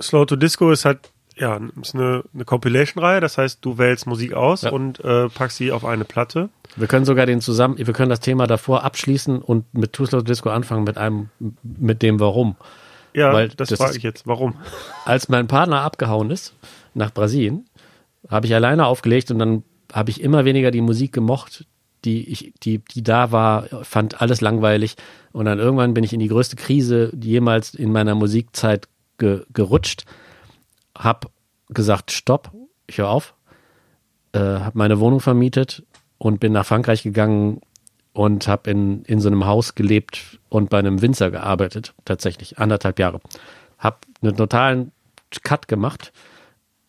[0.00, 3.20] Slow to Disco ist halt ja ist eine, eine Compilation-Reihe.
[3.20, 4.70] Das heißt, du wählst Musik aus Ja.
[4.72, 6.48] und äh, packst sie auf eine Platte.
[6.76, 10.20] Wir können sogar den zusammen, wir können das Thema davor abschließen und mit Too Slow
[10.20, 11.28] to Disco anfangen mit einem,
[11.62, 12.56] mit dem Warum.
[13.14, 14.26] Ja, Weil das, das frage ich jetzt.
[14.26, 14.54] Warum?
[15.04, 16.54] Als mein Partner abgehauen ist
[16.94, 17.66] nach Brasilien,
[18.28, 21.66] habe ich alleine aufgelegt und dann habe ich immer weniger die Musik gemocht,
[22.04, 24.96] die ich, die, die da war, fand alles langweilig
[25.32, 30.04] und dann irgendwann bin ich in die größte Krise jemals in meiner Musikzeit ge, gerutscht,
[30.96, 31.30] hab
[31.68, 32.50] gesagt, stopp,
[32.86, 33.34] ich höre auf,
[34.32, 35.84] äh, habe meine Wohnung vermietet
[36.18, 37.60] und bin nach Frankreich gegangen
[38.12, 42.98] und habe in, in so einem Haus gelebt und bei einem Winzer gearbeitet, tatsächlich, anderthalb
[42.98, 43.20] Jahre.
[43.78, 44.92] Hab einen totalen
[45.42, 46.12] Cut gemacht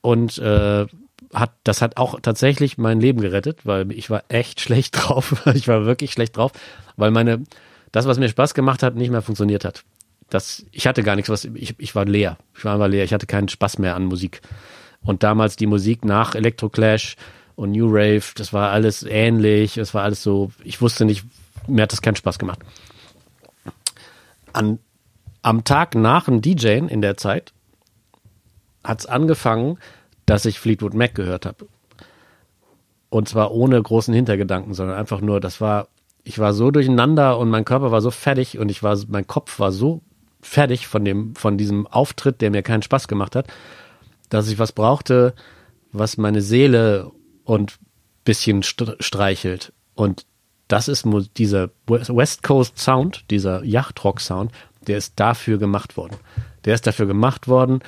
[0.02, 0.86] und äh,
[1.34, 5.46] hat, das hat auch tatsächlich mein Leben gerettet, weil ich war echt schlecht drauf.
[5.56, 6.52] Ich war wirklich schlecht drauf,
[6.98, 7.44] weil meine,
[7.92, 9.84] das, was mir Spaß gemacht hat, nicht mehr funktioniert hat.
[10.30, 12.38] Das, ich hatte gar nichts, was, ich, ich war leer.
[12.58, 13.04] Ich war einfach leer.
[13.04, 14.42] Ich hatte keinen Spaß mehr an Musik.
[15.02, 17.18] Und damals die Musik nach Electroclash
[17.56, 19.78] und New Rave, das war alles ähnlich.
[19.78, 21.26] Es war alles so, ich wusste nicht,
[21.68, 22.60] mir hat das keinen Spaß gemacht.
[24.52, 24.80] An,
[25.42, 27.54] am Tag nach dem DJen in der Zeit
[28.84, 29.78] hat es angefangen,
[30.26, 31.68] dass ich Fleetwood Mac gehört habe.
[33.10, 35.88] Und zwar ohne großen Hintergedanken, sondern einfach nur, das war,
[36.24, 39.60] ich war so durcheinander und mein Körper war so fertig und ich war, mein Kopf
[39.60, 40.02] war so
[40.42, 43.48] fertig von dem, von diesem Auftritt, der mir keinen Spaß gemacht hat,
[44.30, 45.34] dass ich was brauchte,
[45.92, 47.12] was meine Seele
[47.44, 47.78] und
[48.24, 49.74] bisschen st streichelt.
[49.96, 50.26] Und
[50.68, 51.06] das ist
[51.38, 54.52] dieser West Coast Sound, dieser Yachtrock Sound,
[54.88, 56.18] der ist dafür gemacht worden.
[56.66, 57.82] Der ist dafür gemacht worden,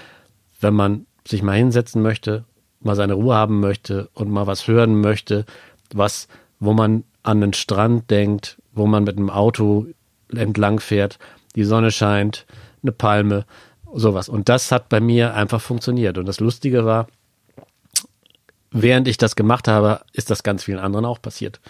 [0.60, 2.46] wenn man sich mal hinsetzen möchte,
[2.82, 5.46] mal seine Ruhe haben möchte und mal was hören möchte,
[5.94, 6.28] was,
[6.60, 9.88] wo man an den Strand denkt, wo man mit einem Auto
[10.30, 11.18] entlang fährt,
[11.56, 12.46] die Sonne scheint,
[12.84, 13.46] eine Palme,
[13.94, 14.30] sowas.
[14.30, 16.18] Und das hat bei mir einfach funktioniert.
[16.18, 17.08] Und das Lustige war,
[18.76, 21.62] während ich das gemacht habe, ist das ganz vielen anderen auch passiert.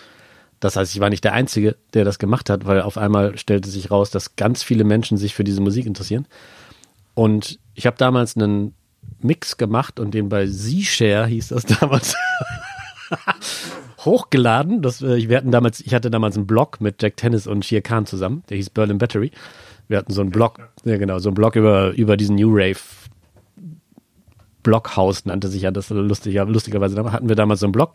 [0.60, 3.70] Das heißt, ich war nicht der Einzige, der das gemacht hat, weil auf einmal stellte
[3.70, 6.26] sich raus, dass ganz viele Menschen sich für diese Musik interessieren.
[7.14, 8.74] Und ich habe damals einen
[9.20, 12.16] Mix gemacht und den bei Z-Share hieß das damals
[14.00, 14.82] hochgeladen.
[14.82, 17.82] Das, äh, wir hatten damals, ich hatte damals einen Blog mit Jack Tennis und Shir
[17.82, 19.32] Khan zusammen, der hieß Berlin Battery.
[19.88, 22.80] Wir hatten so einen Blog, ja genau, so einen Blog über, über diesen New Rave
[24.66, 27.94] Blockhaus nannte sich ja das lustig, ja, lustigerweise da hatten wir damals so einen Blog.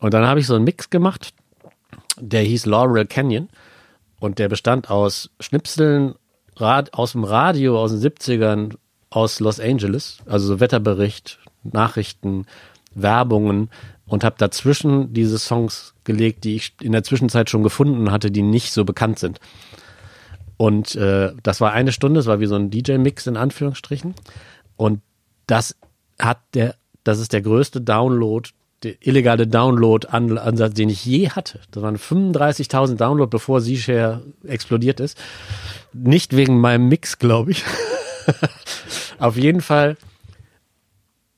[0.00, 1.34] Und dann habe ich so einen Mix gemacht,
[2.18, 3.48] der hieß Laurel Canyon
[4.18, 6.14] und der bestand aus Schnipseln
[6.56, 8.76] Rad, aus dem Radio aus den 70ern
[9.10, 12.46] aus Los Angeles, also so Wetterbericht, Nachrichten,
[12.94, 13.68] Werbungen
[14.06, 18.42] und habe dazwischen diese Songs gelegt, die ich in der Zwischenzeit schon gefunden hatte, die
[18.42, 19.38] nicht so bekannt sind.
[20.56, 24.14] Und äh, das war eine Stunde, das war wie so ein DJ-Mix in Anführungsstrichen.
[24.76, 25.02] Und
[25.48, 25.74] das
[26.20, 28.48] hat der, das ist der größte Download,
[28.84, 31.60] der illegale Download-Ansatz, den ich je hatte.
[31.72, 35.18] Das waren 35.000 Download, bevor Z-Share explodiert ist.
[35.92, 37.64] Nicht wegen meinem Mix, glaube ich.
[39.18, 39.96] Auf jeden Fall,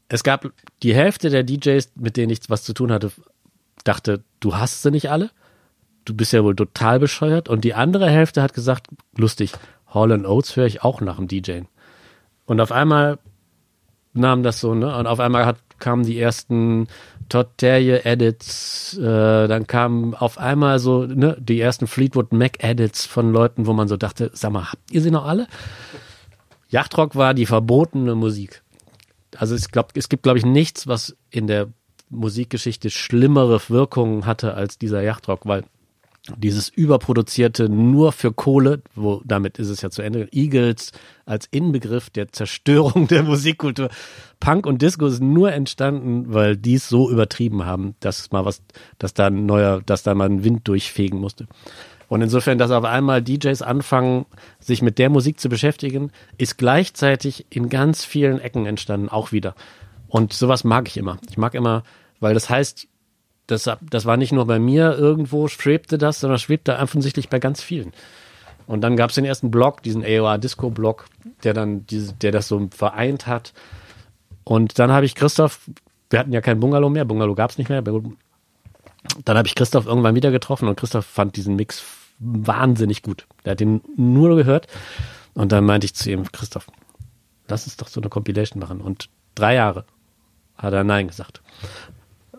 [0.09, 0.51] es gab
[0.83, 3.13] die Hälfte der DJs, mit denen ich was zu tun hatte,
[3.85, 5.31] dachte, du hast sie nicht alle.
[6.05, 7.49] Du bist ja wohl total bescheuert.
[7.49, 9.53] Und die andere Hälfte hat gesagt, lustig,
[9.87, 11.69] Hall Oates höre ich auch nach dem DJen.
[12.45, 13.19] Und auf einmal
[14.13, 14.97] nahm das so, ne?
[14.97, 16.89] Und auf einmal hat, kamen die ersten
[17.29, 23.07] Todd Terje Edits, äh, dann kamen auf einmal so, ne, die ersten Fleetwood Mac Edits
[23.07, 25.47] von Leuten, wo man so dachte, sag mal, habt ihr sie noch alle?
[26.69, 28.63] Yachtrock war die verbotene Musik.
[29.37, 31.69] Also ich glaube, es gibt, glaube ich, nichts, was in der
[32.09, 35.65] Musikgeschichte schlimmere Wirkungen hatte als dieser Yachtrock, weil
[36.37, 40.29] dieses überproduzierte nur für Kohle, wo damit ist es ja zu Ende.
[40.33, 40.93] Eagles
[41.27, 43.91] als Inbegriff der Zerstörung der Musikkultur.
[44.41, 48.63] Punk und Disco ist nur entstanden, weil die es so übertrieben haben, dass mal was,
[48.99, 51.47] dass da ein neuer, dass da mal ein Wind durchfegen musste.
[52.09, 54.27] Und insofern, dass auf einmal DJs anfangen,
[54.59, 59.55] sich mit der Musik zu beschäftigen, ist gleichzeitig in ganz vielen Ecken entstanden, auch wieder.
[60.09, 61.19] Und sowas mag ich immer.
[61.31, 61.85] Ich mag immer,
[62.19, 62.89] weil das heißt,
[63.51, 67.63] das, das war nicht nur bei mir irgendwo schwebte das, sondern schwebte offensichtlich bei ganz
[67.63, 67.93] vielen.
[68.67, 71.07] Und dann gab es den ersten Blog, diesen AOR Disco Blog,
[71.43, 73.53] der dann diese, der das so vereint hat.
[74.45, 75.61] Und dann habe ich Christoph,
[76.09, 77.83] wir hatten ja kein Bungalow mehr, Bungalow gab es nicht mehr.
[77.83, 78.17] Dann
[79.27, 81.85] habe ich Christoph irgendwann wieder getroffen und Christoph fand diesen Mix
[82.21, 83.27] wahnsinnig gut.
[83.43, 84.69] Er hat den nur gehört.
[85.35, 86.67] Und dann meinte ich zu ihm, Christoph,
[87.49, 88.81] lass uns doch so eine Compilation machen.
[88.81, 89.85] Und drei Jahre
[90.57, 91.43] hat er Nein gesagt.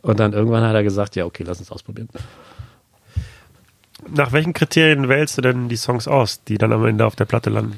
[0.01, 2.09] Und dann irgendwann hat er gesagt, ja, okay, lass uns ausprobieren.
[4.09, 7.25] Nach welchen Kriterien wählst du denn die Songs aus, die dann am Ende auf der
[7.25, 7.77] Platte landen?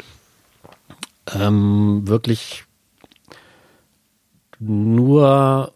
[1.34, 2.66] Ähm, wirklich
[4.60, 5.74] nur,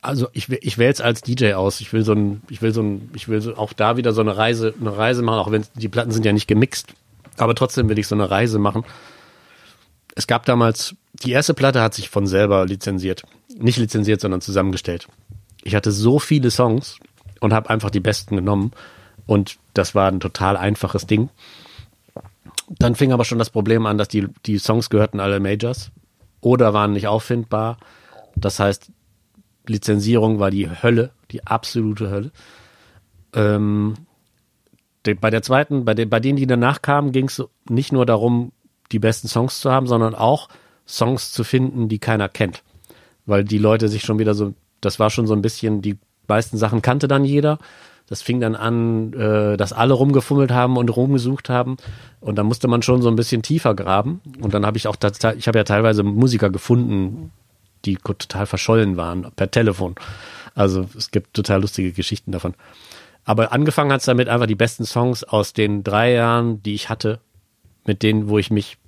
[0.00, 1.80] also ich, ich wähle es als DJ aus.
[1.80, 4.22] Ich will so ein, ich will so ein, ich will so auch da wieder so
[4.22, 6.94] eine Reise, eine Reise machen, auch wenn die Platten sind ja nicht gemixt.
[7.36, 8.84] Aber trotzdem will ich so eine Reise machen.
[10.14, 13.24] Es gab damals, die erste Platte hat sich von selber lizenziert.
[13.58, 15.08] Nicht lizenziert, sondern zusammengestellt.
[15.66, 17.00] Ich hatte so viele Songs
[17.40, 18.70] und habe einfach die besten genommen.
[19.26, 21.28] Und das war ein total einfaches Ding.
[22.68, 25.90] Dann fing aber schon das Problem an, dass die, die Songs gehörten alle Majors
[26.40, 27.78] oder waren nicht auffindbar.
[28.36, 28.92] Das heißt,
[29.66, 32.30] Lizenzierung war die Hölle, die absolute Hölle.
[33.34, 33.94] Ähm,
[35.04, 38.06] de, bei der zweiten, bei, de, bei denen, die danach kamen, ging es nicht nur
[38.06, 38.52] darum,
[38.92, 40.48] die besten Songs zu haben, sondern auch
[40.86, 42.62] Songs zu finden, die keiner kennt.
[43.24, 44.54] Weil die Leute sich schon wieder so,
[44.86, 45.98] das war schon so ein bisschen, die
[46.28, 47.58] meisten Sachen kannte dann jeder.
[48.08, 51.76] Das fing dann an, äh, dass alle rumgefummelt haben und rumgesucht haben.
[52.20, 54.20] Und dann musste man schon so ein bisschen tiefer graben.
[54.40, 54.96] Und dann habe ich auch,
[55.36, 57.32] ich habe ja teilweise Musiker gefunden,
[57.84, 59.96] die total verschollen waren per Telefon.
[60.54, 62.54] Also es gibt total lustige Geschichten davon.
[63.24, 66.88] Aber angefangen hat es damit einfach die besten Songs aus den drei Jahren, die ich
[66.88, 67.18] hatte,
[67.84, 68.78] mit denen, wo ich mich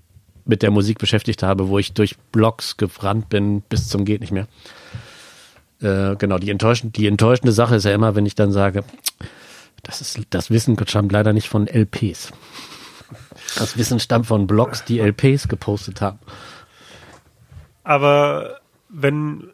[0.45, 4.33] mit der Musik beschäftigt habe, wo ich durch Blogs gebrannt bin bis zum geht nicht
[4.33, 4.47] mehr.
[5.81, 8.85] Äh, genau, die enttäuschende, die enttäuschende Sache ist ja immer, wenn ich dann sage,
[9.83, 12.33] das ist, das Wissen stammt leider nicht von LPs.
[13.57, 16.19] Das Wissen stammt von Blogs, die LPs gepostet haben.
[17.85, 19.51] Aber wenn,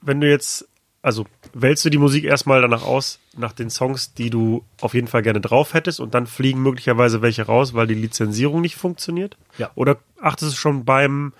[0.00, 0.66] wenn du jetzt,
[1.02, 5.06] also wählst du die Musik erstmal danach aus, nach den Songs, die du auf jeden
[5.06, 9.36] Fall gerne drauf hättest und dann fliegen möglicherweise welche raus, weil die Lizenzierung nicht funktioniert?
[9.58, 9.70] Ja.
[9.74, 11.32] Oder achtest du schon beim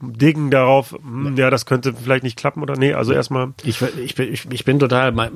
[0.00, 3.54] Diggen darauf, hm, ja, das könnte vielleicht nicht klappen oder nee, also erstmal.
[3.62, 5.30] Ich, ich, bin, ich, ich bin total,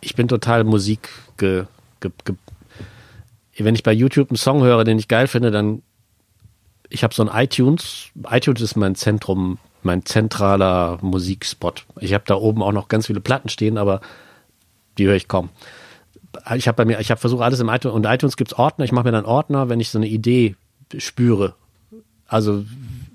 [0.00, 1.64] ich bin total Musik ge,
[2.00, 2.34] ge, ge,
[3.58, 5.82] wenn ich bei YouTube einen Song höre, den ich geil finde, dann
[6.90, 8.10] ich habe so ein iTunes.
[8.30, 11.84] iTunes ist mein Zentrum, mein zentraler Musikspot.
[12.00, 14.00] Ich habe da oben auch noch ganz viele Platten stehen, aber
[14.96, 15.50] die höre ich kaum.
[16.54, 18.84] Ich habe bei mir, ich habe versucht alles im iTunes und iTunes gibt's Ordner.
[18.84, 20.56] Ich mache mir dann Ordner, wenn ich so eine Idee
[20.96, 21.54] spüre.
[22.26, 22.64] Also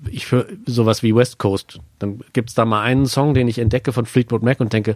[0.10, 1.80] ich höre sowas wie West Coast.
[2.00, 4.96] Dann gibt's da mal einen Song, den ich entdecke von Fleetwood Mac und denke,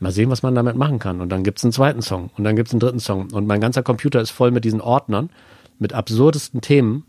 [0.00, 1.20] mal sehen, was man damit machen kann.
[1.20, 3.30] Und dann gibt's einen zweiten Song und dann gibt's einen dritten Song.
[3.32, 5.30] Und mein ganzer Computer ist voll mit diesen Ordnern,
[5.78, 7.04] mit absurdesten Themen,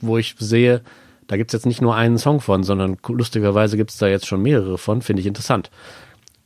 [0.00, 0.82] wo ich sehe,
[1.26, 4.78] da gibt's jetzt nicht nur einen Song von, sondern lustigerweise gibt's da jetzt schon mehrere
[4.78, 5.70] von, finde ich interessant.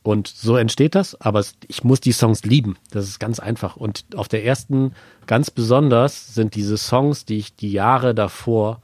[0.03, 2.75] Und so entsteht das, aber es, ich muss die Songs lieben.
[2.91, 3.77] Das ist ganz einfach.
[3.77, 4.91] Und auf der ersten,
[5.27, 8.81] ganz besonders, sind diese Songs, die ich die Jahre davor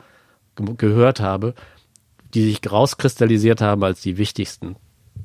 [0.65, 1.53] ge gehört habe,
[2.33, 4.75] die sich rauskristallisiert haben als die wichtigsten,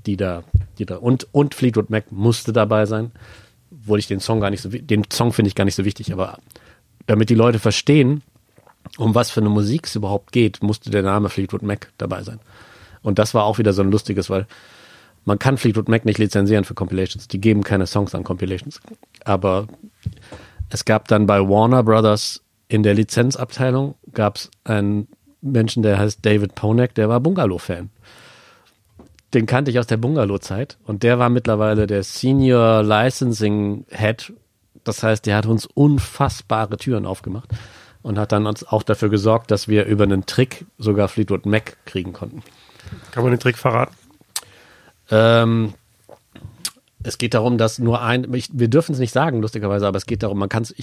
[0.07, 0.45] die da,
[0.79, 3.13] die da, und, und Fleetwood Mac musste dabei sein,
[3.71, 6.13] obwohl ich den Song gar nicht so, den Song finde ich gar nicht so wichtig,
[6.13, 6.39] aber
[7.07, 8.23] damit die Leute verstehen,
[8.99, 12.41] um was für eine Musik es überhaupt geht, musste der Name Fleetwood Mac dabei sein.
[13.03, 14.47] Und das war auch wieder so ein lustiges, weil
[15.25, 17.29] man kann Fleetwood Mac nicht lizenzieren für Compilations.
[17.29, 18.81] Die geben keine Songs an Compilations.
[19.25, 19.67] Aber
[20.69, 25.09] es gab dann bei Warner Brothers in der Lizenzabteilung gab es einen
[25.45, 27.91] Menschen, der heißt David Ponek, der war Bungalow-Fan.
[29.33, 34.33] Den kannte ich aus der Bungalow-Zeit und der war mittlerweile der Senior Licensing Head.
[34.85, 37.51] Das heißt, der hat uns unfassbare Türen aufgemacht
[38.03, 41.79] und hat dann uns auch dafür gesorgt, dass wir über einen Trick sogar Fleetwood Mac
[41.85, 42.43] kriegen konnten.
[43.11, 43.95] Kann man den Trick verraten?
[45.11, 45.75] Ähm,
[47.03, 50.07] es geht darum, dass nur ein, ich, wir dürfen es nicht sagen, lustigerweise, aber es
[50.07, 50.75] geht darum, man kann es,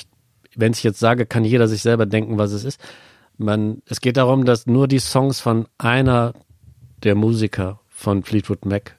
[0.56, 2.82] wenn ich jetzt sage, kann jeder sich selber denken, was es ist.
[3.38, 6.34] Man, es geht darum, dass nur die Songs von einer
[7.04, 8.96] der Musiker von Fleetwood Mac,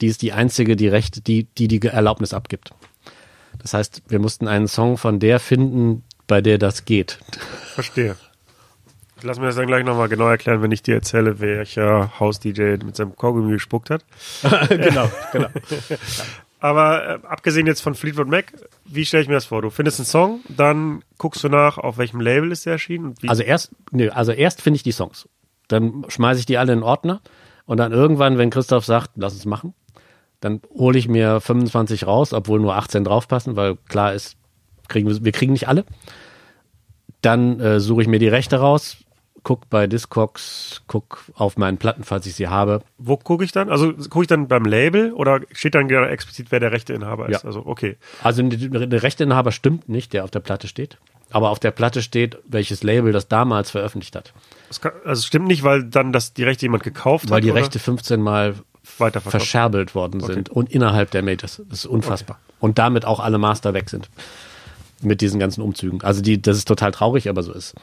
[0.00, 2.70] die ist die einzige, die Rechte, die, die die Erlaubnis abgibt.
[3.58, 7.18] Das heißt, wir mussten einen Song von der finden, bei der das geht.
[7.74, 8.16] Verstehe.
[9.22, 12.96] Lass mir das dann gleich nochmal genau erklären, wenn ich dir erzähle, welcher Haus-DJ mit
[12.96, 14.04] seinem Kaugummi gespuckt hat.
[14.68, 15.48] genau, genau.
[16.60, 18.52] Aber äh, abgesehen jetzt von Fleetwood Mac,
[18.84, 19.62] wie stelle ich mir das vor?
[19.62, 23.14] Du findest einen Song, dann guckst du nach, auf welchem Label ist der erschienen?
[23.26, 25.28] also erst, nee, also erst finde ich die Songs.
[25.68, 27.22] Dann schmeiße ich die alle in Ordner
[27.64, 29.74] und dann irgendwann, wenn Christoph sagt, lass uns machen,
[30.40, 34.36] dann hole ich mir 25 raus, obwohl nur 18 draufpassen, weil klar ist,
[34.88, 35.84] kriegen wir, wir kriegen nicht alle.
[37.22, 38.98] Dann äh, suche ich mir die Rechte raus,
[39.42, 42.82] guck bei Discogs, guck auf meinen Platten, falls ich sie habe.
[42.98, 43.68] Wo gucke ich dann?
[43.68, 47.42] Also gucke ich dann beim Label oder steht dann explizit, wer der Rechteinhaber ist?
[47.42, 47.46] Ja.
[47.46, 47.96] Also okay.
[48.22, 50.98] Also der Rechteinhaber stimmt nicht, der auf der Platte steht.
[51.32, 54.32] Aber auf der Platte steht, welches Label das damals veröffentlicht hat.
[54.80, 57.44] Kann, also es stimmt nicht, weil dann das die Rechte jemand gekauft Weil hat.
[57.44, 57.60] die oder?
[57.60, 61.62] Rechte 15 Mal verscherbelt worden sind und innerhalb der Majors.
[61.68, 62.38] Das ist unfassbar.
[62.58, 64.10] Und damit auch alle Master weg sind.
[65.02, 66.02] Mit diesen ganzen Umzügen.
[66.02, 67.74] Also die, das ist total traurig, aber so ist.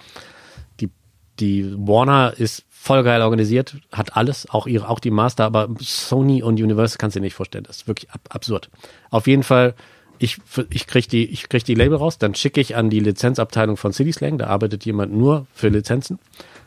[1.40, 6.42] Die, Warner ist voll geil organisiert, hat alles, auch ihre, auch die Master, aber Sony
[6.42, 7.66] und Universal kannst du dir nicht vorstellen.
[7.66, 8.70] Das ist wirklich ab, absurd.
[9.10, 9.76] Auf jeden Fall,
[10.20, 10.38] ich,
[10.70, 13.94] ich krieg die, ich krieg die Label raus, dann schicke ich an die Lizenzabteilung von
[13.94, 16.20] City Slang, da arbeitet jemand nur für Lizenzen,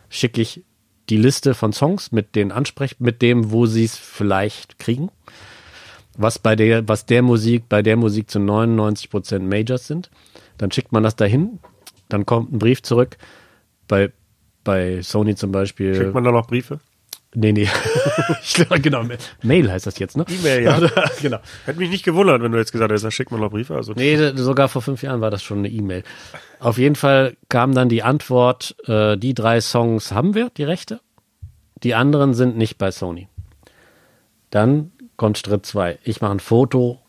[0.08, 0.62] schicke ich
[1.08, 5.10] die Liste von Songs mit den Ansprech, mit dem, wo sie es vielleicht kriegen
[6.16, 10.10] was bei der, was der Musik, bei der Musik zu 99 Prozent Majors sind.
[10.58, 11.58] Dann schickt man das dahin,
[12.08, 13.16] dann kommt ein Brief zurück.
[13.88, 14.12] Bei,
[14.70, 15.96] bei Sony zum Beispiel.
[15.96, 16.78] Schickt man da noch Briefe?
[17.34, 17.68] nee, nee.
[18.82, 19.04] genau.
[19.42, 20.24] Mail heißt das jetzt, ne?
[20.28, 20.80] E-Mail, ja.
[21.22, 21.38] genau.
[21.64, 23.74] Hätte mich nicht gewundert, wenn du jetzt gesagt hättest, da schickt man noch Briefe.
[23.74, 26.04] Also Nee, sogar vor fünf Jahren war das schon eine E-Mail.
[26.60, 31.00] Auf jeden Fall kam dann die Antwort, äh, die drei Songs haben wir, die Rechte.
[31.82, 33.26] Die anderen sind nicht bei Sony.
[34.50, 35.98] Dann kommt Schritt zwei.
[36.04, 37.00] Ich mache ein Foto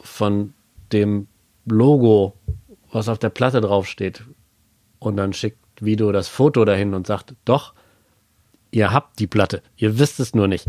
[0.00, 0.54] von
[0.92, 1.26] dem
[1.66, 2.34] Logo,
[2.92, 4.24] was auf der Platte draufsteht.
[5.00, 7.74] Und dann schickt Vido das Foto dahin und sagt, doch,
[8.70, 9.62] ihr habt die Platte.
[9.76, 10.66] Ihr wisst es nur nicht.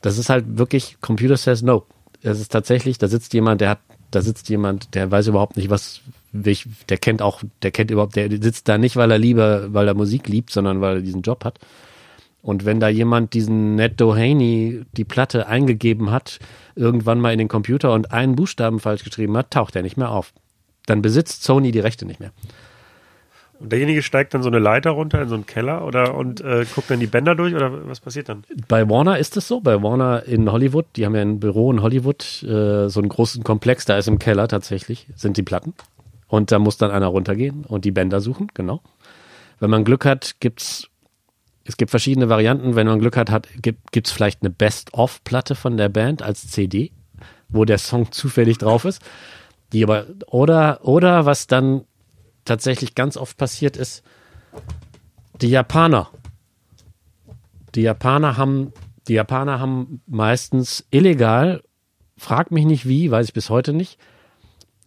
[0.00, 1.86] Das ist halt wirklich, Computer says no.
[2.22, 3.80] Es ist tatsächlich, da sitzt jemand, der hat,
[4.10, 6.00] da sitzt jemand, der weiß überhaupt nicht, was,
[6.32, 9.94] der kennt auch, der kennt überhaupt, der sitzt da nicht, weil er lieber, weil er
[9.94, 11.58] Musik liebt, sondern weil er diesen Job hat.
[12.42, 16.38] Und wenn da jemand diesen Ned Doheny die Platte eingegeben hat,
[16.74, 20.10] irgendwann mal in den Computer und einen Buchstaben falsch geschrieben hat, taucht er nicht mehr
[20.10, 20.32] auf.
[20.86, 22.32] Dann besitzt Sony die Rechte nicht mehr.
[23.60, 26.64] Und derjenige steigt dann so eine Leiter runter in so einen Keller oder und äh,
[26.74, 28.42] guckt dann die Bänder durch oder was passiert dann?
[28.68, 31.82] Bei Warner ist es so, bei Warner in Hollywood, die haben ja ein Büro in
[31.82, 35.74] Hollywood, äh, so einen großen Komplex, da ist im Keller tatsächlich, sind die Platten.
[36.26, 38.80] Und da muss dann einer runtergehen und die Bänder suchen, genau.
[39.58, 40.88] Wenn man Glück hat, gibt's,
[41.64, 42.76] es gibt verschiedene Varianten.
[42.76, 46.92] Wenn man Glück hat, hat gibt, gibt's vielleicht eine Best-of-Platte von der Band als CD,
[47.50, 49.02] wo der Song zufällig drauf ist.
[49.74, 51.84] Die aber, oder, oder was dann
[52.50, 54.02] tatsächlich ganz oft passiert ist,
[55.40, 56.10] die Japaner
[57.74, 58.72] die Japaner haben,
[59.08, 61.62] die Japaner haben meistens illegal,
[62.16, 63.98] frag mich nicht wie, weiß ich bis heute nicht,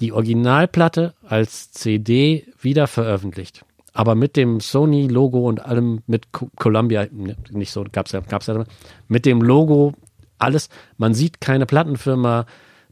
[0.01, 3.63] die Originalplatte als CD wieder veröffentlicht.
[3.93, 8.47] Aber mit dem Sony-Logo und allem, mit Co- Columbia, ne, nicht so, gab's ja, gab's
[8.47, 8.65] ja,
[9.07, 9.93] mit dem Logo,
[10.39, 10.67] alles.
[10.97, 12.45] Man sieht keine Plattenfirma,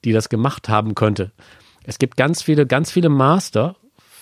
[0.05, 1.31] die das gemacht haben könnte.
[1.83, 3.75] Es gibt ganz viele, ganz viele Master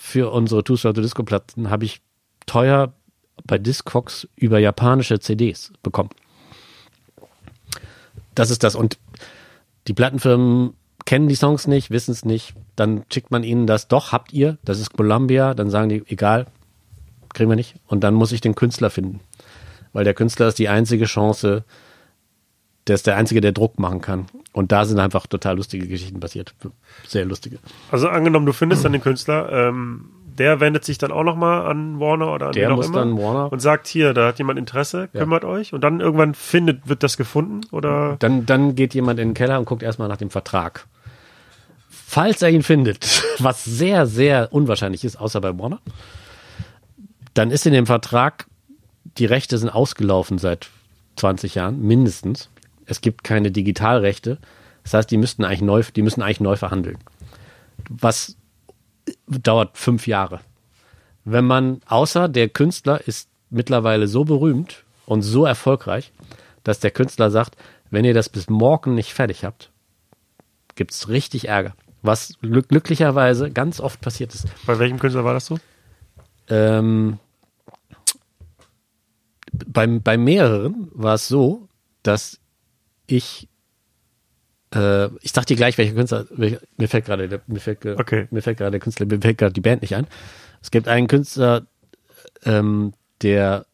[0.09, 2.01] für unsere Two Star Disco Platten, habe ich
[2.45, 2.93] teuer
[3.45, 6.09] bei Discogs über japanische CDs bekommen.
[8.33, 8.75] Das ist das.
[8.75, 8.97] Und
[9.87, 10.73] die Plattenfirmen
[11.05, 12.55] kennen die Songs nicht, wissen es nicht.
[12.75, 15.53] Dann schickt man ihnen das, doch, habt ihr, das ist Columbia.
[15.53, 16.47] Dann sagen die, egal,
[17.33, 17.75] kriegen wir nicht.
[17.85, 19.19] Und dann muss ich den Künstler finden.
[19.93, 21.63] Weil der Künstler ist die einzige Chance,
[22.89, 24.25] der ist der Einzige, der Druck machen kann.
[24.51, 26.53] Und da sind einfach total lustige Geschichten passiert.
[27.07, 27.59] Sehr lustige.
[27.91, 31.99] Also angenommen, du findest dann den Künstler, ähm, der wendet sich dann auch nochmal an
[31.99, 34.57] Warner oder an Der wen auch immer dann Warner- und sagt hier, da hat jemand
[34.57, 35.19] Interesse, Ja.
[35.21, 39.29] kümmert euch und dann irgendwann findet, wird das gefunden oder Dann, dann geht jemand in
[39.29, 40.87] den Keller und guckt erstmal nach dem Vertrag.
[41.89, 45.79] Falls er ihn findet, was sehr, sehr unwahrscheinlich ist, außer bei Warner,
[47.33, 48.47] dann ist in dem Vertrag,
[49.17, 50.69] die Rechte sind ausgelaufen seit
[51.17, 52.49] 20 Jahren, mindestens.
[52.89, 54.39] Es gibt keine Digitalrechte.
[54.83, 56.97] Das heißt, die müssten eigentlich neu, die müssen eigentlich neu verhandeln.
[57.89, 58.35] Was
[59.27, 60.41] dauert fünf Jahre.
[61.25, 66.11] Wenn man, außer der Künstler ist mittlerweile so berühmt und so erfolgreich,
[66.63, 67.55] dass der Künstler sagt,
[67.91, 69.71] wenn ihr das bis morgen nicht fertig habt,
[70.75, 71.75] gibt's richtig Ärger.
[72.01, 74.47] Was glück glücklicherweise ganz oft passiert ist.
[74.65, 75.59] bei welchem Künstler war das so?
[76.47, 77.19] Ähm,
[79.51, 81.67] beim, bei mehreren war es so,
[82.03, 82.38] dass
[83.09, 83.47] ich
[84.73, 88.27] äh, ich sag dir gleich, welcher Künstler, welcher, mir fällt gerade der, mir fällt, Okay.
[88.31, 90.07] mir fällt gerade der Künstler, mir fällt gerade die Band nicht ein.
[90.61, 91.65] Es gibt einen Künstler,
[92.43, 93.65] ähm, der,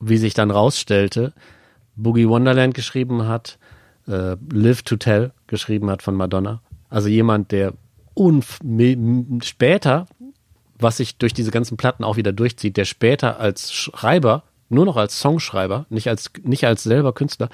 [0.00, 1.32] wie sich dann rausstellte,
[1.96, 3.58] Boogie Wonderland geschrieben hat,
[4.08, 6.62] äh, Live to Tell geschrieben hat von Madonna.
[6.88, 7.74] Also jemand, der
[8.14, 8.58] unf
[9.42, 10.06] später,
[10.78, 14.96] was sich durch diese ganzen Platten auch wieder durchzieht, der später als Schreiber, nur noch
[14.96, 17.48] als Songschreiber, nicht als, nicht als selber Künstler,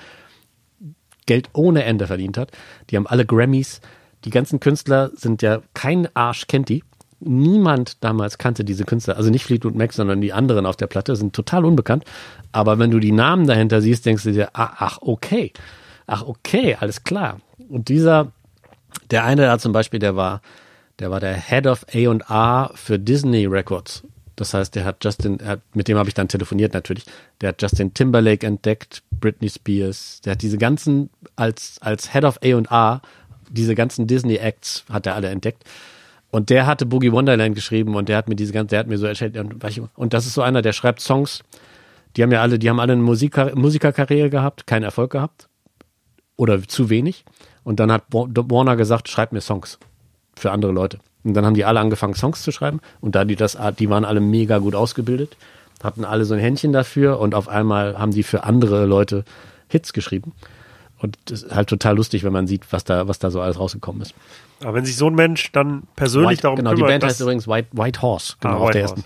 [1.28, 2.50] Geld ohne Ende verdient hat.
[2.90, 3.80] Die haben alle Grammys.
[4.24, 6.82] Die ganzen Künstler sind ja, kein Arsch kennt die.
[7.20, 9.16] Niemand damals kannte diese Künstler.
[9.16, 12.04] Also nicht Fleetwood Mac, sondern die anderen auf der Platte sind total unbekannt.
[12.50, 15.52] Aber wenn du die Namen dahinter siehst, denkst du dir, ah, ach, okay.
[16.06, 17.40] Ach, okay, alles klar.
[17.68, 18.32] Und dieser,
[19.10, 20.40] der eine da zum Beispiel, der war,
[20.98, 24.02] der war der Head of A&R für Disney Records.
[24.38, 27.04] Das heißt, der hat Justin, hat, mit dem habe ich dann telefoniert natürlich.
[27.40, 30.20] Der hat Justin Timberlake entdeckt, Britney Spears.
[30.24, 33.02] Der hat diese ganzen als als Head of A&R
[33.50, 35.64] diese ganzen Disney Acts hat er alle entdeckt.
[36.30, 38.98] Und der hatte Boogie Wonderland geschrieben und der hat mir diese ganze, der hat mir
[38.98, 39.36] so erzählt,
[39.94, 41.42] und das ist so einer, der schreibt Songs.
[42.16, 45.48] Die haben ja alle, die haben alle eine Musiker, Musikerkarriere gehabt, keinen Erfolg gehabt.
[46.36, 47.24] Oder zu wenig.
[47.64, 49.78] Und dann hat Warner gesagt, schreib mir Songs
[50.36, 50.98] für andere Leute.
[51.24, 52.80] Und dann haben die alle angefangen, Songs zu schreiben.
[53.00, 55.36] Und da die das, die waren alle mega gut ausgebildet,
[55.82, 59.24] hatten alle so ein Händchen dafür und auf einmal haben die für andere Leute
[59.68, 60.32] Hits geschrieben.
[61.00, 63.58] Und das ist halt total lustig, wenn man sieht, was da, was da so alles
[63.58, 64.14] rausgekommen ist.
[64.60, 67.20] Aber wenn sich so ein Mensch dann persönlich White, darum genau, kümmert, die Band heißt
[67.20, 69.04] übrigens White, White Horse, genau, Ah, auf der White ersten.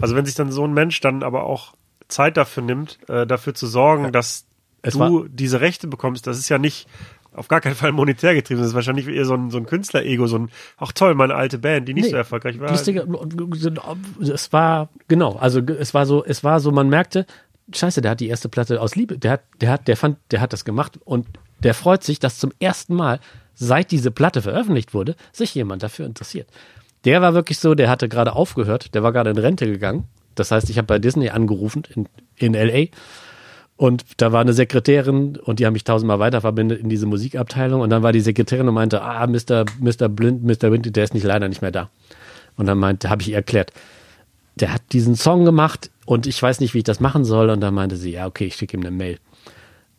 [0.00, 1.74] Also wenn sich dann so ein Mensch dann aber auch
[2.08, 4.46] Zeit dafür nimmt, äh, dafür zu sorgen, dass
[4.82, 6.88] Es du diese Rechte bekommst, das ist ja nicht
[7.34, 10.26] auf gar keinen Fall monetär getrieben, das ist wahrscheinlich eher so ein, so ein Künstler-Ego,
[10.26, 12.70] so ein, ach toll, meine alte Band, die nicht Nee, so erfolgreich war.
[12.70, 13.06] Lustige,
[14.20, 17.26] es war, genau, also es war so, es war so, man merkte,
[17.72, 20.40] scheiße, der hat die erste Platte aus Liebe, der hat, der hat, der fand, der
[20.40, 21.26] hat das gemacht und
[21.62, 23.20] der freut sich, dass zum ersten Mal,
[23.54, 26.48] seit diese Platte veröffentlicht wurde, sich jemand dafür interessiert.
[27.04, 30.04] Der war wirklich so, der hatte gerade aufgehört, der war gerade in Rente gegangen.
[30.34, 32.86] Das heißt, ich habe bei Disney angerufen in, in LA
[33.84, 37.90] und da war eine Sekretärin und die haben mich tausendmal weiterverbindet in diese Musikabteilung und
[37.90, 39.66] dann war die Sekretärin und meinte, ah, Mr.
[39.78, 40.08] Mr.
[40.08, 40.72] Blind, Mr.
[40.72, 41.90] Windy, der ist nicht leider nicht mehr da.
[42.56, 43.74] Und dann meinte, habe ich ihr erklärt,
[44.54, 47.50] der hat diesen Song gemacht und ich weiß nicht, wie ich das machen soll.
[47.50, 49.18] Und dann meinte sie, ja, okay, ich schicke ihm eine Mail.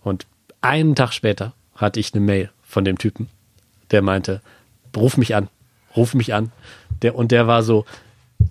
[0.02, 0.26] Und
[0.62, 3.30] einen Tag später hatte ich eine Mail von dem Typen,
[3.92, 4.42] der meinte,
[4.98, 5.48] ruf mich an,
[5.96, 6.52] ruf mich an.
[7.04, 7.86] Der, und der war so,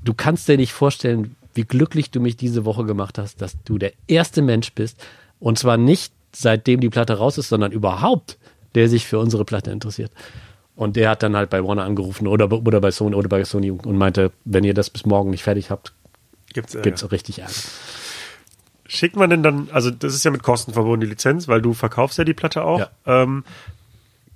[0.05, 3.78] du kannst dir nicht vorstellen, wie glücklich du mich diese Woche gemacht hast, dass du
[3.78, 5.05] der erste Mensch bist.
[5.45, 8.39] Und zwar nicht seitdem die Platte raus ist, sondern überhaupt,
[8.75, 10.11] der sich für unsere Platte interessiert.
[10.75, 13.71] Und der hat dann halt bei Warner angerufen oder, oder bei Sony oder bei Sony
[13.71, 15.93] und meinte, wenn ihr das bis morgen nicht fertig habt,
[16.55, 17.53] Gibt's, äh, gibt's richtig Ärger.
[18.87, 21.75] Schickt man denn dann, also das ist ja mit Kosten verbunden, die Lizenz, weil du
[21.75, 22.79] verkaufst ja die Platte auch.
[22.79, 22.89] Ja.
[23.05, 23.45] Ähm,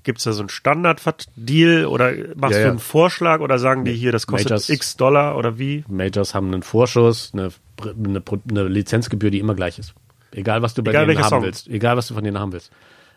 [0.03, 2.69] Gibt es da so einen Standard-Deal oder machst Ja, du ja.
[2.69, 4.69] einen Vorschlag oder sagen die hier, das kostet Majors.
[4.69, 5.85] x Dollar oder wie?
[5.89, 7.49] Majors haben einen Vorschuss, eine,
[7.83, 9.95] eine, eine Lizenzgebühr, die immer gleich ist.
[10.33, 11.43] Egal, was du bei Egal, denen haben Song.
[11.43, 11.69] willst.
[11.69, 12.71] Egal, was du von denen haben willst.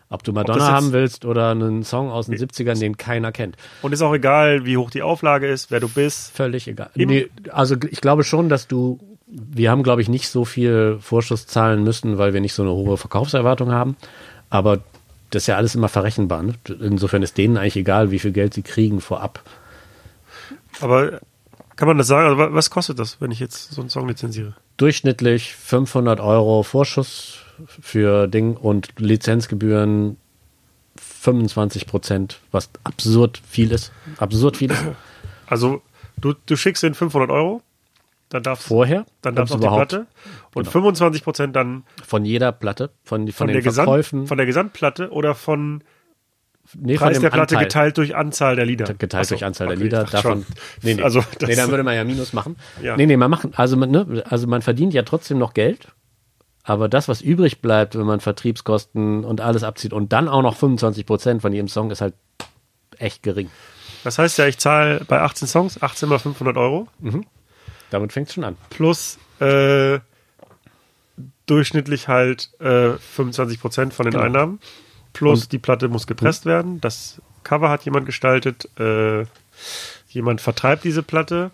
[0.08, 3.56] Ob du Madonna jetzt- haben willst oder einen Song aus den 70ern, den keiner kennt.
[3.80, 6.32] Und ist auch egal, wie hoch die Auflage ist, wer du bist.
[6.36, 6.90] Völlig egal.
[6.94, 11.46] Nee, also ich glaube schon, dass du, wir haben, glaube ich, nicht so viel Vorschuss
[11.46, 13.96] zahlen müssen, weil wir nicht so eine hohe Verkaufserwartung haben.
[14.50, 14.80] Aber
[15.30, 16.42] das ist ja alles immer verrechenbar.
[16.42, 16.54] Ne?
[16.80, 19.42] Insofern ist denen eigentlich egal, wie viel Geld sie kriegen vorab.
[20.80, 21.20] Aber
[21.76, 22.26] kann man das sagen?
[22.26, 24.54] Also, wa- was kostet das, wenn ich jetzt so einen Song lizenziere?
[24.82, 27.38] Durchschnittlich 500 Euro Vorschuss
[27.68, 30.16] für Ding und Lizenzgebühren
[30.96, 33.92] 25 Prozent, was absurd viel ist.
[34.18, 34.82] Absurd viel ist.
[35.46, 35.82] Also,
[36.20, 37.62] du, du schickst den 500 Euro,
[38.28, 40.06] dann darfst Vorher, dann darfst du die Platte
[40.54, 40.70] und Genau.
[40.70, 44.46] 25 Prozent dann von jeder Platte, von, von, von, den der Gesamt, Verkäufen, von der
[44.46, 45.84] Gesamtplatte oder von
[46.78, 47.66] nee, Preis von der Platte Anteil.
[47.68, 48.92] geteilt durch Anzahl der Lieder.
[48.94, 50.04] geteilt so, durch Anzahl okay, der Lieder.
[50.04, 50.46] Davon,
[50.82, 51.02] nee, nee.
[51.02, 52.56] Also, nee, dann würde man ja Minus machen.
[52.82, 52.96] Ja.
[52.96, 55.88] Nee, nee, man machen, also man, ne, also man verdient ja trotzdem noch Geld,
[56.64, 60.56] aber das, was übrig bleibt, wenn man Vertriebskosten und alles abzieht und dann auch noch
[60.56, 62.14] 25 Prozent von jedem Song, ist halt
[62.98, 63.50] echt gering.
[64.04, 66.88] das heißt ja, ich zahle bei 18 Songs 18 mal 500 Euro
[67.90, 68.56] Damit fängt es schon an.
[68.70, 69.98] plus äh,
[71.46, 74.24] durchschnittlich halt äh, 25 Prozent von den Genau.
[74.24, 74.60] Einnahmen.
[75.12, 76.80] Plus Und- die Platte muss gepresst werden.
[76.80, 78.68] Das Cover hat jemand gestaltet.
[78.78, 79.24] Äh,
[80.08, 81.50] jemand vertreibt diese Platte.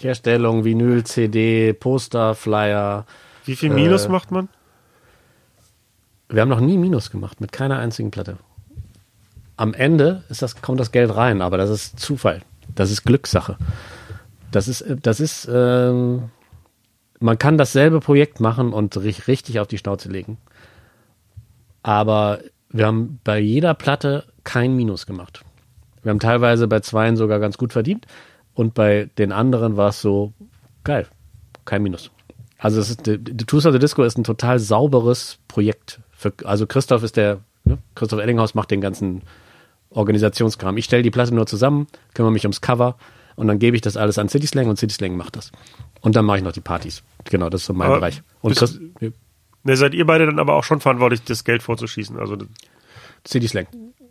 [0.00, 3.04] Herstellung, Vinyl, CD, Poster, Flyer.
[3.44, 4.48] Wie viel Minus Äh, macht man?
[6.28, 8.36] Wir haben noch nie Minus gemacht mit keiner einzigen Platte.
[9.56, 12.42] Am Ende ist das, kommt das Geld rein, aber das ist Zufall.
[12.74, 13.56] Das ist Glückssache.
[14.52, 16.30] Das ist, äh, das ist, ähm,
[17.18, 20.36] man kann dasselbe Projekt machen und ri- richtig auf die Schnauze legen.
[21.82, 22.40] Aber
[22.70, 25.42] wir haben bei jeder Platte kein Minus gemacht.
[26.02, 28.06] Wir haben teilweise bei zweien sogar ganz gut verdient
[28.54, 30.32] und bei den anderen war es so
[30.84, 31.06] geil,
[31.64, 32.10] kein Minus.
[32.58, 36.00] Also es ist, The The Tools of the Disco ist ein total sauberes Projekt.
[36.10, 37.78] Für, also Christoph ist der, ne?
[37.94, 39.22] Christoph Ellinghaus macht den ganzen
[39.90, 40.76] Organisationskram.
[40.76, 42.96] Ich stelle die Platte nur zusammen, kümmere mich ums Cover
[43.36, 45.52] und dann gebe ich das alles an City Slang und City Slang macht das.
[46.00, 47.02] Und dann mache ich noch die Partys.
[47.24, 48.22] Genau, das ist so mein Aber Bereich.
[48.40, 49.12] Und bist- Christ,
[49.68, 52.18] Ne, seid ihr beide dann aber auch schon verantwortlich, das Geld vorzuschießen?
[52.18, 52.38] Also,
[53.26, 53.66] City Slang.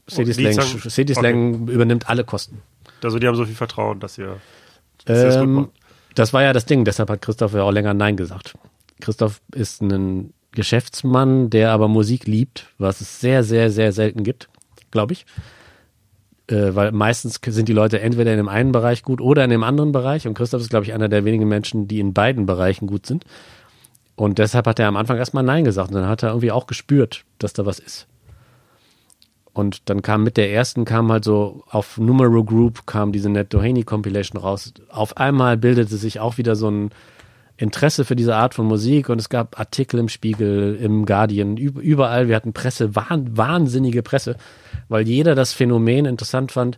[0.08, 2.62] City Slang, City Slang übernimmt alle Kosten.
[3.04, 4.38] also die haben so viel Vertrauen, dass ihr.
[5.06, 5.70] dass das gut Ähm, macht.
[6.14, 8.54] das war ja das Ding, deshalb hat Christoph ja auch länger Nein gesagt.
[9.02, 14.50] Christoph ist ein Geschäftsmann, der aber Musik liebt, was es sehr, sehr, sehr selten gibt,
[14.92, 15.26] glaube ich.
[16.52, 19.64] Äh, weil meistens sind die Leute entweder in dem einen Bereich gut oder in dem
[19.64, 20.28] anderen Bereich.
[20.28, 23.26] Und Christoph ist, glaube ich, einer der wenigen Menschen, die in beiden Bereichen gut sind.
[24.18, 25.91] Und deshalb hat er am Anfang erstmal Nein gesagt.
[25.91, 28.07] Und dann hat er irgendwie auch gespürt, dass da was ist.
[29.53, 33.53] Und dann kam mit der ersten, kam halt so auf Numero Group, kam diese Ned
[33.53, 34.73] Doheny Compilation raus.
[34.89, 36.89] Auf einmal bildete sich auch wieder so ein
[37.57, 41.80] Interesse für diese Art von Musik und es gab Artikel im Spiegel, im Guardian, üb-
[41.80, 42.27] überall.
[42.27, 44.35] Wir hatten Presse, wahn, wahnsinnige Presse,
[44.89, 46.77] weil jeder das Phänomen interessant fand.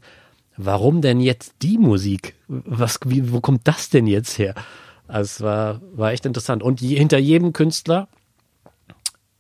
[0.56, 2.36] Warum denn jetzt die Musik?
[2.48, 4.56] Was, wie, wo kommt das denn jetzt her?
[5.10, 6.64] Also es war, war echt interessant.
[6.64, 8.08] Und je, hinter jedem Künstler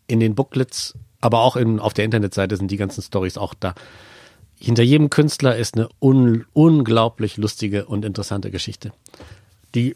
[0.07, 3.75] in den Booklets, aber auch in, auf der Internetseite sind die ganzen Stories auch da.
[4.59, 8.91] Hinter jedem Künstler ist eine un, unglaublich lustige und interessante Geschichte.
[9.75, 9.95] Die,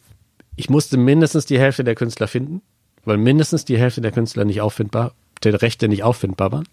[0.56, 2.62] ich musste mindestens die Hälfte der Künstler finden,
[3.04, 5.14] weil mindestens die Hälfte der Künstler nicht auffindbar,
[5.44, 6.68] der Rechte nicht auffindbar waren.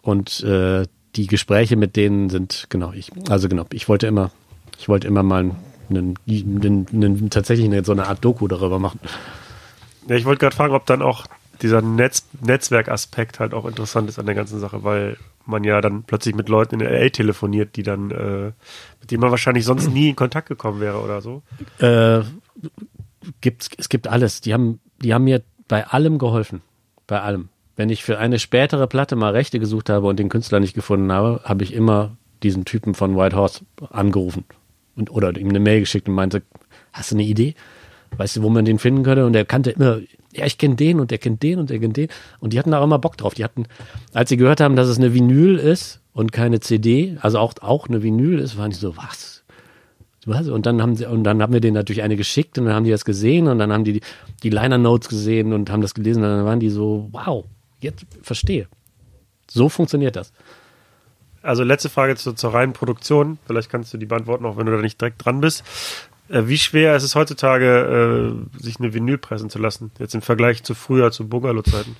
[0.00, 4.30] Und äh, die Gespräche mit denen sind, genau, ich, also genau, ich wollte immer,
[4.78, 5.56] ich wollte immer mal einen,
[5.90, 9.00] einen, einen, tatsächlich eine, so eine Art Doku darüber machen.
[10.08, 11.26] Ja, ich wollte gerade fragen, ob dann auch
[11.62, 16.02] dieser Netz Netzwerkaspekt halt auch interessant ist an der ganzen Sache, weil man ja dann
[16.02, 18.52] plötzlich mit Leuten in LA telefoniert, die dann, äh,
[19.00, 21.42] mit denen man wahrscheinlich sonst nie in Kontakt gekommen wäre oder so.
[21.78, 22.22] Äh,
[23.40, 24.40] gibt's, es gibt alles.
[24.40, 26.62] Die haben, die haben mir bei allem geholfen.
[27.06, 27.48] Bei allem.
[27.76, 31.12] Wenn ich für eine spätere Platte mal Rechte gesucht habe und den Künstler nicht gefunden
[31.12, 34.44] habe, habe ich immer diesen Typen von White Horse angerufen
[34.96, 36.42] und, oder ihm eine Mail geschickt und meinte,
[36.92, 37.54] hast du eine Idee?
[38.16, 39.26] Weißt du, wo man den finden könnte?
[39.26, 40.00] Und er kannte immer,
[40.32, 42.08] ja, ich kenne den und der kennt den und der kennt den.
[42.40, 43.34] Und die hatten auch immer Bock drauf.
[43.34, 43.66] Die hatten,
[44.12, 47.88] als sie gehört haben, dass es eine Vinyl ist und keine CD, also auch, auch
[47.88, 49.44] eine Vinyl ist, waren die so, was?
[50.26, 50.48] Was?
[50.48, 52.84] Und dann haben sie, und dann haben wir denen natürlich eine geschickt und dann haben
[52.84, 54.00] die das gesehen und dann haben die die,
[54.42, 57.44] die Liner Notes gesehen und haben das gelesen und dann waren die so, wow,
[57.80, 58.66] jetzt verstehe.
[59.48, 60.32] So funktioniert das.
[61.46, 63.38] Also letzte Frage zu, zur reinen Produktion.
[63.46, 65.64] Vielleicht kannst du die beantworten, auch wenn du da nicht direkt dran bist.
[66.28, 69.90] Äh, wie schwer ist es heutzutage, äh, sich eine Vinyl pressen zu lassen?
[69.98, 71.96] Jetzt im Vergleich zu früher, zu Bungalow-Zeiten.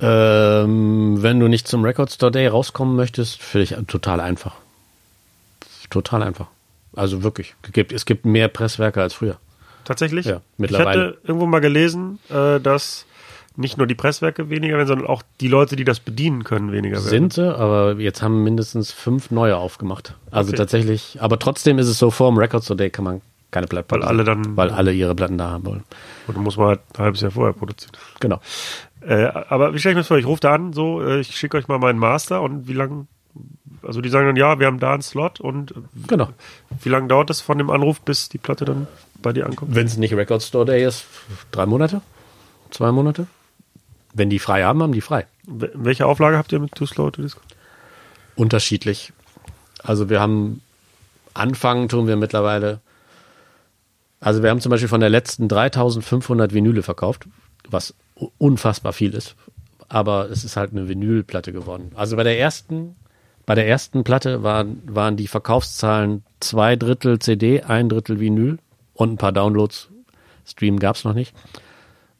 [0.00, 4.56] Ähm, wenn du nicht zum Record Store Day rauskommen möchtest, finde ich total einfach.
[5.90, 6.46] Total einfach.
[6.96, 7.54] Also wirklich.
[7.62, 9.36] Es gibt, es gibt mehr Presswerke als früher.
[9.84, 10.26] Tatsächlich?
[10.26, 10.88] Ja, Ich mittlerweile.
[10.88, 13.06] hatte irgendwo mal gelesen, äh, dass
[13.56, 16.96] nicht nur die Presswerke weniger werden, sondern auch die Leute, die das bedienen können, weniger
[16.96, 17.08] werden.
[17.08, 20.14] Sind sie, aber jetzt haben mindestens fünf neue aufgemacht.
[20.30, 20.56] Also Okay.
[20.58, 23.20] tatsächlich, aber trotzdem ist es so, vor dem Record Store Day kann man
[23.50, 25.82] keine Platten Weil alle dann- weil alle ihre Platten da haben wollen.
[26.26, 27.92] Und dann muss man halt ein halbes Jahr vorher produzieren.
[28.20, 28.40] Genau.
[29.02, 30.16] Äh, aber wie stelle ich mir das vor?
[30.16, 33.06] Ich rufe da an, so, äh, ich schicke euch mal meinen Master und wie lange,
[33.82, 35.74] also die sagen dann, ja, wir haben da einen Slot und äh,
[36.06, 36.28] Genau.
[36.82, 38.86] wie lange dauert das von dem Anruf, bis die Platte dann
[39.20, 39.74] bei dir ankommt?
[39.74, 41.04] Wenn es nicht Record Store Day ist,
[41.50, 42.00] drei Monate,
[42.70, 43.26] zwei Monate.
[44.14, 45.26] Wenn die frei haben, haben die frei.
[45.46, 47.40] Wel- Welche Auflage habt ihr mit Too Slow to Disco?
[48.36, 49.12] Unterschiedlich.
[49.82, 50.62] Also wir haben,
[51.34, 52.80] anfangen tun wir mittlerweile,
[54.20, 57.26] also wir haben zum Beispiel von der letzten 3500 Vinyle verkauft,
[57.68, 57.94] was
[58.38, 59.34] unfassbar viel ist.
[59.88, 61.90] Aber es ist halt eine Vinylplatte geworden.
[61.94, 62.96] Also bei der ersten,
[63.44, 68.58] bei der ersten Platte waren, waren die Verkaufszahlen zwei Drittel CD, ein Drittel Vinyl
[68.94, 69.88] und ein paar Downloads.
[70.46, 71.34] Stream gab es noch nicht.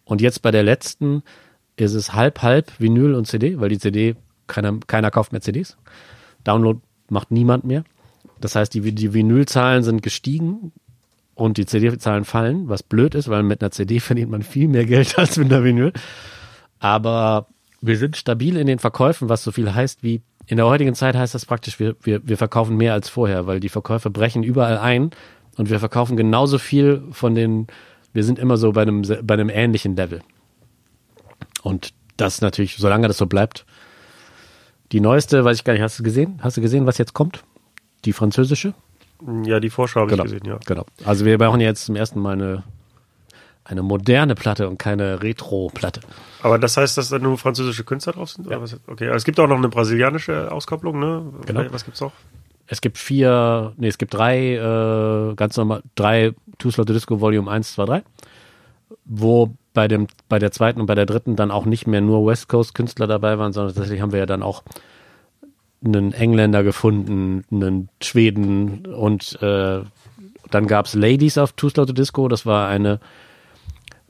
[0.05, 1.23] Und jetzt bei der letzten
[1.83, 5.77] ist es halb halb Vinyl und CD, weil die CD, keiner, keiner kauft mehr CDs.
[6.45, 7.85] Download macht niemand mehr.
[8.41, 10.73] Das heißt, die, die Vinylzahlen sind gestiegen
[11.35, 14.85] und die CD-Zahlen fallen, was blöd ist, weil mit einer CD verdient man viel mehr
[14.85, 15.93] Geld als mit einer Vinyl.
[16.79, 17.47] Aber
[17.81, 21.15] wir sind stabil in den Verkäufen, was so viel heißt wie, in der heutigen Zeit
[21.15, 24.79] heißt das praktisch, wir, wir, wir verkaufen mehr als vorher, weil die Verkäufe brechen überall
[24.79, 25.11] ein
[25.57, 27.69] und wir verkaufen genauso viel von den,
[28.13, 30.21] wir sind immer so bei einem, bei einem ähnlichen Level.
[31.63, 33.65] Und das natürlich, solange das so bleibt.
[34.93, 36.39] Die neueste, weiß ich gar nicht, hast du gesehen?
[36.43, 37.45] Hast du gesehen, was jetzt kommt?
[38.05, 38.75] Die französische?
[39.45, 40.25] Ja, die Vorschau habe Genau.
[40.25, 40.59] ich gesehen, ja.
[40.67, 40.85] Genau.
[41.05, 42.65] Also wir brauchen jetzt zum ersten Mal eine,
[43.65, 46.01] eine moderne Platte und keine Retro-Platte.
[46.43, 48.51] Aber das heißt, dass da nur französische Künstler drauf sind?
[48.51, 48.79] Was?
[48.89, 51.25] Okay, aber es gibt auch noch eine brasilianische Auskopplung, ne?
[51.47, 51.63] Genau.
[51.71, 52.13] Was gibt's noch?
[52.67, 57.51] Es gibt vier, nee, es gibt drei, äh, ganz normal, drei Two Slot Disco Volume
[57.51, 58.03] 1, 2, 3,
[59.05, 62.27] wo bei dem, bei der zweiten und bei der dritten dann auch nicht mehr nur
[62.27, 64.63] West Coast Künstler dabei waren, sondern tatsächlich haben wir ja dann auch
[65.85, 69.81] einen Engländer gefunden, einen Schweden und äh,
[70.51, 73.01] dann gab's Ladies auf Two Slot Disco, das war eine,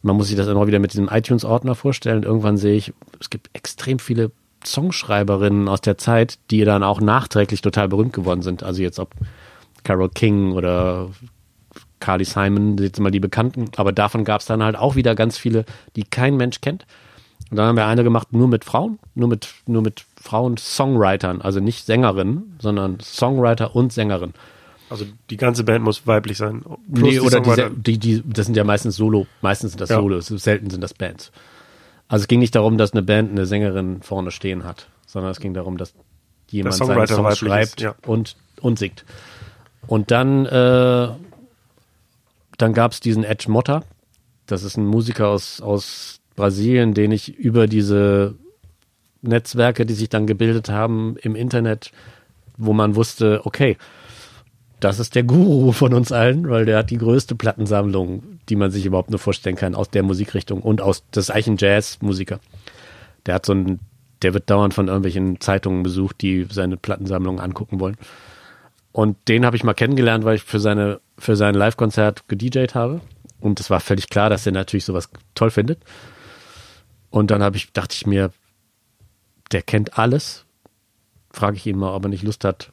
[0.02, 2.24] man muss sich das immer wieder mit diesem iTunes-Ordner vorstellen.
[2.24, 4.32] Irgendwann sehe ich, es gibt extrem viele
[4.64, 8.62] Songschreiberinnen aus der Zeit, die dann auch nachträglich total berühmt geworden sind.
[8.62, 9.14] Also jetzt ob
[9.85, 11.10] Carol King oder
[12.03, 15.39] Carly Simon, jetzt mal die Bekannten, aber davon gab es dann halt auch wieder ganz
[15.39, 15.65] viele,
[15.95, 16.85] die kein Mensch kennt.
[17.49, 21.61] Und dann haben wir eine gemacht nur mit Frauen, nur mit, nur mit Frauen-Songwritern, also
[21.61, 24.33] nicht Sängerinnen, sondern Songwriter und Sängerin.
[24.91, 26.65] Also die ganze Band muss weiblich sein.
[26.89, 29.97] Nee, die oder die, die, das sind ja meistens Solo, meistens sind das Ja.
[29.97, 31.31] Solos, selten sind das Bands.
[32.09, 35.39] Also es ging nicht darum, dass eine Band eine Sängerin vorne stehen hat, sondern es
[35.39, 35.95] ging darum, dass
[36.51, 37.95] jemand Der seine Songwriter Songs weiblich schreibt ist, ja.
[38.07, 39.05] und, und singt.
[39.87, 41.09] Und dann, äh,
[42.62, 43.82] dann gab es diesen Edge Motta.
[44.47, 48.36] Das ist ein Musiker aus, aus Brasilien, den ich über diese
[49.20, 51.90] Netzwerke, die sich dann gebildet haben im Internet,
[52.56, 53.76] wo man wusste, okay,
[54.80, 58.70] das ist der Guru von uns allen, weil der hat die größte Plattensammlung, die man
[58.70, 62.40] sich überhaupt nur vorstellen kann, aus der Musikrichtung und aus, das ist eigentlich Jazzmusiker.
[63.26, 63.78] Der hat so ein,
[64.22, 67.97] der wird dauernd von irgendwelchen Zeitungen besucht, die seine Plattensammlung angucken wollen.
[68.93, 73.01] Und den habe ich mal kennengelernt, weil ich für seine, für sein Live-Konzert gedjed habe.
[73.40, 75.82] Und es war völlig klar, dass er natürlich sowas toll findet.
[77.10, 78.31] Und dann habe ich, dachte ich mir,
[79.51, 80.44] der kennt alles.
[81.31, 82.70] Frage ich ihn mal, ob er nicht Lust hat,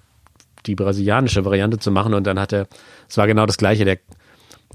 [0.65, 2.13] die brasilianische Variante zu machen.
[2.13, 2.67] Und dann hat er,
[3.07, 3.85] es war genau das Gleiche.
[3.85, 3.97] Der,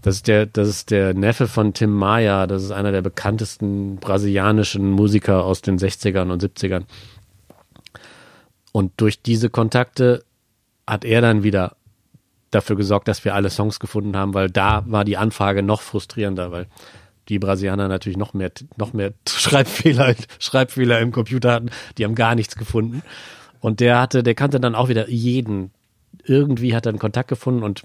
[0.00, 2.46] das ist der, das ist der Neffe von Tim Maia.
[2.46, 6.84] Das ist einer der bekanntesten brasilianischen Musiker aus den 60ern und 70ern.
[8.72, 10.24] Und durch diese Kontakte
[10.86, 11.76] hat er dann wieder
[12.50, 16.52] dafür gesorgt, dass wir alle Songs gefunden haben, weil da war die Anfrage noch frustrierender,
[16.52, 16.66] weil
[17.28, 21.70] die Brasilianer natürlich noch mehr, noch mehr Schreibfehler, Schreibfehler im Computer hatten.
[21.98, 23.02] Die haben gar nichts gefunden.
[23.60, 25.70] Und der hatte, der kannte dann auch wieder jeden.
[26.26, 27.82] Irgendwie hat er einen Kontakt gefunden und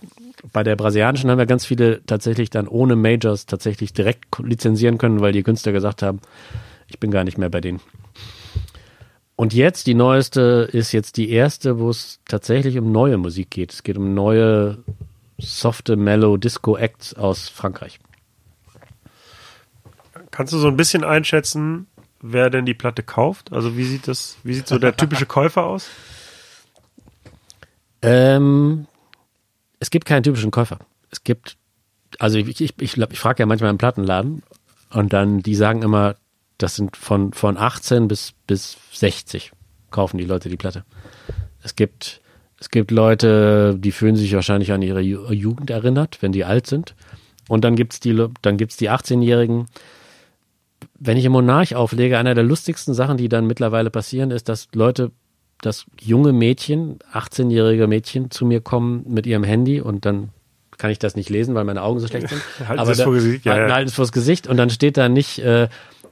[0.53, 5.19] bei der brasilianischen haben wir ganz viele tatsächlich dann ohne Majors tatsächlich direkt lizenzieren können,
[5.19, 6.19] weil die Künstler gesagt haben,
[6.87, 7.81] ich bin gar nicht mehr bei denen.
[9.39, 13.71] Und jetzt, die neueste ist jetzt die erste, wo es tatsächlich um neue Musik geht.
[13.71, 14.79] Es geht um neue,
[15.37, 18.01] softe Mellow Disco Acts aus Frankreich.
[20.29, 21.87] Kannst du so ein bisschen einschätzen,
[22.19, 23.53] wer denn die Platte kauft?
[23.53, 25.87] Also wie sieht das, wie sieht so der typische Käufer aus?
[28.01, 28.87] Ähm,
[29.79, 30.79] es gibt keinen typischen Käufer.
[31.11, 31.55] Es gibt,
[32.19, 34.43] also ich, ich, ich, ich frage ja manchmal im Plattenladen
[34.89, 36.17] und dann, die sagen immer,
[36.59, 39.51] das sind von, von 18 bis, bis 60
[39.89, 40.83] kaufen die Leute die Platte.
[41.63, 42.21] Es gibt,
[42.59, 46.67] es gibt Leute, die fühlen sich wahrscheinlich an ihre Ju- Jugend erinnert, wenn die alt
[46.67, 46.93] sind.
[47.47, 49.65] Und dann gibt's die, dann gibt's die 18-Jährigen.
[50.99, 54.67] Wenn ich im Monarch auflege, einer der lustigsten Sachen, die dann mittlerweile passieren, ist, dass
[54.73, 55.11] Leute,
[55.61, 60.29] dass junge Mädchen, 18-jährige Mädchen zu mir kommen mit ihrem Handy und dann
[60.77, 62.41] kann ich das nicht lesen, weil meine Augen so schlecht sind.
[62.67, 63.81] Halten Aber es da, vor Gesicht, ja, halten, ja.
[63.81, 65.67] es vors Gesicht und dann steht da nicht, äh,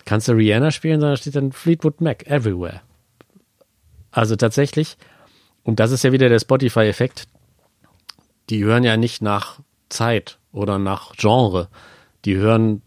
[0.07, 2.81] kannst du Rihanna spielen, sondern steht dann Fleetwood Mac, everywhere.
[4.09, 4.97] Also tatsächlich,
[5.63, 7.27] und das ist ja wieder der Spotify-Effekt,
[8.49, 9.59] die hören ja nicht nach
[9.89, 11.67] Zeit oder nach Genre,
[12.23, 12.81] die hören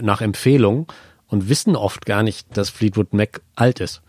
[0.00, 0.90] nach Empfehlung
[1.26, 4.00] und wissen oft gar nicht, dass Fleetwood Mac alt ist.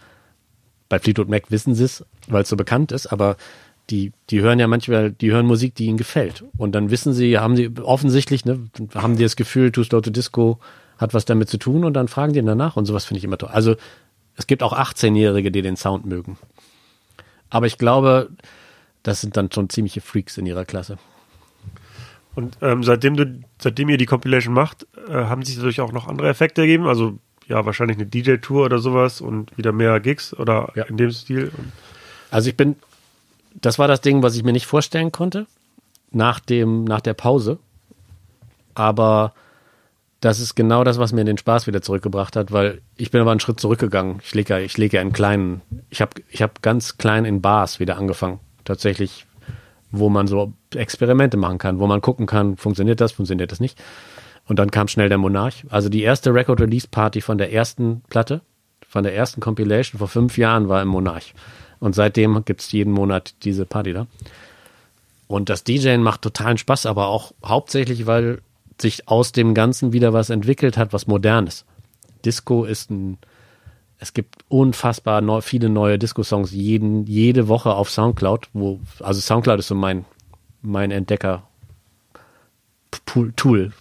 [0.87, 3.35] Bei Fleetwood Mac wissen sie es, weil es so bekannt ist, aber
[3.89, 6.45] die, die hören ja manchmal, die hören Musik, die ihnen gefällt.
[6.57, 10.09] Und dann wissen sie, haben sie offensichtlich, ne, haben die das Gefühl, Too Slow to
[10.09, 10.59] Disco
[10.99, 13.37] hat was damit zu tun und dann fragen die danach und sowas finde ich immer
[13.37, 13.49] toll.
[13.51, 13.75] Also
[14.35, 16.37] es gibt auch 18-Jährige, die den Sound mögen.
[17.49, 18.29] Aber ich glaube,
[19.01, 20.97] das sind dann schon ziemliche Freaks in ihrer Klasse.
[22.35, 26.07] Und ähm, seitdem du, seitdem ihr die Compilation macht, äh, haben sich dadurch auch noch
[26.07, 26.85] andere Effekte ergeben?
[26.87, 27.17] Also
[27.47, 30.83] ja, wahrscheinlich eine DJ-Tour oder sowas und wieder mehr Gigs oder Ja.
[30.83, 31.51] in dem Stil.
[32.29, 32.75] Also ich bin,
[33.55, 35.47] das war das Ding, was ich mir nicht vorstellen konnte
[36.11, 37.57] nach dem, nach der Pause.
[38.75, 39.33] Aber
[40.19, 43.31] das ist genau das, was mir den Spaß wieder zurückgebracht hat, weil ich bin aber
[43.31, 44.19] einen Schritt zurückgegangen.
[44.23, 47.41] Ich lege ja, ich lege ja in kleinen, ich habe, ich habe ganz klein in
[47.41, 48.39] Bars wieder angefangen.
[48.65, 49.25] Tatsächlich,
[49.91, 53.81] wo man so Experimente machen kann, wo man gucken kann, funktioniert das, funktioniert das nicht.
[54.45, 55.65] Und dann kam schnell der Monarch.
[55.69, 58.41] Also die erste Record Release Party von der ersten Platte,
[58.87, 61.33] von der ersten Compilation vor fünf Jahren war im Monarch.
[61.79, 64.07] Und seitdem gibt's jeden Monat diese Party da.
[65.27, 68.41] Und das DJen macht totalen Spaß, aber auch hauptsächlich, weil
[68.81, 71.65] sich aus dem Ganzen wieder was entwickelt hat, was modernes.
[72.25, 73.17] Disco ist ein,
[73.97, 79.59] es gibt unfassbar neu, viele neue Disco-Songs jeden, jede Woche auf Soundcloud, wo, also Soundcloud
[79.59, 80.05] ist so mein,
[80.61, 81.43] mein Entdecker
[83.05, 83.71] Pool- Tool.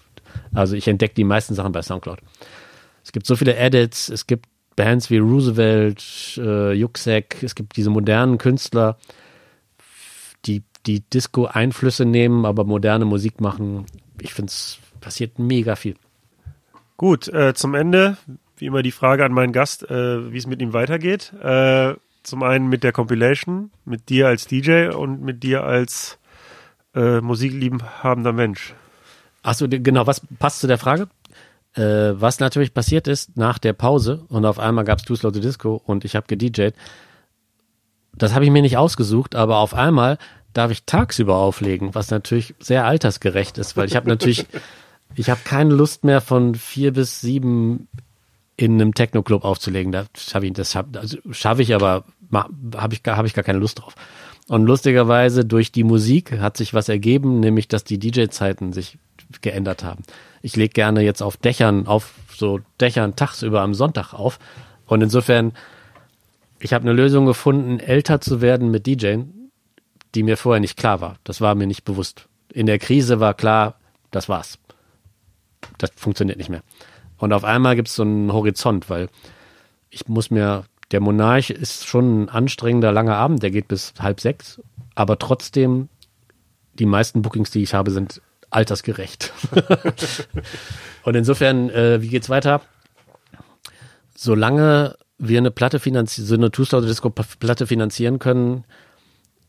[0.54, 2.20] Also ich entdecke die meisten Sachen bei Soundcloud.
[3.04, 4.46] Es gibt so viele Edits, es gibt
[4.76, 8.96] Bands wie Roosevelt, äh, Yuxek, es gibt diese modernen Künstler,
[10.46, 13.86] die, die Disco-Einflüsse nehmen, aber moderne Musik machen.
[14.20, 15.96] Ich finde es passiert mega viel.
[16.96, 18.16] Gut, äh, zum Ende,
[18.56, 21.32] wie immer die Frage an meinen Gast, äh, wie es mit ihm weitergeht.
[21.40, 26.18] Äh, zum einen mit der Compilation, mit dir als DJ und mit dir als
[26.94, 28.74] äh, musikliebhabender Mensch.
[29.42, 31.08] Achso, genau, was passt zu der Frage?
[31.74, 35.40] Äh, was natürlich passiert ist nach der Pause und auf einmal gab's Too Slow to
[35.40, 36.74] Disco und ich habe gedjed.
[38.14, 40.18] Das habe ich mir nicht ausgesucht, aber auf einmal
[40.52, 44.46] darf ich tagsüber auflegen, was natürlich sehr altersgerecht ist, weil ich habe natürlich,
[45.14, 47.88] ich habe keine Lust mehr von vier bis sieben
[48.56, 49.92] in einem Techno-Club aufzulegen.
[49.92, 53.80] Das schaffe ich, das also schaff ich, aber habe ich, hab ich gar keine Lust
[53.80, 53.94] drauf.
[54.48, 58.98] Und lustigerweise durch die Musik hat sich was ergeben, nämlich dass die DJ-Zeiten sich
[59.42, 60.02] geändert haben.
[60.42, 64.38] Ich lege gerne jetzt auf Dächern, auf so Dächern tagsüber am Sonntag auf.
[64.86, 65.52] Und insofern,
[66.60, 69.32] ich habe eine Lösung gefunden, älter zu werden mit DJing,
[70.14, 71.16] die mir vorher nicht klar war.
[71.24, 72.28] Das war mir nicht bewusst.
[72.52, 73.74] In der Krise war klar,
[74.10, 74.58] das war's.
[75.78, 76.62] Das funktioniert nicht mehr.
[77.18, 79.08] Und auf einmal gibt es so einen Horizont, weil
[79.90, 84.20] ich muss mir, der Monarch ist schon ein anstrengender langer Abend, der geht bis halb
[84.20, 84.60] sechs,
[84.94, 85.88] aber trotzdem,
[86.74, 89.32] die meisten Bookings, die ich habe, sind altersgerecht.
[91.02, 92.60] Und insofern, äh, wie geht's weiter?
[94.14, 98.64] Solange wir eine Platte finanzieren, so eine Two-Star Disco Platte finanzieren können,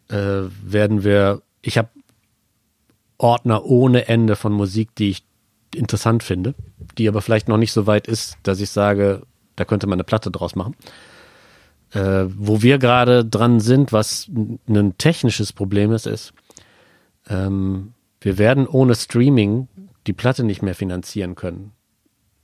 [0.10, 1.90] äh, werden wir, ich habe
[3.18, 5.23] Ordner ohne Ende von Musik, die ich
[5.75, 6.55] interessant finde,
[6.97, 9.23] die aber vielleicht noch nicht so weit ist, dass ich sage,
[9.55, 10.75] da könnte man eine Platte draus machen.
[11.91, 14.29] Äh, wo wir gerade dran sind, was
[14.67, 16.33] ein technisches Problem ist, ist,
[17.27, 19.67] ähm, wir werden ohne Streaming
[20.07, 21.71] die Platte nicht mehr finanzieren können.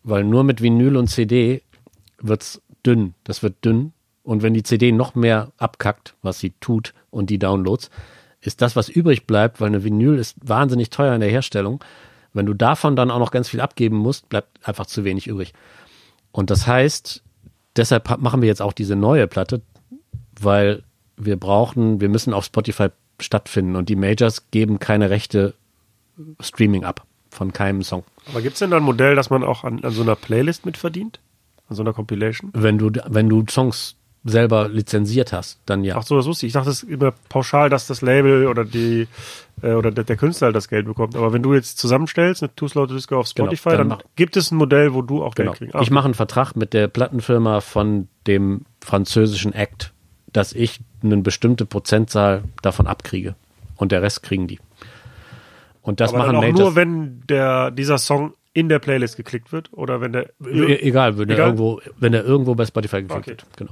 [0.03, 1.61] Weil nur mit Vinyl und CD
[2.19, 3.13] wird's dünn.
[3.23, 3.93] Das wird dünn.
[4.23, 7.89] Und wenn die CD noch mehr abkackt, was sie tut, und die Downloads,
[8.41, 11.83] ist das, was übrig bleibt, weil eine Vinyl ist wahnsinnig teuer in der Herstellung.
[12.35, 15.53] Wenn du davon dann auch noch ganz viel abgeben musst, bleibt einfach zu wenig übrig.
[16.31, 17.23] Und das heißt,
[17.75, 19.61] deshalb ha- machen wir jetzt auch diese neue Platte,
[20.39, 20.83] weil
[21.17, 22.89] wir brauchen, wir müssen auf Spotify
[23.21, 25.53] stattfinden und die Majors geben keine rechte
[26.41, 28.03] Streaming ab von keinem Song.
[28.29, 31.19] Aber gibt's denn da ein Modell, dass man auch an, an so einer Playlist mitverdient?
[31.69, 32.51] An so einer Compilation?
[32.53, 33.95] Wenn du, wenn du Songs
[34.27, 35.95] selber lizenziert hast, dann ja.
[35.97, 36.49] Ach so, das wusste ich.
[36.49, 39.07] Ich dachte, es ist immer pauschal, dass das Label oder die
[39.61, 41.15] äh, oder der, der Künstler halt das Geld bekommt.
[41.15, 44.01] Aber wenn du jetzt zusammenstellst, eine Too Slow Disco auf Genau, Spotify, dann dann, mach-
[44.15, 45.51] gibt es ein Modell, wo du auch Genau.
[45.51, 45.75] Geld kriegst.
[45.75, 49.93] Ach, Ich mache einen Vertrag mit der Plattenfirma von dem französischen Act,
[50.33, 53.35] dass ich eine bestimmte Prozentzahl davon abkriege.
[53.77, 54.59] Und der Rest kriegen die.
[55.83, 56.59] Und das aber machen dann auch Majors.
[56.59, 61.17] nur, wenn der, dieser Song in der Playlist geklickt wird oder wenn der E- egal,
[61.19, 61.47] wenn er Egal?
[61.49, 63.29] irgendwo, wenn er irgendwo bei Spotify geklickt Okay.
[63.31, 63.45] wird.
[63.57, 63.71] Genau.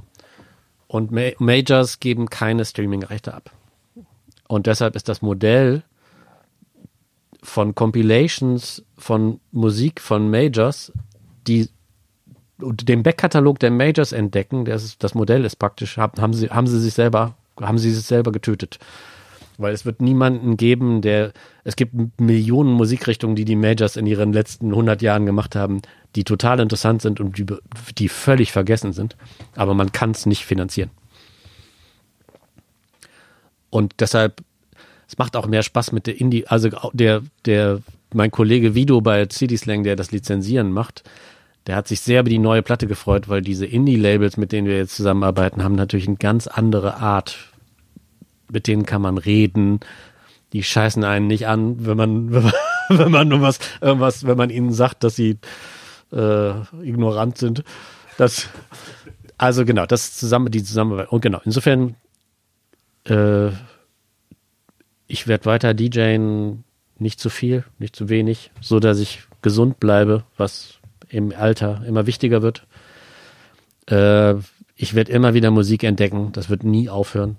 [0.86, 3.50] Und Ma Majors geben keine Streaming-Rechte ab.
[4.48, 5.82] Und deshalb ist das Modell
[7.42, 10.92] von Compilations von Musik von Majors,
[11.46, 11.68] die
[12.58, 16.80] den Backkatalog der Majors entdecken, das, ist, das Modell ist praktisch, haben sie, haben sie
[16.80, 18.78] sich selber, haben sie sich selber getötet.
[19.56, 21.32] Weil es wird niemanden geben, der,
[21.62, 25.80] es gibt Millionen Musikrichtungen, die die Majors in ihren letzten 100 Jahren gemacht haben,
[26.16, 27.46] die total interessant sind und die,
[27.98, 29.16] die völlig vergessen sind.
[29.54, 30.90] Aber man kann es nicht finanzieren.
[33.70, 34.40] Und deshalb,
[35.08, 37.80] es macht auch mehr Spaß mit der Indie, also der, der,
[38.12, 41.02] mein Kollege Vido bei CD Slang, der das Lizenzieren macht,
[41.66, 44.76] der hat sich sehr über die neue Platte gefreut, weil diese Indie-Labels, mit denen wir
[44.76, 47.53] jetzt zusammenarbeiten, haben natürlich eine ganz andere Art.
[48.50, 49.80] Mit denen kann man reden.
[50.52, 52.52] Die scheißen einen nicht an, wenn man, wenn man,
[52.88, 55.38] wenn man nur was, irgendwas, wenn man ihnen sagt, dass sie
[56.12, 56.50] äh,
[56.82, 57.64] ignorant sind.
[58.18, 58.48] Das,
[59.38, 61.10] also genau, das zusammen, die Zusammenarbeit.
[61.10, 61.96] Und genau, insofern,
[63.06, 63.48] äh,
[65.06, 66.64] ich werde weiter DJen,
[66.98, 72.06] nicht zu viel, nicht zu wenig, so dass ich gesund bleibe, was im Alter immer
[72.06, 72.66] wichtiger wird.
[73.88, 74.34] Äh,
[74.76, 77.36] ich werde immer wieder Musik entdecken, das wird nie aufhören.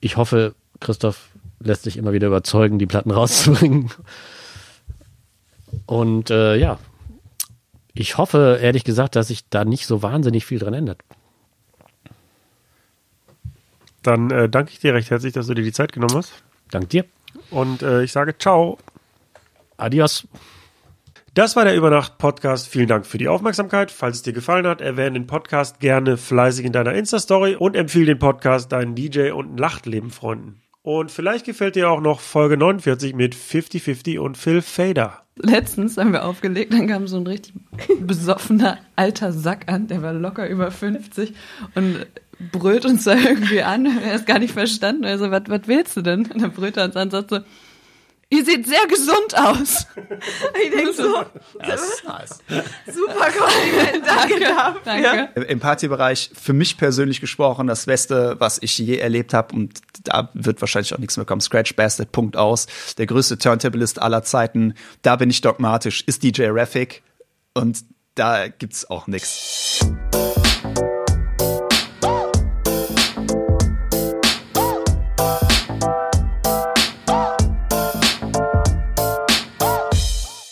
[0.00, 1.30] Ich hoffe, Christoph
[1.60, 3.90] lässt sich immer wieder überzeugen, die Platten rauszubringen.
[5.86, 6.78] Und äh, ja,
[7.94, 11.00] ich hoffe, ehrlich gesagt, dass sich da nicht so wahnsinnig viel dran ändert.
[14.02, 16.32] Dann äh, danke ich dir recht herzlich, dass du dir die Zeit genommen hast.
[16.70, 17.04] Dank dir.
[17.50, 18.78] Und äh, ich sage ciao.
[19.76, 20.26] Adios.
[21.34, 22.68] Das war der Übernacht-Podcast.
[22.68, 23.90] Vielen Dank für die Aufmerksamkeit.
[23.90, 28.06] Falls es dir gefallen hat, erwähne den Podcast gerne fleißig in deiner Insta-Story und empfehle
[28.06, 30.62] den Podcast deinen DJ und Nachtleben-Freunden.
[30.82, 35.22] Und vielleicht gefällt dir auch noch Folge 49 mit 50-50 und Phil Fader.
[35.36, 37.52] Letztens haben wir aufgelegt, dann kam so ein richtig
[38.00, 41.34] besoffener alter Sack an, der war locker über 50
[41.74, 42.06] und
[42.50, 43.86] brüllt uns da irgendwie an.
[44.02, 45.04] Er ist gar nicht verstanden.
[45.04, 46.26] Also, was willst du denn?
[46.26, 47.40] Und dann brüllt er uns an und sagt so,
[48.30, 49.86] ihr seht sehr gesund aus.
[50.62, 51.24] Ich denke so,
[51.60, 52.38] Das ist nice.
[52.86, 54.80] super Kompliment, danke dafür.
[54.84, 55.40] Danke.
[55.42, 60.30] Im Partybereich für mich persönlich gesprochen das Beste, was ich je erlebt habe und da
[60.34, 61.40] wird wahrscheinlich auch nichts mehr kommen.
[61.40, 62.66] Scratch Bastard, Punkt aus.
[62.98, 64.74] Der größte Turntablist aller Zeiten.
[65.02, 66.02] Da bin ich dogmatisch.
[66.06, 67.02] Ist DJ Raffic
[67.54, 67.84] und
[68.14, 69.80] da gibt's auch nichts.